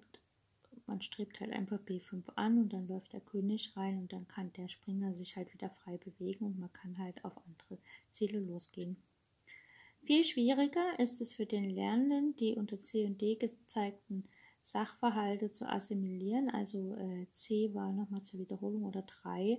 man 0.86 1.00
strebt 1.02 1.40
halt 1.40 1.52
einfach 1.52 1.78
B5 1.80 2.24
an 2.34 2.58
und 2.58 2.72
dann 2.72 2.88
läuft 2.88 3.12
der 3.12 3.20
König 3.20 3.76
rein 3.76 3.98
und 3.98 4.12
dann 4.12 4.26
kann 4.28 4.52
der 4.54 4.68
Springer 4.68 5.14
sich 5.14 5.36
halt 5.36 5.52
wieder 5.54 5.70
frei 5.70 5.98
bewegen 5.98 6.44
und 6.46 6.58
man 6.58 6.72
kann 6.72 6.98
halt 6.98 7.24
auf 7.24 7.36
andere 7.46 7.78
Ziele 8.10 8.40
losgehen. 8.40 8.96
Viel 10.04 10.24
schwieriger 10.24 10.98
ist 10.98 11.20
es 11.20 11.32
für 11.32 11.46
den 11.46 11.70
Lernenden, 11.70 12.34
die 12.36 12.54
unter 12.54 12.78
C 12.80 13.04
und 13.04 13.20
D 13.20 13.36
gezeigten 13.36 14.28
Sachverhalte 14.62 15.52
zu 15.52 15.68
assimilieren. 15.68 16.50
Also 16.50 16.96
äh, 16.96 17.26
C 17.32 17.72
war 17.74 17.92
nochmal 17.92 18.22
zur 18.22 18.40
Wiederholung 18.40 18.84
oder 18.84 19.02
3 19.02 19.42
äh, 19.42 19.58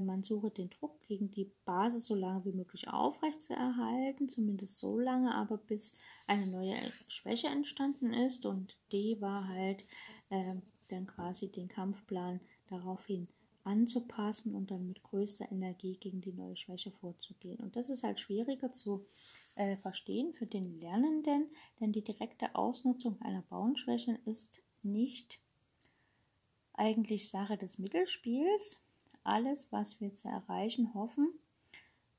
man 0.00 0.22
suche 0.22 0.50
den 0.50 0.70
Druck 0.70 1.00
gegen 1.02 1.30
die 1.30 1.50
Basis 1.64 2.06
so 2.06 2.14
lange 2.14 2.44
wie 2.44 2.52
möglich 2.52 2.88
aufrecht 2.88 3.40
zu 3.40 3.52
erhalten, 3.52 4.28
zumindest 4.28 4.78
so 4.78 4.98
lange, 4.98 5.34
aber 5.34 5.58
bis 5.58 5.96
eine 6.26 6.46
neue 6.46 6.74
Schwäche 7.08 7.48
entstanden 7.48 8.12
ist. 8.12 8.46
Und 8.46 8.76
D 8.92 9.20
war 9.20 9.48
halt 9.48 9.84
äh, 10.30 10.56
dann 10.88 11.06
quasi 11.06 11.48
den 11.48 11.68
Kampfplan 11.68 12.40
daraufhin 12.68 13.28
anzupassen 13.64 14.54
und 14.54 14.70
dann 14.70 14.86
mit 14.86 15.02
größter 15.02 15.50
Energie 15.50 15.96
gegen 15.96 16.20
die 16.20 16.32
neue 16.32 16.56
Schwäche 16.56 16.90
vorzugehen. 16.90 17.58
Und 17.60 17.76
das 17.76 17.88
ist 17.88 18.04
halt 18.04 18.20
schwieriger 18.20 18.72
zu 18.72 19.06
äh, 19.56 19.76
verstehen 19.76 20.34
für 20.34 20.46
den 20.46 20.78
Lernenden, 20.80 21.48
denn 21.80 21.92
die 21.92 22.02
direkte 22.02 22.54
Ausnutzung 22.54 23.20
einer 23.22 23.42
Bauernschwäche 23.42 24.18
ist 24.26 24.62
nicht 24.82 25.40
eigentlich 26.74 27.30
Sache 27.30 27.56
des 27.56 27.78
Mittelspiels, 27.78 28.84
alles, 29.24 29.72
was 29.72 30.00
wir 30.00 30.14
zu 30.14 30.28
erreichen 30.28 30.94
hoffen, 30.94 31.28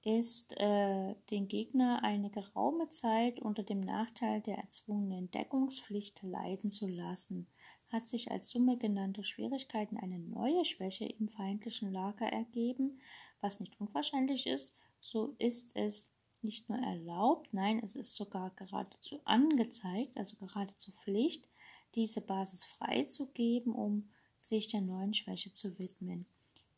ist, 0.06 0.56
äh, 0.58 1.16
den 1.32 1.48
Gegner 1.48 2.04
eine 2.04 2.30
geraume 2.30 2.90
Zeit 2.90 3.40
unter 3.40 3.64
dem 3.64 3.82
Nachteil 3.82 4.42
der 4.42 4.58
erzwungenen 4.58 5.32
Deckungspflicht 5.32 6.22
leiden 6.22 6.70
zu 6.70 6.88
lassen. 6.88 7.48
Hat 7.92 8.08
sich 8.08 8.32
als 8.32 8.50
Summe 8.50 8.78
genannter 8.78 9.24
Schwierigkeiten 9.24 9.98
eine 9.98 10.20
neue 10.20 10.64
Schwäche 10.66 11.06
im 11.06 11.28
feindlichen 11.30 11.92
Lager 11.92 12.28
ergeben, 12.28 13.00
was 13.42 13.60
nicht 13.60 13.80
unwahrscheinlich 13.80 14.48
ist, 14.48 14.76
so 15.00 15.36
ist 15.40 15.76
es 15.76 16.10
nicht 16.42 16.70
nur 16.70 16.78
erlaubt, 16.78 17.52
nein, 17.52 17.82
es 17.84 17.96
ist 17.96 18.16
sogar 18.16 18.52
geradezu 18.52 19.20
angezeigt, 19.26 20.16
also 20.16 20.36
geradezu 20.38 20.92
Pflicht, 20.92 21.50
diese 21.96 22.22
Basis 22.22 22.64
freizugeben, 22.64 23.74
um 23.74 24.10
sich 24.40 24.68
der 24.68 24.82
neuen 24.82 25.14
Schwäche 25.14 25.52
zu 25.54 25.80
widmen. 25.80 26.28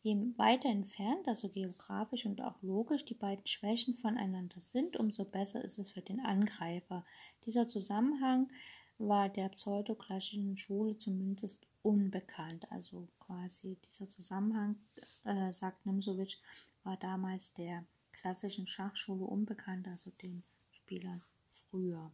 Je 0.08 0.16
weiter 0.38 0.70
entfernt, 0.70 1.28
also 1.28 1.50
geografisch 1.50 2.26
und 2.26 2.40
auch 2.40 2.62
logisch, 2.62 3.04
die 3.04 3.14
beiden 3.14 3.46
Schwächen 3.46 3.94
voneinander 3.94 4.62
sind, 4.62 4.96
umso 4.96 5.26
besser 5.26 5.62
ist 5.66 5.80
es 5.80 5.92
für 5.92 6.00
den 6.00 6.22
Angreifer. 6.22 7.06
Dieser 7.46 7.66
Zusammenhang 7.66 8.50
war 8.98 9.28
der 9.28 9.50
pseudoklassischen 9.50 10.56
Schule 10.56 10.96
zumindest 10.96 11.68
unbekannt. 11.82 12.72
Also 12.72 13.10
quasi 13.20 13.76
dieser 13.86 14.08
Zusammenhang, 14.08 14.78
äh, 15.26 15.52
sagt 15.52 15.86
Nimsowitsch, 15.86 16.38
war 16.86 16.96
damals 16.96 17.54
der 17.54 17.84
klassischen 18.14 18.66
Schachschule 18.66 19.26
unbekannt, 19.26 19.90
also 19.90 20.12
den 20.22 20.42
Spielern 20.72 21.22
früher. 21.70 22.14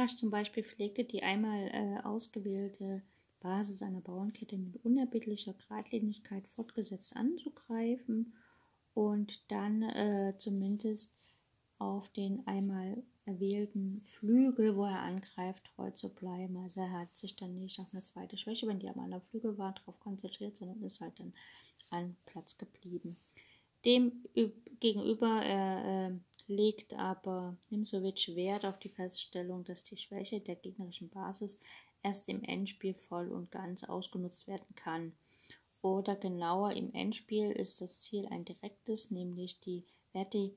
Darasch 0.00 0.16
zum 0.16 0.30
Beispiel 0.30 0.64
pflegte 0.64 1.04
die 1.04 1.22
einmal 1.22 1.68
äh, 1.74 2.02
ausgewählte 2.06 3.02
Basis 3.40 3.82
einer 3.82 4.00
Bauernkette 4.00 4.56
mit 4.56 4.82
unerbittlicher 4.82 5.52
Gradlinigkeit 5.52 6.48
fortgesetzt 6.48 7.14
anzugreifen 7.14 8.32
und 8.94 9.50
dann 9.52 9.82
äh, 9.82 10.32
zumindest 10.38 11.14
auf 11.76 12.08
den 12.14 12.46
einmal 12.46 13.02
erwählten 13.26 14.00
Flügel, 14.06 14.74
wo 14.74 14.86
er 14.86 15.00
angreift, 15.00 15.64
treu 15.66 15.90
zu 15.90 16.08
bleiben. 16.08 16.56
Also 16.56 16.80
er 16.80 16.92
hat 16.92 17.14
sich 17.14 17.36
dann 17.36 17.58
nicht 17.58 17.78
auf 17.78 17.92
eine 17.92 18.00
zweite 18.00 18.38
Schwäche, 18.38 18.66
wenn 18.68 18.78
die 18.78 18.88
am 18.88 19.00
anderen 19.00 19.24
Flügel 19.24 19.58
war, 19.58 19.74
darauf 19.74 20.00
konzentriert, 20.00 20.56
sondern 20.56 20.82
ist 20.82 21.02
halt 21.02 21.20
dann 21.20 21.34
an 21.90 22.16
Platz 22.24 22.56
geblieben. 22.56 23.18
Dem 23.84 24.24
gegenüber 24.80 25.42
äh, 25.44 26.12
legt 26.50 26.94
aber 26.94 27.56
Nimsowitsch 27.70 28.34
Wert 28.34 28.66
auf 28.66 28.78
die 28.78 28.88
Feststellung, 28.88 29.64
dass 29.64 29.84
die 29.84 29.96
Schwäche 29.96 30.40
der 30.40 30.56
gegnerischen 30.56 31.08
Basis 31.08 31.60
erst 32.02 32.28
im 32.28 32.42
Endspiel 32.42 32.92
voll 32.92 33.28
und 33.28 33.50
ganz 33.50 33.84
ausgenutzt 33.84 34.48
werden 34.48 34.74
kann. 34.74 35.12
Oder 35.80 36.16
genauer 36.16 36.72
im 36.72 36.92
Endspiel 36.92 37.52
ist 37.52 37.80
das 37.80 38.02
Ziel 38.02 38.26
ein 38.26 38.44
direktes, 38.44 39.10
nämlich 39.10 39.60
die 39.60 39.84
Verti 40.12 40.52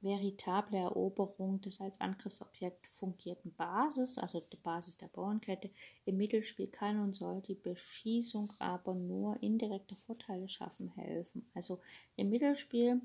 veritable 0.00 0.78
Eroberung 0.78 1.60
des 1.60 1.80
als 1.80 2.00
Angriffsobjekt 2.00 2.86
fungierten 2.86 3.52
Basis, 3.54 4.18
also 4.18 4.40
die 4.40 4.56
Basis 4.56 4.96
der 4.96 5.08
Bauernkette. 5.08 5.70
Im 6.04 6.18
Mittelspiel 6.18 6.68
kann 6.68 7.00
und 7.00 7.16
soll 7.16 7.40
die 7.42 7.54
Beschießung 7.56 8.52
aber 8.58 8.94
nur 8.94 9.42
indirekte 9.42 9.96
Vorteile 9.96 10.48
schaffen 10.48 10.88
helfen. 10.88 11.50
Also 11.54 11.80
im 12.16 12.30
Mittelspiel 12.30 13.00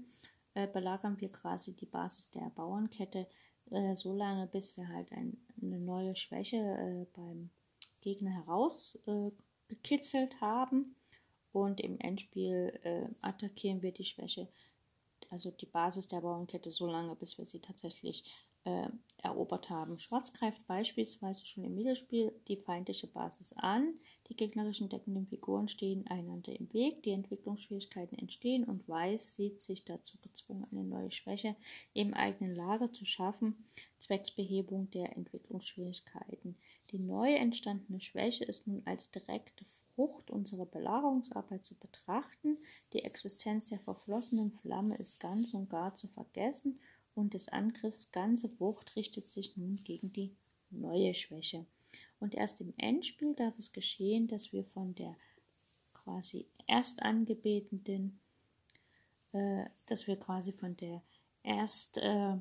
äh, 0.54 0.68
belagern 0.68 1.20
wir 1.20 1.32
quasi 1.32 1.76
die 1.76 1.86
Basis 1.86 2.30
der 2.30 2.52
Bauernkette 2.56 3.28
äh, 3.72 3.96
so 3.96 4.14
lange, 4.14 4.48
bis 4.48 4.78
wir 4.78 4.88
halt 4.88 5.12
ein, 5.12 5.38
eine 5.62 5.80
neue 5.80 6.16
Schwäche 6.16 6.58
äh, 6.58 7.06
beim 7.16 7.50
Gegner 8.02 8.32
herausgekitzelt 8.32 10.42
haben. 10.42 10.96
Und 11.52 11.82
im 11.82 12.00
Endspiel 12.00 12.80
äh, 12.84 13.08
attackieren 13.22 13.84
wir 13.84 13.92
die 13.92 14.06
Schwäche, 14.06 14.48
also 15.30 15.52
die 15.52 15.68
Basis 15.68 16.08
der 16.08 16.22
Bauernkette, 16.22 16.72
so 16.72 16.88
lange, 16.88 17.16
bis 17.16 17.38
wir 17.38 17.46
sie 17.46 17.60
tatsächlich 17.60 18.24
äh, 18.66 18.88
erobert 19.24 19.70
haben. 19.70 19.98
Schwarz 19.98 20.34
greift 20.34 20.68
beispielsweise 20.68 21.46
schon 21.46 21.64
im 21.64 21.76
Mittelspiel 21.76 22.34
die 22.48 22.58
feindliche 22.58 23.08
Basis 23.08 23.54
an. 23.54 23.94
Die 24.28 24.36
gegnerischen 24.36 24.90
deckenden 24.90 25.28
Figuren 25.28 25.68
stehen 25.68 26.06
einander 26.08 26.58
im 26.58 26.72
Weg, 26.74 27.04
die 27.04 27.12
Entwicklungsschwierigkeiten 27.12 28.18
entstehen 28.18 28.66
und 28.66 28.88
Weiß 28.88 29.36
sieht 29.36 29.64
sich 29.64 29.86
dazu 29.86 30.18
gezwungen, 30.22 30.68
eine 30.72 30.84
neue 30.84 31.12
Schwäche 31.12 31.56
im 31.94 32.14
eigenen 32.14 32.56
Lager 32.56 32.92
zu 32.92 33.06
schaffen, 33.06 33.66
zwecks 34.00 34.32
Behebung 34.32 34.92
der 34.92 35.16
Entwicklungsschwierigkeiten. 35.16 36.58
Die 36.92 37.00
neu 37.00 37.34
entstandene 37.34 38.02
Schwäche 38.02 38.44
ist 38.44 38.68
nun 38.68 38.82
als 38.86 39.10
direkte 39.12 39.66
Frucht 39.96 40.32
unserer 40.32 40.66
Belagerungsarbeit 40.66 41.66
zu 41.66 41.76
betrachten. 41.76 42.58
Die 42.94 43.04
Existenz 43.04 43.70
der 43.70 43.80
verflossenen 43.80 44.52
Flamme 44.52 44.98
ist 44.98 45.20
ganz 45.20 45.54
und 45.54 45.70
gar 45.70 45.96
zu 45.96 46.08
vergessen 46.08 46.80
und 47.16 47.34
des 47.34 47.50
Angriffs 47.50 48.12
ganze 48.12 48.50
Wucht 48.60 48.96
richtet 48.96 49.30
sich 49.30 49.56
nun 49.58 49.76
gegen 49.84 50.12
die 50.14 50.36
neue 50.70 51.14
Schwäche. 51.14 51.66
Und 52.20 52.34
erst 52.34 52.62
im 52.62 52.74
Endspiel 52.78 53.34
darf 53.36 53.58
es 53.58 53.72
geschehen, 53.72 54.28
dass 54.28 54.54
wir 54.54 54.64
von 54.64 54.96
der 54.96 55.16
quasi 55.94 56.48
erst 56.68 57.02
angebetenden, 57.02 58.20
äh, 59.32 59.66
dass 59.86 60.08
wir 60.08 60.18
quasi 60.18 60.52
von 60.52 60.76
der 60.78 61.02
erst, 61.44 61.98
äh, 61.98 62.38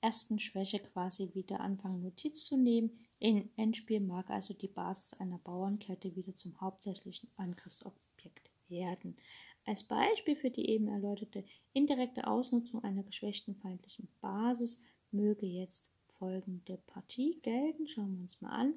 ersten 0.00 0.38
Schwäche 0.38 0.80
quasi 0.80 1.30
wieder 1.34 1.60
anfangen, 1.60 2.02
Notiz 2.02 2.44
zu 2.44 2.56
nehmen. 2.56 2.90
Im 3.18 3.50
Endspiel 3.56 4.00
mag 4.00 4.30
also 4.30 4.54
die 4.54 4.68
Basis 4.68 5.14
einer 5.20 5.38
Bauernkette 5.38 6.14
wieder 6.16 6.34
zum 6.34 6.58
hauptsächlichen 6.60 7.28
Angriffsobjekt 7.36 8.50
werden. 8.68 9.16
Als 9.64 9.82
Beispiel 9.84 10.36
für 10.36 10.50
die 10.50 10.68
eben 10.68 10.88
erläuterte 10.88 11.44
indirekte 11.72 12.26
Ausnutzung 12.26 12.82
einer 12.82 13.02
geschwächten 13.02 13.54
feindlichen 13.56 14.08
Basis 14.20 14.80
möge 15.12 15.46
jetzt 15.46 15.88
folgende 16.08 16.78
Partie 16.86 17.38
gelten. 17.42 17.86
Schauen 17.86 18.14
wir 18.14 18.22
uns 18.22 18.40
mal 18.40 18.50
an. 18.50 18.74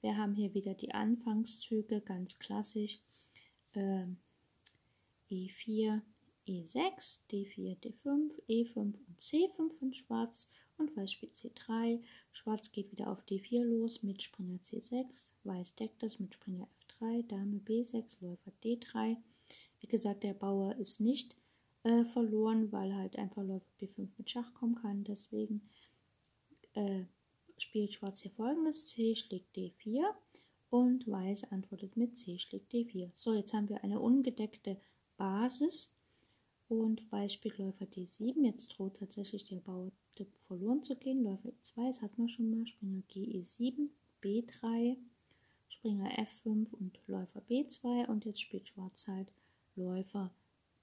wir 0.00 0.16
haben 0.16 0.34
hier 0.34 0.52
wieder 0.54 0.74
die 0.74 0.92
Anfangszüge, 0.92 2.00
ganz 2.00 2.38
klassisch. 2.38 2.98
Äh, 3.74 4.06
E4, 5.30 6.02
E6, 6.46 7.20
D4, 7.30 7.78
D5, 7.78 8.42
E5 8.48 8.76
und 8.76 8.98
C5 9.18 9.72
von 9.72 9.94
Schwarz 9.94 10.50
und 10.76 10.96
Weiß 10.96 11.12
spielt 11.12 11.34
C3. 11.36 12.00
Schwarz 12.32 12.72
geht 12.72 12.90
wieder 12.90 13.10
auf 13.10 13.24
D4 13.24 13.62
los 13.64 14.02
mit 14.02 14.22
Springer 14.22 14.58
C6, 14.58 15.32
Weiß 15.44 15.74
deckt 15.76 16.02
das 16.02 16.18
mit 16.18 16.34
Springer 16.34 16.68
F3, 16.88 17.26
Dame 17.28 17.60
B6, 17.64 18.18
Läufer 18.20 18.52
D3. 18.64 19.16
Wie 19.82 19.88
gesagt, 19.88 20.22
der 20.22 20.32
Bauer 20.32 20.74
ist 20.76 21.00
nicht 21.00 21.36
äh, 21.82 22.04
verloren, 22.04 22.72
weil 22.72 22.94
halt 22.94 23.16
einfach 23.18 23.42
Läufer 23.42 23.66
B5 23.80 24.08
mit 24.16 24.30
Schach 24.30 24.54
kommen 24.54 24.76
kann. 24.76 25.04
Deswegen 25.04 25.62
äh, 26.74 27.02
spielt 27.58 27.92
Schwarz 27.92 28.22
hier 28.22 28.30
folgendes, 28.30 28.86
C 28.86 29.14
schlägt 29.16 29.54
D4 29.56 30.04
und 30.70 31.06
Weiß 31.06 31.50
antwortet 31.52 31.96
mit 31.96 32.16
C 32.16 32.38
schlägt 32.38 32.72
D4. 32.72 33.10
So, 33.12 33.34
jetzt 33.34 33.52
haben 33.52 33.68
wir 33.68 33.82
eine 33.84 34.00
ungedeckte 34.00 34.78
Basis 35.16 35.92
und 36.68 37.10
Weiß 37.10 37.34
spielt 37.34 37.58
Läufer 37.58 37.84
D7. 37.84 38.44
Jetzt 38.46 38.68
droht 38.68 38.96
tatsächlich 38.96 39.44
der 39.44 39.60
Bauer 39.60 39.90
verloren 40.46 40.82
zu 40.82 40.96
gehen. 40.96 41.24
Läufer 41.24 41.48
E2, 41.48 41.88
das 41.88 42.02
hatten 42.02 42.22
wir 42.22 42.28
schon 42.28 42.50
mal. 42.50 42.66
Springer 42.66 43.02
GE7, 43.10 43.88
B3, 44.22 44.96
Springer 45.68 46.10
F5 46.18 46.70
und 46.72 46.98
Läufer 47.08 47.42
B2. 47.50 48.06
Und 48.06 48.24
jetzt 48.24 48.40
spielt 48.40 48.68
Schwarz 48.68 49.08
halt 49.08 49.28
Läufer 49.76 50.30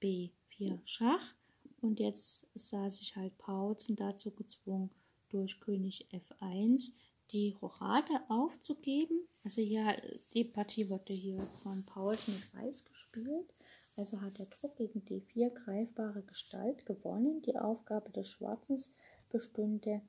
B4 0.02 0.80
Schach. 0.86 1.34
Und 1.82 2.00
jetzt 2.00 2.48
sah 2.56 2.90
sich 2.90 3.16
halt 3.16 3.38
Pauzen 3.38 3.96
dazu 3.96 4.32
gezwungen, 4.32 4.90
durch 5.30 5.60
König 5.60 6.08
F1 6.12 6.92
die 7.32 7.56
Rochade 7.62 8.12
aufzugeben. 8.28 9.28
Also 9.44 9.62
hier, 9.62 9.96
die 10.34 10.44
Partie 10.44 10.90
wurde 10.90 11.14
hier 11.14 11.46
von 11.64 11.86
Pauls 11.86 12.28
mit 12.28 12.54
Weiß 12.54 12.86
gespielt. 12.86 13.54
Also 13.96 14.22
hat 14.22 14.40
der 14.40 14.50
Trupp 14.50 14.78
gegen 14.78 15.06
die 15.06 15.22
vier 15.22 15.50
greifbare 15.50 16.24
Gestalt 16.24 16.86
gewonnen. 16.86 17.42
Die 17.44 17.58
Aufgabe 17.58 18.10
des 18.12 18.28
Schwarzens 18.28 18.92
bestünde 19.30 20.02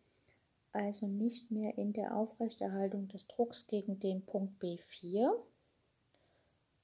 also 0.72 1.08
nicht 1.08 1.50
mehr 1.50 1.76
in 1.76 1.92
der 1.92 2.14
Aufrechterhaltung 2.14 3.08
des 3.08 3.26
Drucks 3.26 3.66
gegen 3.66 3.98
den 3.98 4.24
Punkt 4.24 4.62
B4. 4.62 5.32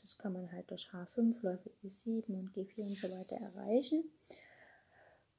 Das 0.07 0.19
kann 0.19 0.35
man 0.35 0.53
halt 0.53 0.71
durch 0.71 0.89
H5, 0.91 1.43
Läufe 1.43 1.69
E7 1.83 2.29
und 2.29 2.55
G4 2.55 2.83
und 2.83 2.97
so 2.97 3.11
weiter 3.11 3.39
erreichen. 3.39 4.05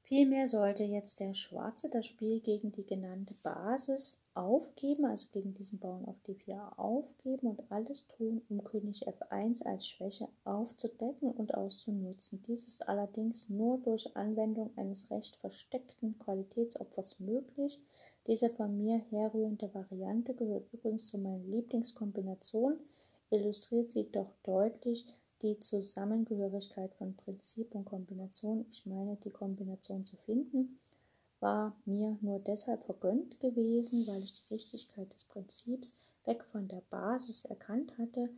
Vielmehr 0.02 0.46
sollte 0.46 0.84
jetzt 0.84 1.20
der 1.20 1.32
Schwarze 1.32 1.88
das 1.88 2.04
Spiel 2.04 2.40
gegen 2.40 2.70
die 2.70 2.84
genannte 2.84 3.32
Basis 3.42 4.18
aufgeben, 4.34 5.06
also 5.06 5.26
gegen 5.32 5.54
diesen 5.54 5.78
Bauern 5.78 6.04
auf 6.04 6.16
D4 6.26 6.78
aufgeben 6.78 7.46
und 7.46 7.72
alles 7.72 8.06
tun, 8.08 8.42
um 8.50 8.62
König 8.62 9.08
F1 9.08 9.64
als 9.64 9.88
Schwäche 9.88 10.28
aufzudecken 10.44 11.30
und 11.30 11.54
auszunutzen. 11.54 12.42
Dies 12.46 12.64
ist 12.66 12.86
allerdings 12.86 13.48
nur 13.48 13.78
durch 13.78 14.14
Anwendung 14.16 14.70
eines 14.76 15.10
recht 15.10 15.36
versteckten 15.36 16.18
Qualitätsopfers 16.18 17.20
möglich. 17.20 17.80
Diese 18.26 18.50
von 18.50 18.76
mir 18.76 18.98
herrührende 19.08 19.72
Variante 19.72 20.34
gehört 20.34 20.70
übrigens 20.74 21.08
zu 21.08 21.16
meinen 21.16 21.50
Lieblingskombinationen, 21.50 22.78
illustriert 23.30 23.90
sie 23.90 24.10
doch 24.10 24.32
deutlich 24.42 25.06
die 25.42 25.60
Zusammengehörigkeit 25.60 26.94
von 26.94 27.16
Prinzip 27.16 27.74
und 27.74 27.84
Kombination, 27.84 28.66
ich 28.70 28.86
meine 28.86 29.16
die 29.16 29.30
Kombination 29.30 30.04
zu 30.04 30.16
finden, 30.16 30.80
war 31.40 31.76
mir 31.84 32.18
nur 32.20 32.40
deshalb 32.40 32.82
vergönnt 32.84 33.38
gewesen, 33.38 34.06
weil 34.06 34.24
ich 34.24 34.34
die 34.34 34.54
Richtigkeit 34.54 35.12
des 35.14 35.24
Prinzips 35.24 35.94
weg 36.24 36.44
von 36.50 36.66
der 36.66 36.82
Basis 36.90 37.44
erkannt 37.44 37.96
hatte. 37.98 38.30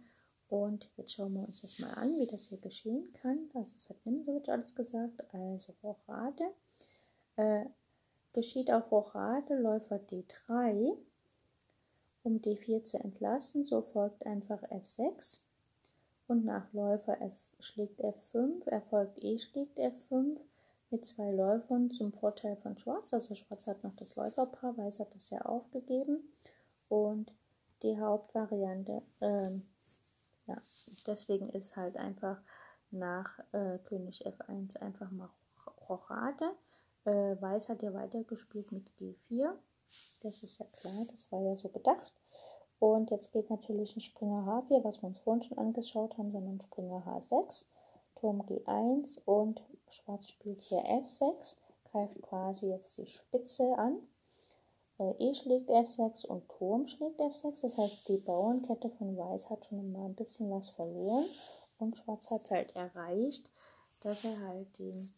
Und 0.49 0.91
jetzt 0.97 1.13
schauen 1.13 1.35
wir 1.35 1.47
uns 1.47 1.63
das 1.63 1.79
mal 1.79 1.93
an, 1.95 2.19
wie 2.19 2.27
das 2.27 2.49
hier 2.49 2.59
geschehen 2.59 3.13
kann. 3.15 3.49
Also 3.55 3.77
es 3.77 3.89
hat 3.89 4.05
Nimzowitsch 4.05 4.49
alles 4.49 4.75
gesagt. 4.75 5.23
Also 5.33 5.75
Rochade. 5.83 6.45
Äh, 7.37 7.67
geschieht 8.33 8.71
auf 8.71 8.93
Rochade 8.93 9.59
Läufer 9.59 9.97
D3, 9.97 10.97
um 12.23 12.41
D4 12.41 12.85
zu 12.85 12.99
entlassen. 12.99 13.65
So 13.65 13.83
folgt 13.83 14.27
einfach 14.27 14.63
F6 14.65 15.41
und 16.27 16.45
nach 16.45 16.73
Läufer 16.73 17.21
F 17.21 17.33
schlägt 17.59 18.01
F5 18.01 18.69
erfolgt 18.69 19.23
E 19.23 19.39
schlägt 19.39 19.79
F5 19.79 20.39
mit 20.91 21.07
zwei 21.07 21.31
Läufern 21.31 21.91
zum 21.91 22.13
Vorteil 22.13 22.57
von 22.57 22.77
Schwarz. 22.79 23.13
Also 23.15 23.35
Schwarz 23.35 23.67
hat 23.67 23.85
noch 23.85 23.95
das 23.97 24.17
Läuferpaar, 24.17 24.77
Weiß 24.77 25.01
hat 25.01 25.15
das 25.15 25.31
ja 25.31 25.41
aufgegeben. 25.43 26.19
Und 26.89 27.33
die 27.83 27.99
Hauptvariante, 27.99 29.03
ähm, 29.21 29.67
ja, 30.47 30.57
deswegen 31.07 31.49
ist 31.51 31.77
halt 31.77 31.97
einfach 31.97 32.41
nach 32.91 33.39
äh, 33.53 33.79
König 33.85 34.27
F1 34.27 34.77
einfach 34.79 35.11
mal 35.11 35.31
Rochade. 35.89 36.53
Äh, 37.05 37.41
Weiß 37.41 37.69
hat 37.69 37.83
ja 37.83 37.95
weitergespielt 37.95 38.73
mit 38.73 38.91
G4. 38.99 39.53
Das 40.21 40.43
ist 40.43 40.59
ja 40.59 40.67
klar, 40.67 41.07
das 41.11 41.31
war 41.33 41.41
ja 41.41 41.57
so 41.57 41.69
gedacht. 41.69 42.13
Und 42.79 43.11
jetzt 43.11 43.33
geht 43.33 43.51
natürlich 43.51 43.95
ein 43.97 44.01
Springer 44.01 44.47
H4, 44.47 44.85
was 44.85 45.03
wir 45.03 45.09
uns 45.09 45.21
vorhin 45.21 45.43
schon 45.43 45.59
angeschaut 45.59 46.17
haben, 46.17 46.33
sondern 46.33 46.61
Springer 46.61 47.05
H6, 47.07 47.67
Turm 48.17 48.43
G1 48.43 49.21
und 49.25 49.63
Schwarz 49.89 50.29
spielt 50.29 50.63
hier 50.63 50.83
F6, 50.85 51.57
greift 51.91 52.23
quasi 52.23 52.69
jetzt 52.69 52.97
die 52.97 53.07
Spitze 53.07 53.77
an. 53.77 53.99
Äh, 54.99 55.13
e 55.19 55.35
schlägt 55.35 55.71
F6 55.71 56.27
und 56.27 56.49
Turm 56.49 56.87
schlägt 56.87 57.21
F6, 57.21 57.63
das 57.63 57.77
heißt 57.77 58.09
die 58.09 58.19
Bauernkette 58.19 58.91
von 58.91 59.17
Weiß 59.17 59.51
hat 59.51 59.65
schon 59.67 59.93
mal 59.93 60.07
ein 60.07 60.15
bisschen 60.15 60.51
was 60.51 60.69
verloren 60.69 61.27
und 61.79 61.97
Schwarz 61.97 62.31
hat 62.31 62.51
halt 62.51 62.75
erreicht, 62.77 63.51
dass 64.01 64.25
er 64.25 64.39
halt 64.41 64.79
den 64.79 65.11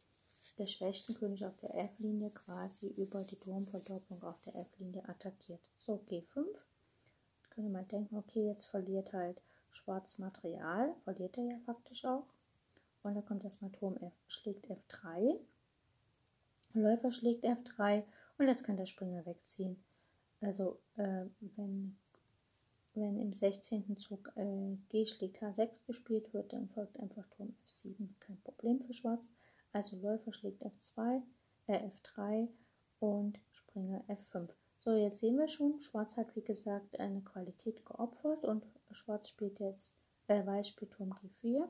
geschwächten 0.56 1.14
König 1.14 1.44
auf 1.44 1.56
der 1.56 1.74
F-Linie 1.74 2.30
quasi 2.30 2.88
über 2.88 3.24
die 3.24 3.36
Turmverdopplung 3.36 4.22
auf 4.22 4.40
der 4.42 4.54
F-Linie 4.56 5.08
attackiert. 5.08 5.60
So, 5.74 6.02
G5 6.08 6.46
könnte 7.50 7.70
man 7.70 7.88
denken, 7.88 8.16
okay, 8.16 8.46
jetzt 8.46 8.64
verliert 8.64 9.12
halt 9.12 9.40
Schwarz 9.70 10.18
Material, 10.18 10.94
verliert 11.04 11.36
er 11.38 11.44
ja 11.44 11.58
faktisch 11.64 12.04
auch. 12.04 12.26
Und 13.02 13.14
dann 13.14 13.24
kommt 13.24 13.44
erstmal 13.44 13.72
Turm 13.72 13.96
F, 13.96 14.12
schlägt 14.28 14.66
F3. 14.70 15.38
Läufer 16.74 17.10
schlägt 17.10 17.44
F3 17.44 18.04
und 18.38 18.46
jetzt 18.46 18.64
kann 18.64 18.76
der 18.76 18.86
Springer 18.86 19.26
wegziehen. 19.26 19.82
Also 20.40 20.78
äh, 20.96 21.24
wenn, 21.56 21.96
wenn 22.94 23.18
im 23.18 23.32
16. 23.32 23.98
Zug 23.98 24.32
äh, 24.36 24.76
G 24.88 25.06
schlägt 25.06 25.42
H6 25.42 25.84
gespielt 25.86 26.32
wird, 26.32 26.52
dann 26.52 26.68
folgt 26.68 26.98
einfach 26.98 27.26
Turm 27.30 27.54
F7. 27.68 28.08
Kein 28.20 28.40
Problem 28.42 28.80
für 28.82 28.94
Schwarz. 28.94 29.30
Also 29.72 29.96
Läufer 29.96 30.32
schlägt 30.32 30.62
F2, 30.62 31.22
äh, 31.66 31.88
F3 31.88 32.48
und 33.00 33.38
Springer 33.52 34.04
F5. 34.08 34.48
So, 34.78 34.92
jetzt 34.92 35.20
sehen 35.20 35.38
wir 35.38 35.48
schon, 35.48 35.80
Schwarz 35.80 36.16
hat 36.16 36.34
wie 36.34 36.42
gesagt 36.42 36.98
eine 36.98 37.20
Qualität 37.22 37.84
geopfert 37.84 38.44
und 38.44 38.64
Schwarz 38.90 39.28
spielt 39.28 39.60
jetzt, 39.60 39.94
äh, 40.26 40.44
Weiß 40.44 40.68
spielt 40.68 40.92
Turm 40.92 41.12
G4 41.12 41.68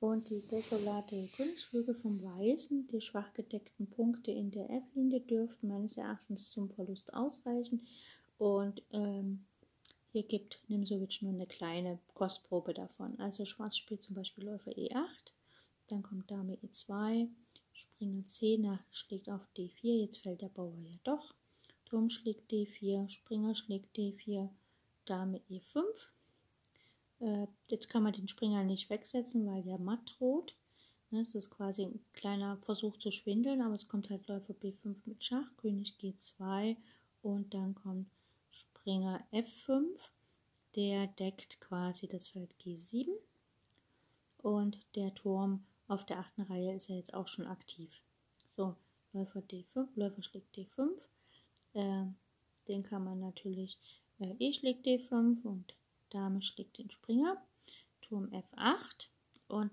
und 0.00 0.30
die 0.30 0.42
desolate 0.42 1.28
Königsflügel 1.36 1.94
vom 1.94 2.22
Weißen, 2.22 2.86
die 2.86 3.00
schwach 3.00 3.32
gedeckten 3.34 3.88
Punkte 3.90 4.30
in 4.30 4.50
der 4.50 4.70
F-Linie 4.70 5.20
dürften 5.20 5.68
meines 5.68 5.96
Erachtens 5.96 6.50
zum 6.50 6.70
Verlust 6.70 7.12
ausreichen 7.14 7.86
und 8.38 8.82
ähm, 8.92 9.44
hier 10.12 10.22
gibt 10.22 10.60
Nimsowitsch 10.68 11.22
nur 11.22 11.32
eine 11.32 11.46
kleine 11.46 11.98
Kostprobe 12.14 12.74
davon. 12.74 13.18
Also 13.18 13.44
Schwarz 13.44 13.76
spielt 13.76 14.02
zum 14.02 14.14
Beispiel 14.14 14.44
Läufer 14.44 14.70
E8, 14.70 15.32
dann 15.88 16.02
kommt 16.02 16.30
Dame 16.30 16.56
E2, 16.56 17.28
Springer 17.72 18.26
C 18.26 18.58
schlägt 18.90 19.28
auf 19.28 19.42
D4, 19.56 20.00
jetzt 20.00 20.18
fällt 20.18 20.40
der 20.40 20.48
Bauer 20.48 20.78
ja 20.82 20.98
doch. 21.04 21.34
Turm 21.84 22.10
schlägt 22.10 22.50
D4, 22.50 23.08
Springer 23.08 23.54
schlägt 23.54 23.96
D4, 23.96 24.48
Dame 25.04 25.40
E5. 25.50 25.82
Äh, 27.20 27.46
jetzt 27.68 27.88
kann 27.88 28.02
man 28.02 28.12
den 28.12 28.28
Springer 28.28 28.64
nicht 28.64 28.90
wegsetzen, 28.90 29.46
weil 29.46 29.62
der 29.62 29.78
matt 29.78 30.00
droht. 30.18 30.54
Ne, 31.10 31.22
das 31.22 31.34
ist 31.34 31.50
quasi 31.50 31.82
ein 31.82 32.00
kleiner 32.14 32.56
Versuch 32.58 32.96
zu 32.96 33.12
schwindeln, 33.12 33.62
aber 33.62 33.74
es 33.74 33.88
kommt 33.88 34.10
halt 34.10 34.26
Läufer 34.26 34.54
B5 34.54 34.96
mit 35.04 35.24
Schach, 35.24 35.48
König 35.58 35.94
G2 36.00 36.76
und 37.22 37.54
dann 37.54 37.74
kommt 37.74 38.08
Springer 38.50 39.24
F5. 39.32 40.08
Der 40.74 41.06
deckt 41.06 41.60
quasi 41.60 42.06
das 42.08 42.26
Feld 42.26 42.50
G7 42.62 43.08
und 44.42 44.78
der 44.94 45.14
Turm 45.14 45.64
auf 45.88 46.04
der 46.06 46.18
achten 46.18 46.42
Reihe 46.42 46.74
ist 46.74 46.88
ja 46.88 46.96
jetzt 46.96 47.14
auch 47.14 47.28
schon 47.28 47.46
aktiv. 47.46 47.90
So, 48.48 48.76
Läufer 49.12 49.40
D5, 49.40 49.88
Läufer 49.94 50.22
schlägt 50.22 50.56
D5, 50.56 50.90
äh, 51.74 52.06
den 52.68 52.82
kann 52.82 53.04
man 53.04 53.20
natürlich 53.20 53.78
äh, 54.18 54.34
E 54.38 54.52
schlägt 54.52 54.86
D5 54.86 55.42
und 55.42 55.74
Dame 56.10 56.42
schlägt 56.42 56.78
den 56.78 56.90
Springer, 56.90 57.42
Turm 58.00 58.26
F8 58.26 59.08
und 59.48 59.70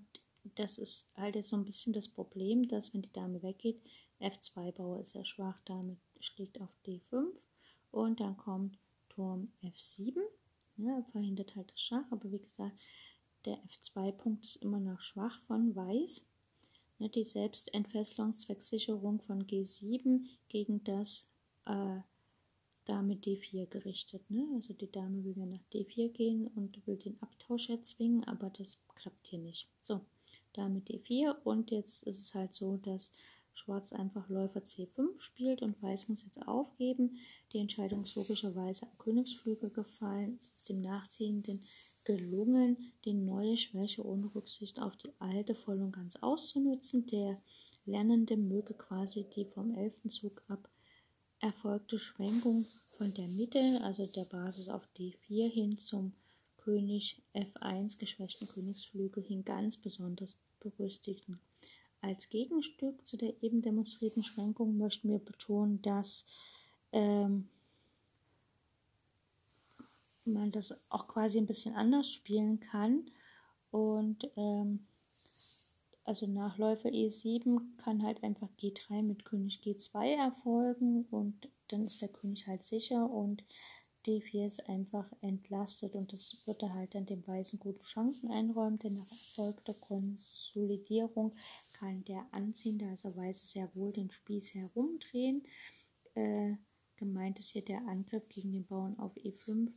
das 0.56 0.78
ist 0.78 1.06
halt 1.16 1.36
jetzt 1.36 1.48
so 1.48 1.56
ein 1.56 1.64
bisschen 1.64 1.92
das 1.92 2.08
Problem, 2.08 2.68
dass 2.68 2.92
wenn 2.92 3.02
die 3.02 3.12
Dame 3.12 3.42
weggeht, 3.42 3.80
F2 4.20 4.72
Bauer 4.72 5.00
ist 5.00 5.12
sehr 5.12 5.24
schwach, 5.24 5.60
Dame 5.64 5.96
schlägt 6.20 6.60
auf 6.60 6.76
D5 6.86 7.26
und 7.90 8.20
dann 8.20 8.36
kommt 8.36 8.78
Turm 9.08 9.52
F7, 9.62 10.20
Ja, 10.76 11.02
verhindert 11.12 11.54
halt 11.54 11.70
das 11.70 11.80
Schach, 11.80 12.10
aber 12.10 12.30
wie 12.32 12.38
gesagt, 12.38 12.76
der 13.44 13.58
F2-Punkt 13.64 14.44
ist 14.44 14.56
immer 14.56 14.80
noch 14.80 15.00
schwach 15.00 15.40
von 15.46 15.74
Weiß. 15.74 16.26
Ne, 16.98 17.08
die 17.08 17.24
Selbstentfesselungszwecksicherung 17.24 19.20
von 19.20 19.46
G7 19.46 20.26
gegen 20.48 20.84
das 20.84 21.28
äh, 21.66 22.00
Dame 22.84 23.14
D4 23.14 23.66
gerichtet. 23.66 24.30
Ne? 24.30 24.46
Also 24.54 24.74
die 24.74 24.90
Dame 24.90 25.24
will 25.24 25.36
ja 25.36 25.46
nach 25.46 25.64
D4 25.72 26.08
gehen 26.10 26.46
und 26.48 26.86
will 26.86 26.96
den 26.96 27.20
Abtausch 27.22 27.70
erzwingen, 27.70 28.24
aber 28.24 28.50
das 28.50 28.82
klappt 28.94 29.26
hier 29.26 29.38
nicht. 29.38 29.68
So, 29.82 30.00
Dame 30.52 30.80
D4 30.80 31.36
und 31.44 31.70
jetzt 31.70 32.04
ist 32.04 32.20
es 32.20 32.34
halt 32.34 32.54
so, 32.54 32.76
dass 32.76 33.10
Schwarz 33.54 33.92
einfach 33.92 34.28
Läufer 34.28 34.60
C5 34.60 35.18
spielt 35.18 35.62
und 35.62 35.80
Weiß 35.80 36.08
muss 36.08 36.24
jetzt 36.24 36.46
aufgeben. 36.46 37.18
Die 37.52 37.58
Entscheidung 37.58 38.02
ist 38.02 38.16
logischerweise 38.16 38.86
am 38.86 38.98
Königsflügel 38.98 39.70
gefallen. 39.70 40.38
Es 40.40 40.48
ist 40.48 40.68
dem 40.68 40.80
Nachziehenden 40.80 41.64
gelungen, 42.04 42.92
die 43.04 43.14
neue 43.14 43.56
Schwäche 43.56 44.04
ohne 44.04 44.34
Rücksicht 44.34 44.80
auf 44.80 44.96
die 44.96 45.12
alte 45.18 45.54
voll 45.54 45.80
und 45.80 45.92
ganz 45.92 46.16
auszunutzen. 46.16 47.06
Der 47.06 47.40
Lernende 47.86 48.36
möge 48.36 48.74
quasi 48.74 49.24
die 49.34 49.44
vom 49.44 49.74
11. 49.74 50.08
Zug 50.08 50.42
ab 50.48 50.68
erfolgte 51.40 51.98
Schwenkung 51.98 52.66
von 52.96 53.12
der 53.12 53.28
Mitte, 53.28 53.80
also 53.82 54.06
der 54.06 54.24
Basis 54.24 54.68
auf 54.68 54.88
D4 54.96 55.50
hin 55.50 55.76
zum 55.76 56.12
König 56.56 57.22
F1 57.34 57.98
geschwächten 57.98 58.48
Königsflügel 58.48 59.22
hin 59.22 59.44
ganz 59.44 59.76
besonders 59.76 60.38
berüstigen. 60.60 61.38
Als 62.00 62.28
Gegenstück 62.28 63.06
zu 63.06 63.16
der 63.16 63.42
eben 63.42 63.60
demonstrierten 63.60 64.22
Schwenkung 64.22 64.78
möchten 64.78 65.10
wir 65.10 65.18
betonen, 65.18 65.82
dass 65.82 66.24
ähm, 66.92 67.48
man 70.26 70.52
das 70.52 70.78
auch 70.88 71.08
quasi 71.08 71.38
ein 71.38 71.46
bisschen 71.46 71.74
anders 71.74 72.10
spielen 72.10 72.60
kann. 72.60 73.10
Und 73.70 74.30
ähm, 74.36 74.86
also 76.04 76.26
nach 76.26 76.58
Läufer 76.58 76.90
E7 76.90 77.60
kann 77.78 78.02
halt 78.02 78.22
einfach 78.22 78.48
G3 78.60 79.02
mit 79.02 79.24
König 79.24 79.60
G2 79.64 80.16
erfolgen 80.16 81.06
und 81.10 81.48
dann 81.68 81.84
ist 81.84 82.02
der 82.02 82.10
König 82.10 82.46
halt 82.46 82.62
sicher 82.62 83.10
und 83.10 83.42
D4 84.06 84.46
ist 84.46 84.68
einfach 84.68 85.10
entlastet 85.22 85.94
und 85.94 86.12
das 86.12 86.42
wird 86.44 86.62
er 86.62 86.74
halt 86.74 86.94
dann 86.94 87.06
dem 87.06 87.26
Weißen 87.26 87.58
gute 87.58 87.82
Chancen 87.82 88.30
einräumen, 88.30 88.78
denn 88.78 88.94
nach 88.94 89.10
erfolgter 89.10 89.72
Konsolidierung 89.72 91.34
kann 91.72 92.04
der 92.04 92.26
Anziehende, 92.32 92.86
also 92.88 93.16
Weiße, 93.16 93.46
sehr 93.46 93.74
wohl 93.74 93.92
den 93.92 94.10
Spieß 94.10 94.54
herumdrehen. 94.54 95.46
Äh, 96.14 96.56
gemeint 96.96 97.38
ist 97.38 97.50
hier 97.50 97.64
der 97.64 97.86
Angriff 97.88 98.28
gegen 98.28 98.52
den 98.52 98.66
Bauern 98.66 98.98
auf 98.98 99.16
E5 99.16 99.72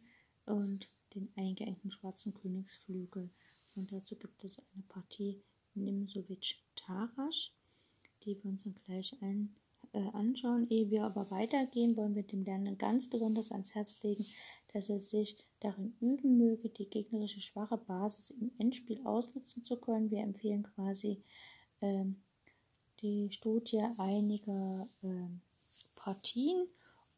und 0.48 0.88
den 1.14 1.30
eingeengten 1.36 1.92
schwarzen 1.92 2.34
Königsflügel. 2.34 3.30
Und 3.76 3.92
dazu 3.92 4.16
gibt 4.16 4.44
es 4.44 4.60
eine 4.74 4.84
Partie 4.90 5.42
Nimsovic-Tarasch, 5.76 7.52
die 8.24 8.44
wir 8.44 8.52
uns 8.52 8.64
dann 8.64 8.76
gleich 8.86 9.16
ein, 9.22 9.56
äh, 9.94 10.00
anschauen. 10.14 10.68
Ehe 10.70 10.90
wir 10.90 11.04
aber 11.04 11.30
weitergehen, 11.32 11.96
wollen 11.96 12.16
wir 12.16 12.24
dem 12.24 12.44
Lernen 12.44 12.78
ganz 12.78 13.10
besonders 13.10 13.52
ans 13.52 13.76
Herz 13.76 14.02
legen, 14.04 14.26
dass 14.74 14.90
er 14.90 15.00
sich 15.00 15.38
darin 15.60 15.96
üben 16.02 16.38
möge, 16.38 16.70
die 16.70 16.90
gegnerische 16.90 17.42
schwache 17.42 17.78
Basis 17.78 18.32
im 18.32 18.52
Endspiel 18.58 19.06
ausnutzen 19.06 19.64
zu 19.64 19.78
können. 19.78 20.12
Wir 20.12 20.22
empfehlen 20.22 20.64
quasi 20.64 21.22
ähm, 21.82 22.18
die 23.02 23.32
Studie 23.32 23.84
einiger 23.98 24.88
ähm, 25.04 25.42
Partien 25.96 26.68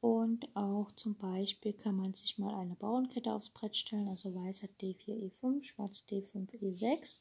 und 0.02 0.48
auch 0.56 0.92
zum 0.94 1.16
Beispiel 1.16 1.74
kann 1.74 1.98
man 1.98 2.14
sich 2.14 2.38
mal 2.38 2.56
eine 2.56 2.76
Bauernkette 2.76 3.34
aufs 3.34 3.50
Brett 3.50 3.76
stellen, 3.76 4.08
also 4.08 4.34
Weiß 4.34 4.64
hat 4.64 4.70
D4, 4.82 5.32
E5, 5.32 5.64
Schwarz 5.64 6.06
D5, 6.10 6.58
E6 6.62 7.20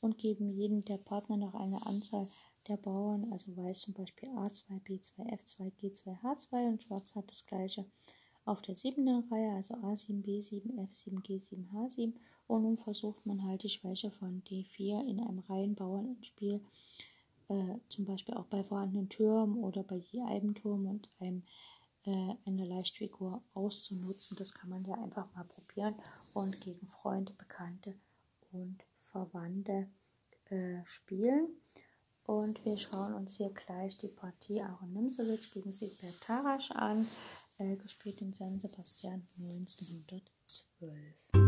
und 0.00 0.18
geben 0.18 0.50
jedem 0.50 0.84
der 0.84 0.98
Partner 0.98 1.36
noch 1.36 1.54
eine 1.54 1.84
Anzahl 1.86 2.26
der 2.66 2.76
Bauern, 2.76 3.32
also 3.32 3.56
Weiß 3.56 3.82
zum 3.82 3.94
Beispiel 3.94 4.28
A2, 4.30 4.80
B2, 4.82 5.18
F2, 5.18 5.72
G2, 5.80 6.20
H2 6.20 6.68
und 6.68 6.82
Schwarz 6.82 7.14
hat 7.14 7.30
das 7.30 7.46
gleiche 7.46 7.84
auf 8.44 8.62
der 8.62 8.76
siebten 8.76 9.08
Reihe, 9.08 9.54
also 9.54 9.74
A7, 9.74 10.24
B7, 10.24 10.72
F7, 10.90 11.22
G7, 11.22 11.68
H7 11.72 12.12
und 12.46 12.62
nun 12.62 12.78
versucht 12.78 13.26
man 13.26 13.44
halt 13.44 13.62
die 13.62 13.68
Schwäche 13.68 14.10
von 14.10 14.42
D4 14.44 15.06
in 15.06 15.20
einem 15.20 15.40
Reihenbauernspiel, 15.40 16.60
äh, 17.48 17.74
zum 17.88 18.04
Beispiel 18.04 18.34
auch 18.34 18.46
bei 18.46 18.62
vorhandenen 18.62 19.08
Türmen 19.08 19.56
oder 19.56 19.82
bei 19.82 19.96
je 19.96 20.22
einem 20.22 20.54
Turm 20.54 20.86
und 20.86 21.08
einem 21.18 21.42
eine 22.06 22.64
Leichtfigur 22.64 23.42
auszunutzen. 23.54 24.36
Das 24.36 24.54
kann 24.54 24.70
man 24.70 24.84
ja 24.84 24.94
einfach 24.94 25.26
mal 25.34 25.44
probieren 25.44 25.94
und 26.34 26.60
gegen 26.60 26.86
Freunde, 26.88 27.32
Bekannte 27.32 27.94
und 28.52 28.78
Verwandte 29.10 29.88
äh, 30.50 30.84
spielen. 30.84 31.48
Und 32.24 32.64
wir 32.64 32.76
schauen 32.76 33.14
uns 33.14 33.36
hier 33.36 33.50
gleich 33.50 33.96
die 33.98 34.08
Partie 34.08 34.60
Aaron 34.60 34.92
Nimsewitsch 34.92 35.52
gegen 35.52 35.72
Siegbert 35.72 36.20
Tarasch 36.20 36.70
an, 36.72 37.06
äh, 37.58 37.76
gespielt 37.76 38.20
in 38.20 38.34
San 38.34 38.58
Sebastian 38.58 39.28
1912. 39.38 41.45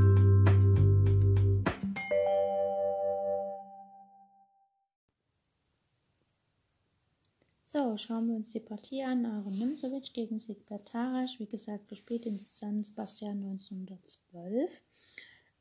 So, 7.79 7.97
schauen 7.97 8.27
wir 8.27 8.35
uns 8.35 8.51
die 8.51 8.59
Partie 8.59 9.05
an. 9.05 9.25
Aaron 9.25 9.57
Nimzowitsch 9.57 10.13
gegen 10.13 10.41
Siegbert 10.41 10.89
Tarasch, 10.89 11.39
wie 11.39 11.47
gesagt, 11.47 11.87
gespielt 11.87 12.27
in 12.27 12.37
San 12.41 12.83
Sebastian 12.83 13.37
1912. 13.37 14.81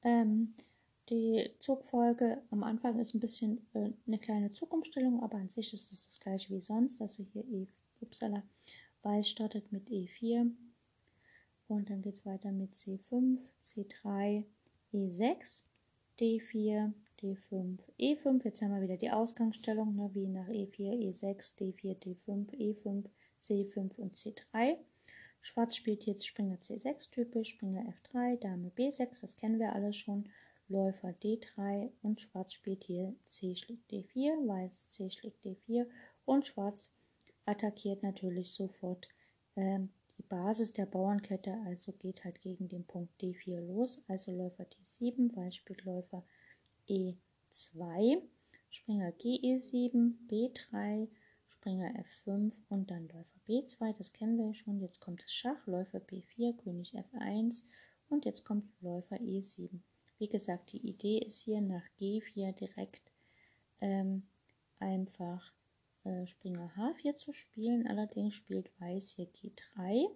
Ähm, 0.01 0.55
die 1.11 1.51
Zugfolge 1.59 2.41
am 2.49 2.63
Anfang 2.63 2.97
ist 2.99 3.13
ein 3.13 3.19
bisschen 3.19 3.67
äh, 3.75 3.91
eine 4.07 4.17
kleine 4.17 4.51
Zugumstellung, 4.51 5.21
aber 5.21 5.37
an 5.37 5.49
sich 5.49 5.71
ist 5.75 5.91
es 5.91 6.07
das 6.07 6.19
gleiche 6.19 6.49
wie 6.55 6.59
sonst. 6.59 7.03
Also 7.03 7.23
hier 7.33 7.45
E, 7.45 7.67
Upsala, 8.01 8.41
Weiß 9.03 9.29
startet 9.29 9.71
mit 9.71 9.87
E4 9.87 10.49
und 11.67 11.87
dann 11.91 12.01
geht 12.01 12.15
es 12.15 12.25
weiter 12.25 12.51
mit 12.51 12.73
C5, 12.73 13.37
C3, 13.63 14.43
E6, 14.91 15.61
D4, 16.19 16.93
D5, 17.21 17.79
E5. 17.99 18.43
Jetzt 18.43 18.61
haben 18.61 18.73
wir 18.73 18.81
wieder 18.81 18.97
die 18.97 19.11
Ausgangsstellung, 19.11 19.95
ne, 19.95 20.09
wie 20.13 20.27
nach 20.27 20.47
E4, 20.47 20.93
E6, 21.09 21.57
D4, 21.57 21.97
D5, 21.99 22.49
E5, 22.51 23.05
C5 23.41 23.95
und 23.95 24.15
C3. 24.15 24.77
Schwarz 25.41 25.75
spielt 25.75 26.05
jetzt 26.05 26.27
Springer 26.27 26.57
C6 26.57 27.09
typisch, 27.09 27.49
Springer 27.49 27.85
F3, 27.85 28.37
Dame 28.39 28.69
B6, 28.69 29.21
das 29.21 29.35
kennen 29.35 29.59
wir 29.59 29.73
alles 29.73 29.95
schon. 29.95 30.29
Läufer 30.69 31.09
D3 31.23 31.89
und 32.01 32.19
Schwarz 32.19 32.53
spielt 32.53 32.83
hier 32.83 33.15
C 33.25 33.55
schlägt 33.55 33.89
D4, 33.89 34.47
Weiß 34.47 34.89
C 34.89 35.09
schlägt 35.09 35.45
D4 35.45 35.87
und 36.25 36.45
Schwarz 36.45 36.93
attackiert 37.45 38.03
natürlich 38.03 38.51
sofort 38.51 39.07
ähm, 39.55 39.89
die 40.17 40.23
Basis 40.23 40.73
der 40.73 40.85
Bauernkette, 40.85 41.55
also 41.65 41.93
geht 41.93 42.25
halt 42.25 42.41
gegen 42.41 42.67
den 42.67 42.85
Punkt 42.85 43.13
D4 43.21 43.61
los, 43.61 44.03
also 44.09 44.33
Läufer 44.33 44.65
D7, 44.65 45.33
Weiß 45.35 45.55
spielt 45.55 45.85
Läufer 45.85 46.25
E2, 46.87 48.21
Springer 48.69 49.09
GE7, 49.09 50.13
B3, 50.29 51.07
Springer 51.47 51.93
F5 52.03 52.53
und 52.69 52.91
dann 52.91 53.07
Läufer 53.07 53.39
B2, 53.47 53.93
das 53.97 54.13
kennen 54.13 54.37
wir 54.37 54.47
ja 54.47 54.53
schon. 54.53 54.79
Jetzt 54.79 54.99
kommt 54.99 55.23
das 55.23 55.33
Schach, 55.33 55.65
Läufer 55.67 55.99
B4, 55.99 56.55
König 56.57 56.93
F1 56.93 57.63
und 58.09 58.25
jetzt 58.25 58.45
kommt 58.45 58.65
Läufer 58.81 59.17
E7. 59.17 59.79
Wie 60.19 60.29
gesagt, 60.29 60.71
die 60.71 60.87
Idee 60.87 61.19
ist 61.19 61.41
hier 61.41 61.61
nach 61.61 61.83
G4 61.99 62.53
direkt 62.53 63.11
ähm, 63.81 64.27
einfach 64.79 65.53
äh, 66.03 66.25
Springer 66.25 66.71
H4 66.75 67.17
zu 67.17 67.33
spielen. 67.33 67.87
Allerdings 67.87 68.33
spielt 68.33 68.71
Weiß 68.79 69.11
hier 69.11 69.27
G3 69.27 70.09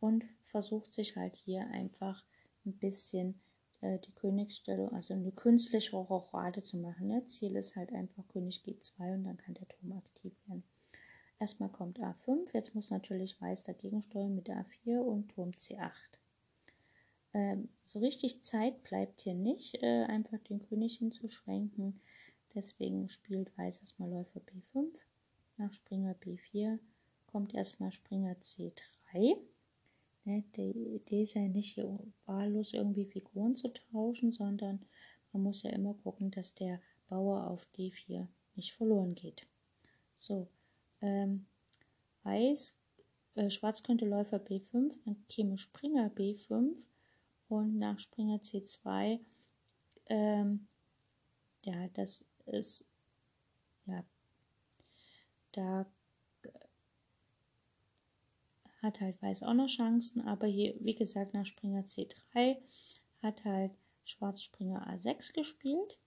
und 0.00 0.24
versucht 0.42 0.92
sich 0.94 1.16
halt 1.16 1.36
hier 1.36 1.66
einfach 1.68 2.24
ein 2.66 2.74
bisschen 2.74 3.40
äh, 3.80 3.98
die 3.98 4.12
Königsstellung, 4.12 4.92
also 4.92 5.14
eine 5.14 5.32
künstliche 5.32 5.96
Rochade 5.96 6.62
zu 6.62 6.76
machen. 6.78 7.08
Ne? 7.08 7.26
Ziel 7.26 7.56
ist 7.56 7.76
halt 7.76 7.92
einfach 7.92 8.26
König 8.28 8.62
G2 8.64 9.14
und 9.14 9.24
dann 9.24 9.36
kann 9.36 9.54
der 9.54 9.68
Turm 9.68 9.92
aktiv 9.92 10.32
werden. 10.46 10.64
Erstmal 11.40 11.68
kommt 11.68 12.00
A5, 12.00 12.52
jetzt 12.52 12.74
muss 12.74 12.90
natürlich 12.90 13.40
Weiß 13.40 13.62
dagegen 13.62 14.02
steuern 14.02 14.34
mit 14.34 14.48
der 14.48 14.64
A4 14.64 14.98
und 14.98 15.28
Turm 15.28 15.50
C8. 15.50 16.18
Ähm, 17.32 17.68
so 17.84 18.00
richtig 18.00 18.42
Zeit 18.42 18.82
bleibt 18.82 19.20
hier 19.20 19.34
nicht, 19.34 19.80
äh, 19.82 20.04
einfach 20.04 20.38
den 20.38 20.60
König 20.60 20.96
hinzuschwenken. 20.96 22.00
Deswegen 22.54 23.08
spielt 23.08 23.56
Weiß 23.56 23.78
erstmal 23.78 24.10
Läufer 24.10 24.40
B5. 24.40 24.88
Nach 25.58 25.72
Springer 25.72 26.14
B4 26.14 26.78
kommt 27.26 27.54
erstmal 27.54 27.92
Springer 27.92 28.34
C3. 28.40 29.36
Ne, 30.28 30.44
die 30.56 30.96
Idee 30.96 31.22
ist 31.22 31.32
ja 31.32 31.48
nicht, 31.48 31.80
wahllos 32.26 32.74
irgendwie 32.74 33.06
Figuren 33.06 33.56
zu 33.56 33.68
tauschen, 33.68 34.30
sondern 34.30 34.84
man 35.32 35.42
muss 35.42 35.62
ja 35.62 35.70
immer 35.70 35.94
gucken, 35.94 36.30
dass 36.30 36.52
der 36.52 36.82
Bauer 37.08 37.46
auf 37.46 37.66
D4 37.74 38.26
nicht 38.54 38.74
verloren 38.74 39.14
geht. 39.14 39.46
So, 40.16 40.46
ähm, 41.00 41.46
Weiß, 42.24 42.74
äh, 43.36 43.48
Schwarz 43.48 43.82
könnte 43.82 44.04
Läufer 44.04 44.36
B5, 44.36 44.94
dann 45.06 45.16
käme 45.30 45.56
Springer 45.56 46.10
B5 46.10 46.76
und 47.48 47.78
nach 47.78 47.98
Springer 47.98 48.42
C2, 48.42 49.20
ähm, 50.10 50.66
ja, 51.62 51.88
das 51.94 52.22
ist, 52.44 52.84
ja, 53.86 54.04
da 55.52 55.86
hat 58.82 59.00
halt 59.00 59.20
Weiß 59.22 59.42
auch 59.42 59.54
noch 59.54 59.68
Chancen, 59.68 60.20
aber 60.22 60.46
hier, 60.46 60.74
wie 60.80 60.94
gesagt, 60.94 61.34
nach 61.34 61.46
Springer 61.46 61.82
C3 61.82 62.56
hat 63.22 63.44
halt 63.44 63.72
Schwarz 64.04 64.42
Springer 64.42 64.88
A6 64.88 65.32
gespielt 65.32 65.98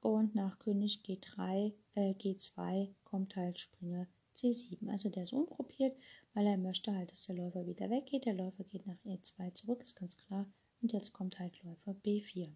und 0.00 0.34
nach 0.34 0.58
König 0.58 1.02
G3, 1.04 1.72
äh, 1.94 2.12
G2 2.14 2.94
kommt 3.04 3.36
halt 3.36 3.60
Springer 3.60 4.06
C7. 4.36 4.90
Also 4.90 5.10
der 5.10 5.24
ist 5.24 5.32
ungruppiert, 5.32 5.96
weil 6.34 6.46
er 6.46 6.56
möchte 6.56 6.94
halt, 6.94 7.12
dass 7.12 7.26
der 7.26 7.36
Läufer 7.36 7.66
wieder 7.66 7.90
weggeht. 7.90 8.24
Der 8.24 8.34
Läufer 8.34 8.64
geht 8.64 8.86
nach 8.86 8.98
E2 9.04 9.54
zurück, 9.54 9.82
ist 9.82 9.96
ganz 9.96 10.16
klar. 10.16 10.46
Und 10.80 10.92
jetzt 10.92 11.12
kommt 11.12 11.38
halt 11.38 11.62
Läufer 11.62 11.92
B4. 11.92 12.50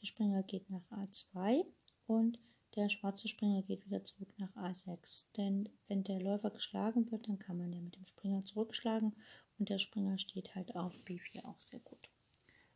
Der 0.00 0.06
Springer 0.06 0.42
geht 0.42 0.70
nach 0.70 0.90
A2 0.90 1.64
und 2.06 2.38
der 2.76 2.88
schwarze 2.88 3.28
Springer 3.28 3.62
geht 3.62 3.86
wieder 3.86 4.04
zurück 4.04 4.32
nach 4.38 4.54
A6. 4.56 5.26
Denn 5.36 5.68
wenn 5.88 6.04
der 6.04 6.20
Läufer 6.20 6.50
geschlagen 6.50 7.10
wird, 7.10 7.28
dann 7.28 7.38
kann 7.38 7.58
man 7.58 7.72
ja 7.72 7.80
mit 7.80 7.96
dem 7.96 8.06
Springer 8.06 8.44
zurückschlagen 8.44 9.14
und 9.58 9.68
der 9.68 9.78
Springer 9.78 10.18
steht 10.18 10.54
halt 10.54 10.76
auf 10.76 10.96
B4 11.04 11.44
auch 11.46 11.58
sehr 11.60 11.80
gut. 11.80 12.08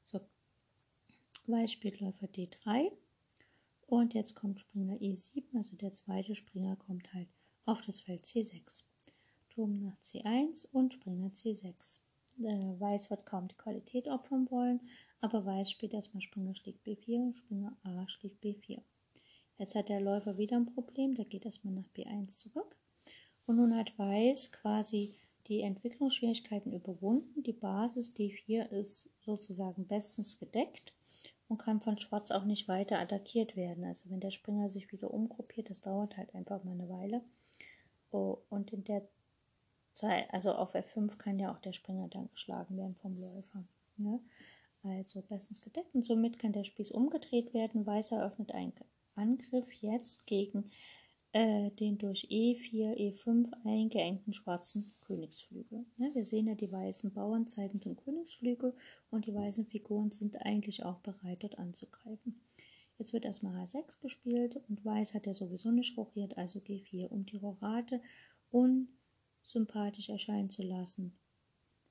So, 0.04 0.20
Weiß 1.46 1.72
spielt 1.72 2.00
Läufer 2.00 2.26
D3 2.26 2.90
und 3.86 4.14
jetzt 4.14 4.34
kommt 4.34 4.60
Springer 4.60 4.96
E7, 4.96 5.56
also 5.56 5.76
der 5.76 5.92
zweite 5.92 6.34
Springer 6.34 6.76
kommt 6.76 7.12
halt 7.12 7.28
auf 7.64 7.82
das 7.82 8.00
Feld 8.00 8.24
C6. 8.24 8.84
Turm 9.50 9.80
nach 9.80 9.98
C1 10.02 10.66
und 10.72 10.94
Springer 10.94 11.28
C6. 11.28 12.00
Äh, 12.40 12.80
Weiß 12.80 13.10
wird 13.10 13.26
kaum 13.26 13.48
die 13.48 13.56
Qualität 13.56 14.08
opfern 14.08 14.50
wollen, 14.50 14.80
aber 15.20 15.44
Weiß 15.44 15.70
spielt 15.70 15.92
erstmal 15.92 16.22
Springer 16.22 16.54
schlägt 16.54 16.86
B4 16.86 17.22
und 17.22 17.34
Springer 17.34 17.76
A 17.82 18.08
schlägt 18.08 18.42
B4. 18.42 18.80
Jetzt 19.58 19.74
hat 19.74 19.88
der 19.88 20.00
Läufer 20.00 20.38
wieder 20.38 20.56
ein 20.56 20.66
Problem, 20.66 21.14
der 21.14 21.24
geht 21.24 21.44
erstmal 21.44 21.74
nach 21.74 21.88
B1 21.96 22.38
zurück. 22.38 22.76
Und 23.46 23.56
nun 23.56 23.76
hat 23.76 23.98
Weiß 23.98 24.52
quasi 24.52 25.14
die 25.48 25.60
Entwicklungsschwierigkeiten 25.60 26.72
überwunden. 26.72 27.42
Die 27.42 27.52
Basis 27.52 28.14
D4 28.14 28.68
ist 28.70 29.10
sozusagen 29.20 29.86
bestens 29.86 30.38
gedeckt 30.38 30.92
und 31.48 31.58
kann 31.58 31.80
von 31.80 31.98
Schwarz 31.98 32.30
auch 32.30 32.44
nicht 32.44 32.68
weiter 32.68 32.98
attackiert 32.98 33.56
werden. 33.56 33.84
Also 33.84 34.08
wenn 34.10 34.20
der 34.20 34.30
Springer 34.30 34.70
sich 34.70 34.90
wieder 34.92 35.12
umgruppiert, 35.12 35.70
das 35.70 35.80
dauert 35.80 36.16
halt 36.16 36.34
einfach 36.34 36.64
mal 36.64 36.72
eine 36.72 36.88
Weile. 36.88 37.22
Oh, 38.10 38.38
und 38.48 38.72
in 38.72 38.84
der 38.84 39.06
Zeit, 39.94 40.32
also 40.32 40.52
auf 40.52 40.74
F5 40.74 41.16
kann 41.18 41.38
ja 41.38 41.52
auch 41.52 41.58
der 41.58 41.72
Springer 41.72 42.08
dann 42.08 42.30
geschlagen 42.30 42.76
werden 42.76 42.96
vom 42.96 43.20
Läufer. 43.20 43.64
Ne? 43.96 44.20
Also 44.82 45.22
bestens 45.22 45.60
gedeckt 45.60 45.94
und 45.94 46.04
somit 46.04 46.38
kann 46.38 46.52
der 46.52 46.64
Spieß 46.64 46.90
umgedreht 46.90 47.54
werden. 47.54 47.86
Weiß 47.86 48.12
eröffnet 48.12 48.52
einen 48.52 48.72
Angriff 49.14 49.72
jetzt 49.80 50.26
gegen 50.26 50.70
äh, 51.32 51.70
den 51.70 51.98
durch 51.98 52.26
E4, 52.30 52.94
E5 52.94 53.50
eingeengten 53.64 54.34
schwarzen 54.34 54.92
Königsflügel. 55.06 55.86
Ja, 55.96 56.14
wir 56.14 56.24
sehen 56.24 56.46
ja 56.46 56.54
die 56.54 56.70
weißen 56.70 57.12
Bauern 57.12 57.48
zeigen 57.48 57.80
den 57.80 57.96
Königsflügel 57.96 58.74
und 59.10 59.26
die 59.26 59.34
weißen 59.34 59.66
Figuren 59.66 60.10
sind 60.10 60.36
eigentlich 60.42 60.84
auch 60.84 60.98
bereit, 61.00 61.42
dort 61.42 61.58
anzugreifen. 61.58 62.40
Jetzt 62.98 63.14
wird 63.14 63.24
erstmal 63.24 63.64
H6 63.64 64.00
gespielt 64.00 64.60
und 64.68 64.84
Weiß 64.84 65.14
hat 65.14 65.26
ja 65.26 65.32
sowieso 65.32 65.70
nicht 65.70 65.96
rochiert, 65.96 66.36
also 66.36 66.60
G4, 66.60 67.08
um 67.08 67.24
die 67.24 67.38
Rorate 67.38 68.02
unsympathisch 68.50 70.10
erscheinen 70.10 70.50
zu 70.50 70.62
lassen. 70.62 71.18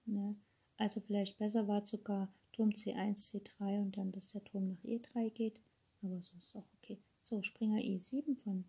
Ne? 0.05 0.35
Also 0.77 1.01
vielleicht 1.01 1.37
besser 1.39 1.67
war 1.67 1.85
sogar 1.85 2.33
Turm 2.53 2.69
C1, 2.69 3.31
C3 3.31 3.81
und 3.81 3.97
dann, 3.97 4.11
dass 4.11 4.27
der 4.27 4.43
Turm 4.43 4.67
nach 4.67 4.83
E3 4.83 5.31
geht, 5.31 5.59
aber 6.03 6.21
so 6.21 6.37
ist 6.37 6.49
es 6.49 6.55
auch 6.55 6.67
okay. 6.77 6.99
So, 7.23 7.41
Springer 7.43 7.79
E7 7.79 8.35
von 8.43 8.65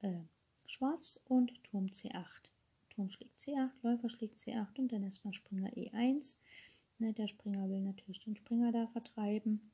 äh, 0.00 0.20
Schwarz 0.66 1.20
und 1.26 1.62
Turm 1.64 1.86
C8. 1.86 2.50
Turm 2.90 3.10
schlägt 3.10 3.38
C8, 3.38 3.70
Läufer 3.82 4.08
schlägt 4.08 4.40
C8 4.40 4.78
und 4.78 4.92
dann 4.92 5.02
erstmal 5.02 5.34
Springer 5.34 5.70
E1. 5.70 6.36
Ne, 6.98 7.12
der 7.12 7.28
Springer 7.28 7.68
will 7.68 7.80
natürlich 7.80 8.20
den 8.24 8.36
Springer 8.36 8.72
da 8.72 8.86
vertreiben. 8.88 9.70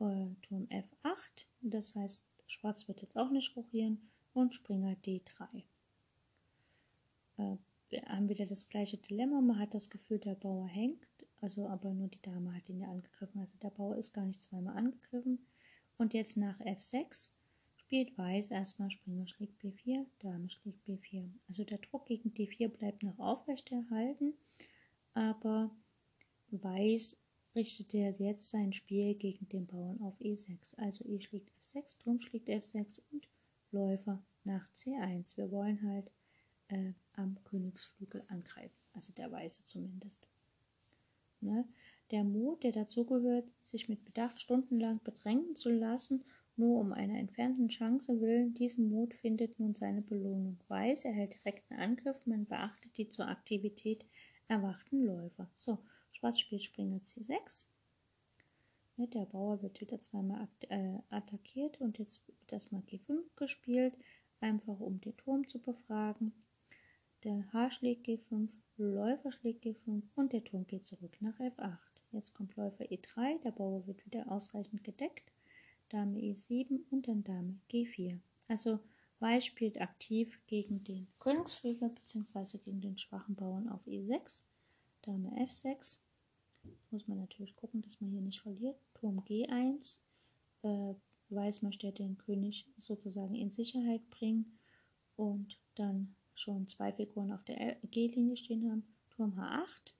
Äh, 0.00 0.26
Turm 0.42 0.66
F8, 0.70 1.46
das 1.60 1.94
heißt, 1.94 2.24
Schwarz 2.46 2.88
wird 2.88 3.02
jetzt 3.02 3.16
auch 3.16 3.30
nicht 3.30 3.54
rochieren 3.56 4.10
und 4.32 4.54
Springer 4.54 4.96
D3. 5.04 5.64
Äh, 7.38 7.56
wir 7.90 8.02
haben 8.06 8.28
wieder 8.28 8.46
das 8.46 8.68
gleiche 8.68 8.96
Dilemma, 8.96 9.40
man 9.40 9.58
hat 9.58 9.74
das 9.74 9.90
Gefühl, 9.90 10.18
der 10.18 10.34
Bauer 10.34 10.66
hängt, 10.66 11.06
also 11.40 11.68
aber 11.68 11.92
nur 11.92 12.08
die 12.08 12.22
Dame 12.22 12.54
hat 12.54 12.68
ihn 12.68 12.80
ja 12.80 12.88
angegriffen, 12.88 13.40
also 13.40 13.54
der 13.62 13.70
Bauer 13.70 13.96
ist 13.96 14.12
gar 14.12 14.26
nicht 14.26 14.42
zweimal 14.42 14.76
angegriffen. 14.76 15.46
Und 15.96 16.14
jetzt 16.14 16.36
nach 16.36 16.60
F6 16.60 17.30
spielt 17.76 18.16
Weiß 18.18 18.48
erstmal 18.48 18.90
Springer 18.90 19.26
schlägt 19.28 19.62
B4, 19.62 20.06
Dame 20.18 20.50
schlägt 20.50 20.86
B4. 20.88 21.30
Also 21.48 21.64
der 21.64 21.78
Druck 21.78 22.06
gegen 22.06 22.30
D4 22.30 22.68
bleibt 22.68 23.02
noch 23.02 23.18
aufrechterhalten, 23.18 24.34
aber 25.12 25.70
Weiß 26.50 27.16
richtete 27.54 27.98
jetzt 28.18 28.50
sein 28.50 28.72
Spiel 28.72 29.14
gegen 29.14 29.48
den 29.48 29.66
Bauern 29.66 30.00
auf 30.02 30.18
E6. 30.20 30.76
Also 30.76 31.04
E 31.06 31.20
schlägt 31.20 31.50
F6, 31.62 31.98
Turm 31.98 32.20
schlägt 32.20 32.48
F6 32.48 33.00
und 33.12 33.28
Läufer 33.70 34.22
nach 34.44 34.68
C1. 34.72 35.36
Wir 35.36 35.50
wollen 35.50 35.82
halt 35.82 36.10
äh, 36.68 36.92
am 37.12 37.42
Königsflügel 37.44 38.24
angreifen, 38.28 38.76
also 38.92 39.12
der 39.12 39.30
Weiße 39.30 39.64
zumindest. 39.66 40.28
Ne? 41.40 41.68
Der 42.10 42.24
Mut, 42.24 42.62
der 42.62 42.72
dazugehört, 42.72 43.46
sich 43.64 43.88
mit 43.88 44.04
Bedacht 44.04 44.40
stundenlang 44.40 45.00
bedrängen 45.02 45.56
zu 45.56 45.70
lassen 45.70 46.24
nur 46.56 46.78
um 46.80 46.92
einer 46.92 47.18
entfernten 47.18 47.68
Chance 47.68 48.20
willen, 48.20 48.54
diesen 48.54 48.88
Mut 48.88 49.12
findet 49.14 49.58
nun 49.58 49.74
seine 49.74 50.02
Belohnung. 50.02 50.58
Weiß 50.68 51.04
erhält 51.04 51.34
direkten 51.34 51.74
Angriff, 51.74 52.24
man 52.26 52.46
beachtet 52.46 52.96
die 52.96 53.10
zur 53.10 53.26
Aktivität 53.26 54.04
erwachten 54.46 55.04
Läufer. 55.04 55.50
So, 55.56 55.78
Schwarz 56.12 56.38
spielt 56.38 56.62
Springer 56.62 56.98
C6. 56.98 57.64
Ne, 58.96 59.08
der 59.08 59.24
Bauer 59.24 59.62
wird 59.62 59.80
wieder 59.80 59.98
zweimal 59.98 60.46
äh, 60.68 60.98
attackiert 61.10 61.80
und 61.80 61.98
jetzt 61.98 62.24
wird 62.28 62.52
erstmal 62.52 62.82
G5 62.82 63.18
gespielt, 63.34 63.94
einfach 64.40 64.78
um 64.78 65.00
den 65.00 65.16
Turm 65.16 65.48
zu 65.48 65.58
befragen. 65.58 66.32
Der 67.24 67.52
H 67.52 67.70
schlägt 67.70 68.06
G5, 68.06 68.50
Läufer 68.76 69.32
schlägt 69.32 69.64
G5 69.64 70.02
und 70.14 70.32
der 70.32 70.44
Turm 70.44 70.68
geht 70.68 70.86
zurück 70.86 71.16
nach 71.20 71.40
F8. 71.40 71.93
Jetzt 72.14 72.32
kommt 72.32 72.54
Läufer 72.54 72.84
E3, 72.84 73.42
der 73.42 73.50
Bauer 73.50 73.88
wird 73.88 74.06
wieder 74.06 74.30
ausreichend 74.30 74.84
gedeckt. 74.84 75.32
Dame 75.88 76.20
E7 76.20 76.80
und 76.90 77.08
dann 77.08 77.24
Dame 77.24 77.58
G4. 77.70 78.20
Also 78.46 78.78
Weiß 79.18 79.44
spielt 79.44 79.80
aktiv 79.80 80.40
gegen 80.46 80.84
den 80.84 81.08
Königsflügel 81.18 81.88
bzw. 81.88 82.58
gegen 82.58 82.80
den 82.80 82.98
schwachen 82.98 83.34
Bauern 83.34 83.68
auf 83.68 83.84
E6. 83.86 84.42
Dame 85.02 85.30
F6. 85.44 85.98
Jetzt 86.62 86.92
muss 86.92 87.08
man 87.08 87.18
natürlich 87.18 87.56
gucken, 87.56 87.82
dass 87.82 88.00
man 88.00 88.10
hier 88.10 88.20
nicht 88.20 88.40
verliert. 88.40 88.76
Turm 88.94 89.20
G1. 89.20 89.98
Äh, 90.62 90.94
Weiß 91.30 91.62
möchte 91.62 91.90
den 91.90 92.16
König 92.16 92.68
sozusagen 92.76 93.34
in 93.34 93.50
Sicherheit 93.50 94.08
bringen 94.10 94.58
und 95.16 95.58
dann 95.74 96.14
schon 96.34 96.68
zwei 96.68 96.92
Figuren 96.92 97.32
auf 97.32 97.42
der 97.44 97.76
G-Linie 97.90 98.36
stehen 98.36 98.70
haben. 98.70 98.84
Turm 99.10 99.32
H8 99.36 99.94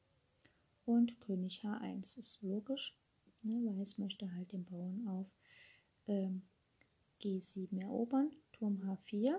und 0.84 1.20
König 1.20 1.62
H1 1.64 2.18
ist 2.18 2.42
logisch. 2.42 2.96
Ne? 3.42 3.76
Weiß 3.78 3.98
möchte 3.98 4.32
halt 4.34 4.52
den 4.52 4.64
Bauern 4.64 5.06
auf 5.08 5.34
ähm, 6.06 6.42
G7 7.20 7.80
erobern, 7.80 8.30
Turm 8.52 8.80
H4. 8.82 9.38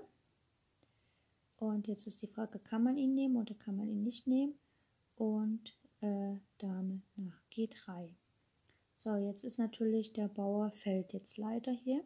Und 1.57 1.87
jetzt 1.87 2.07
ist 2.07 2.21
die 2.21 2.27
Frage, 2.27 2.59
kann 2.59 2.83
man 2.83 2.97
ihn 2.97 3.15
nehmen 3.15 3.37
oder 3.37 3.55
kann 3.55 3.77
man 3.77 3.89
ihn 3.89 4.03
nicht 4.03 4.27
nehmen? 4.27 4.55
Und 5.15 5.77
äh, 6.01 6.37
Dame 6.57 7.01
nach 7.15 7.41
G3. 7.51 8.13
So, 8.97 9.15
jetzt 9.15 9.43
ist 9.43 9.59
natürlich 9.59 10.13
der 10.13 10.27
Bauer 10.27 10.71
fällt 10.71 11.13
jetzt 11.13 11.37
leider 11.37 11.71
hier. 11.71 12.03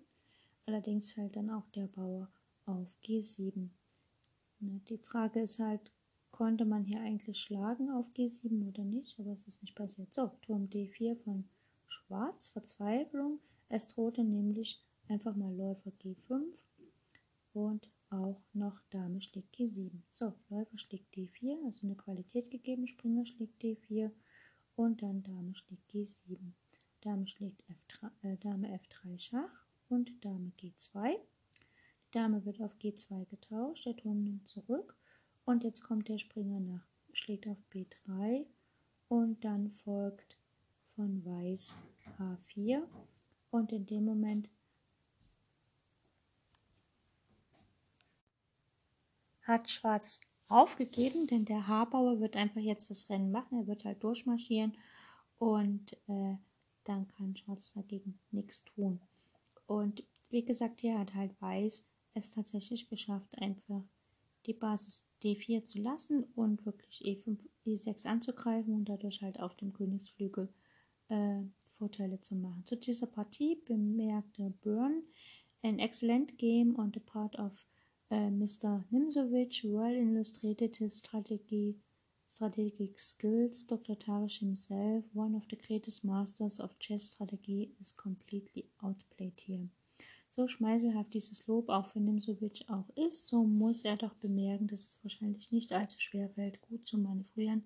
Allerdings 0.65 1.11
fällt 1.11 1.35
dann 1.35 1.49
auch 1.49 1.67
der 1.69 1.87
Bauer 1.87 2.31
auf 2.65 2.95
G7. 3.03 3.69
Ne, 4.59 4.81
die 4.87 4.97
Frage 4.97 5.41
ist 5.41 5.59
halt, 5.59 5.91
konnte 6.39 6.63
man 6.63 6.85
hier 6.85 7.01
eigentlich 7.01 7.37
schlagen 7.37 7.89
auf 7.89 8.05
G7 8.15 8.65
oder 8.69 8.85
nicht? 8.85 9.19
Aber 9.19 9.33
es 9.33 9.45
ist 9.45 9.61
nicht 9.61 9.75
passiert. 9.75 10.13
So, 10.13 10.31
Turm 10.41 10.69
D4 10.69 11.17
von 11.17 11.43
Schwarz, 11.85 12.47
Verzweiflung. 12.47 13.41
Es 13.67 13.89
drohte 13.89 14.23
nämlich 14.23 14.81
einfach 15.09 15.35
mal 15.35 15.53
Läufer 15.53 15.91
G5 16.01 16.57
und 17.51 17.91
auch 18.09 18.41
noch 18.53 18.79
Dame 18.89 19.21
schlägt 19.21 19.53
G7. 19.53 19.91
So, 20.09 20.33
Läufer 20.47 20.77
schlägt 20.77 21.13
D4, 21.13 21.65
also 21.65 21.85
eine 21.85 21.97
Qualität 21.97 22.49
gegeben, 22.49 22.87
Springer 22.87 23.25
schlägt 23.25 23.61
D4 23.61 24.09
und 24.77 25.01
dann 25.01 25.23
Dame 25.23 25.53
schlägt 25.55 25.91
G7. 25.91 26.37
Dame 27.01 27.27
schlägt 27.27 27.61
F3, 27.69 28.11
äh, 28.21 28.37
Dame 28.37 28.79
F3 28.79 29.19
Schach 29.19 29.65
und 29.89 30.23
Dame 30.23 30.53
G2. 30.57 31.17
Die 31.17 32.11
Dame 32.11 32.45
wird 32.45 32.61
auf 32.61 32.77
G2 32.77 33.25
getauscht, 33.25 33.85
der 33.85 33.97
Turm 33.97 34.23
nimmt 34.23 34.47
zurück 34.47 34.95
und 35.49 35.63
jetzt 35.63 35.81
kommt 35.81 36.07
der 36.09 36.19
Springer 36.19 36.59
nach, 36.59 36.85
schlägt 37.11 37.47
auf 37.47 37.57
B3 37.73 38.45
und 39.07 39.43
dann 39.43 39.71
folgt 39.71 40.37
von 40.95 41.25
Weiß 41.25 41.73
H4 42.19 42.83
und 43.49 43.71
in 43.71 43.87
dem 43.87 44.05
Moment 44.05 44.51
hat 49.41 49.71
Schwarz 49.71 50.21
aufgegeben, 50.49 51.25
denn 51.25 51.45
der 51.45 51.65
Haarbauer 51.67 52.19
wird 52.19 52.35
einfach 52.35 52.61
jetzt 52.61 52.91
das 52.91 53.09
Rennen 53.09 53.31
machen. 53.31 53.61
Er 53.61 53.65
wird 53.67 53.85
halt 53.85 54.03
durchmarschieren 54.03 54.77
und 55.39 55.93
äh, 56.07 56.35
dann 56.83 57.07
kann 57.07 57.35
Schwarz 57.35 57.73
dagegen 57.73 58.19
nichts 58.29 58.63
tun. 58.65 59.01
Und 59.65 60.03
wie 60.29 60.45
gesagt, 60.45 60.81
hier 60.81 60.99
hat 60.99 61.15
halt 61.15 61.41
Weiß 61.41 61.83
es 62.13 62.29
tatsächlich 62.29 62.87
geschafft, 62.87 63.35
einfach 63.39 63.81
die 64.49 64.53
Basis 64.53 65.05
D4 65.23 65.65
zu 65.65 65.79
lassen 65.79 66.23
und 66.35 66.65
wirklich 66.65 67.01
E5, 67.05 67.37
E6 67.67 68.07
anzugreifen 68.07 68.73
und 68.73 68.89
dadurch 68.89 69.21
halt 69.21 69.39
auf 69.39 69.55
dem 69.55 69.73
Königsflügel 69.73 70.49
äh, 71.09 71.43
Vorteile 71.73 72.19
zu 72.19 72.35
machen. 72.35 72.65
Zu 72.65 72.75
dieser 72.75 73.07
Partie 73.07 73.61
bemerkte 73.65 74.53
Byrne, 74.61 75.03
an 75.61 75.77
excellent 75.77 76.37
game 76.37 76.75
on 76.77 76.91
the 76.93 76.99
part 76.99 77.37
of 77.37 77.65
uh, 78.11 78.31
Mr. 78.31 78.85
Nimzowitsch, 78.89 79.65
well 79.65 79.93
illustrated 79.93 80.77
his 80.77 80.97
strategy, 80.97 81.77
strategic 82.25 82.99
skills. 82.99 83.67
Dr. 83.67 83.95
Tarish 83.95 84.39
himself, 84.39 85.05
one 85.13 85.35
of 85.35 85.45
the 85.49 85.57
greatest 85.57 86.03
masters 86.03 86.59
of 86.59 86.79
chess 86.79 87.03
strategy, 87.03 87.71
is 87.79 87.91
completely 87.91 88.65
outplayed 88.81 89.39
here. 89.45 89.69
So 90.31 90.47
schmeichelhaft 90.47 91.13
dieses 91.13 91.47
Lob 91.47 91.69
auch 91.69 91.87
für 91.87 91.99
Nimsowitsch 91.99 92.63
auch 92.69 92.87
ist, 92.95 93.27
so 93.27 93.43
muss 93.43 93.83
er 93.83 93.97
doch 93.97 94.13
bemerken, 94.15 94.67
dass 94.67 94.85
es 94.85 94.99
wahrscheinlich 95.03 95.51
nicht 95.51 95.73
allzu 95.73 95.99
schwer 95.99 96.29
fällt, 96.29 96.61
gut 96.61 96.85
zu 96.85 96.99
manövrieren, 96.99 97.63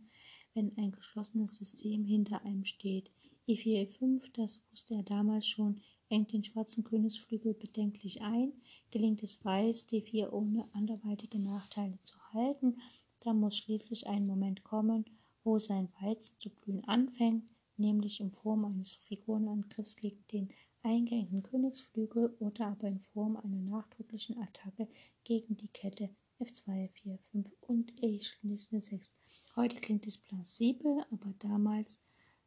wenn 0.54 0.78
ein 0.78 0.92
geschlossenes 0.92 1.58
System 1.58 2.06
hinter 2.06 2.44
einem 2.46 2.64
steht. 2.64 3.12
E4, 3.48 3.90
E5, 3.90 4.32
das 4.34 4.62
wusste 4.72 4.96
er 4.96 5.04
damals 5.04 5.46
schon, 5.46 5.82
engt 6.08 6.32
den 6.32 6.44
schwarzen 6.44 6.86
Königsflügel 6.86 7.54
bedenklich 7.54 8.22
ein. 8.22 8.54
Gelingt 8.92 9.24
es 9.24 9.44
Weiß, 9.44 9.90
D4 9.90 10.32
ohne 10.32 10.68
anderweitige 10.74 11.40
Nachteile 11.40 12.00
zu 12.04 12.18
halten, 12.32 12.78
dann 13.20 13.40
muss 13.40 13.58
schließlich 13.58 14.08
ein 14.08 14.26
Moment 14.26 14.64
kommen, 14.64 15.06
wo 15.44 15.60
sein 15.60 15.90
Weizen 16.00 16.40
zu 16.40 16.50
blühen 16.50 16.84
anfängt, 16.86 17.44
nämlich 17.76 18.22
in 18.22 18.32
Form 18.32 18.64
eines 18.64 18.94
Figurenangriffs 18.94 19.98
gegen 19.98 20.24
den 20.32 20.50
eingeengten 20.84 21.44
Königsflügel 21.44 22.36
oder 22.40 22.68
aber 22.68 22.88
in 22.88 23.00
Form 23.00 23.38
einer 23.38 23.62
nachdrücklichen 23.62 24.38
Attacke 24.38 24.88
gegen 25.24 25.58
die 25.58 25.70
Kette 25.70 26.10
F2, 26.40 26.90
F4, 26.92 27.18
5 27.32 27.48
und 27.62 27.94
E6. 28.02 29.14
Heute 29.56 29.78
klingt 29.78 30.06
es 30.08 30.18
plausibel, 30.18 31.04
aber 31.12 31.34
damals 31.40 32.02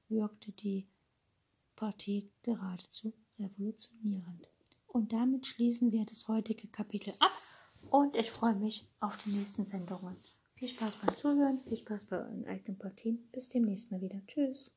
wirkte 0.09 0.53
die 0.53 0.87
Partie 1.75 2.31
geradezu 2.43 3.13
revolutionierend. 3.39 4.49
Und 4.87 5.13
damit 5.13 5.47
schließen 5.47 5.93
wir 5.93 6.05
das 6.05 6.29
heutige 6.29 6.69
Kapitel 6.69 7.15
ab 7.19 7.33
und 7.91 8.17
ich 8.17 8.31
freue 8.31 8.55
mich 8.55 8.87
auf 9.01 9.23
die 9.25 9.31
nächsten 9.31 9.67
Sendungen. 9.67 10.17
Viel 10.55 10.69
Spaß 10.69 10.97
beim 10.97 11.15
Zuhören, 11.15 11.59
viel 11.59 11.77
Spaß 11.77 12.07
bei 12.07 12.19
euren 12.19 12.47
eigenen 12.47 12.79
Partien. 12.79 13.29
Bis 13.31 13.49
demnächst 13.49 13.91
mal 13.91 14.01
wieder. 14.01 14.21
Tschüss. 14.27 14.75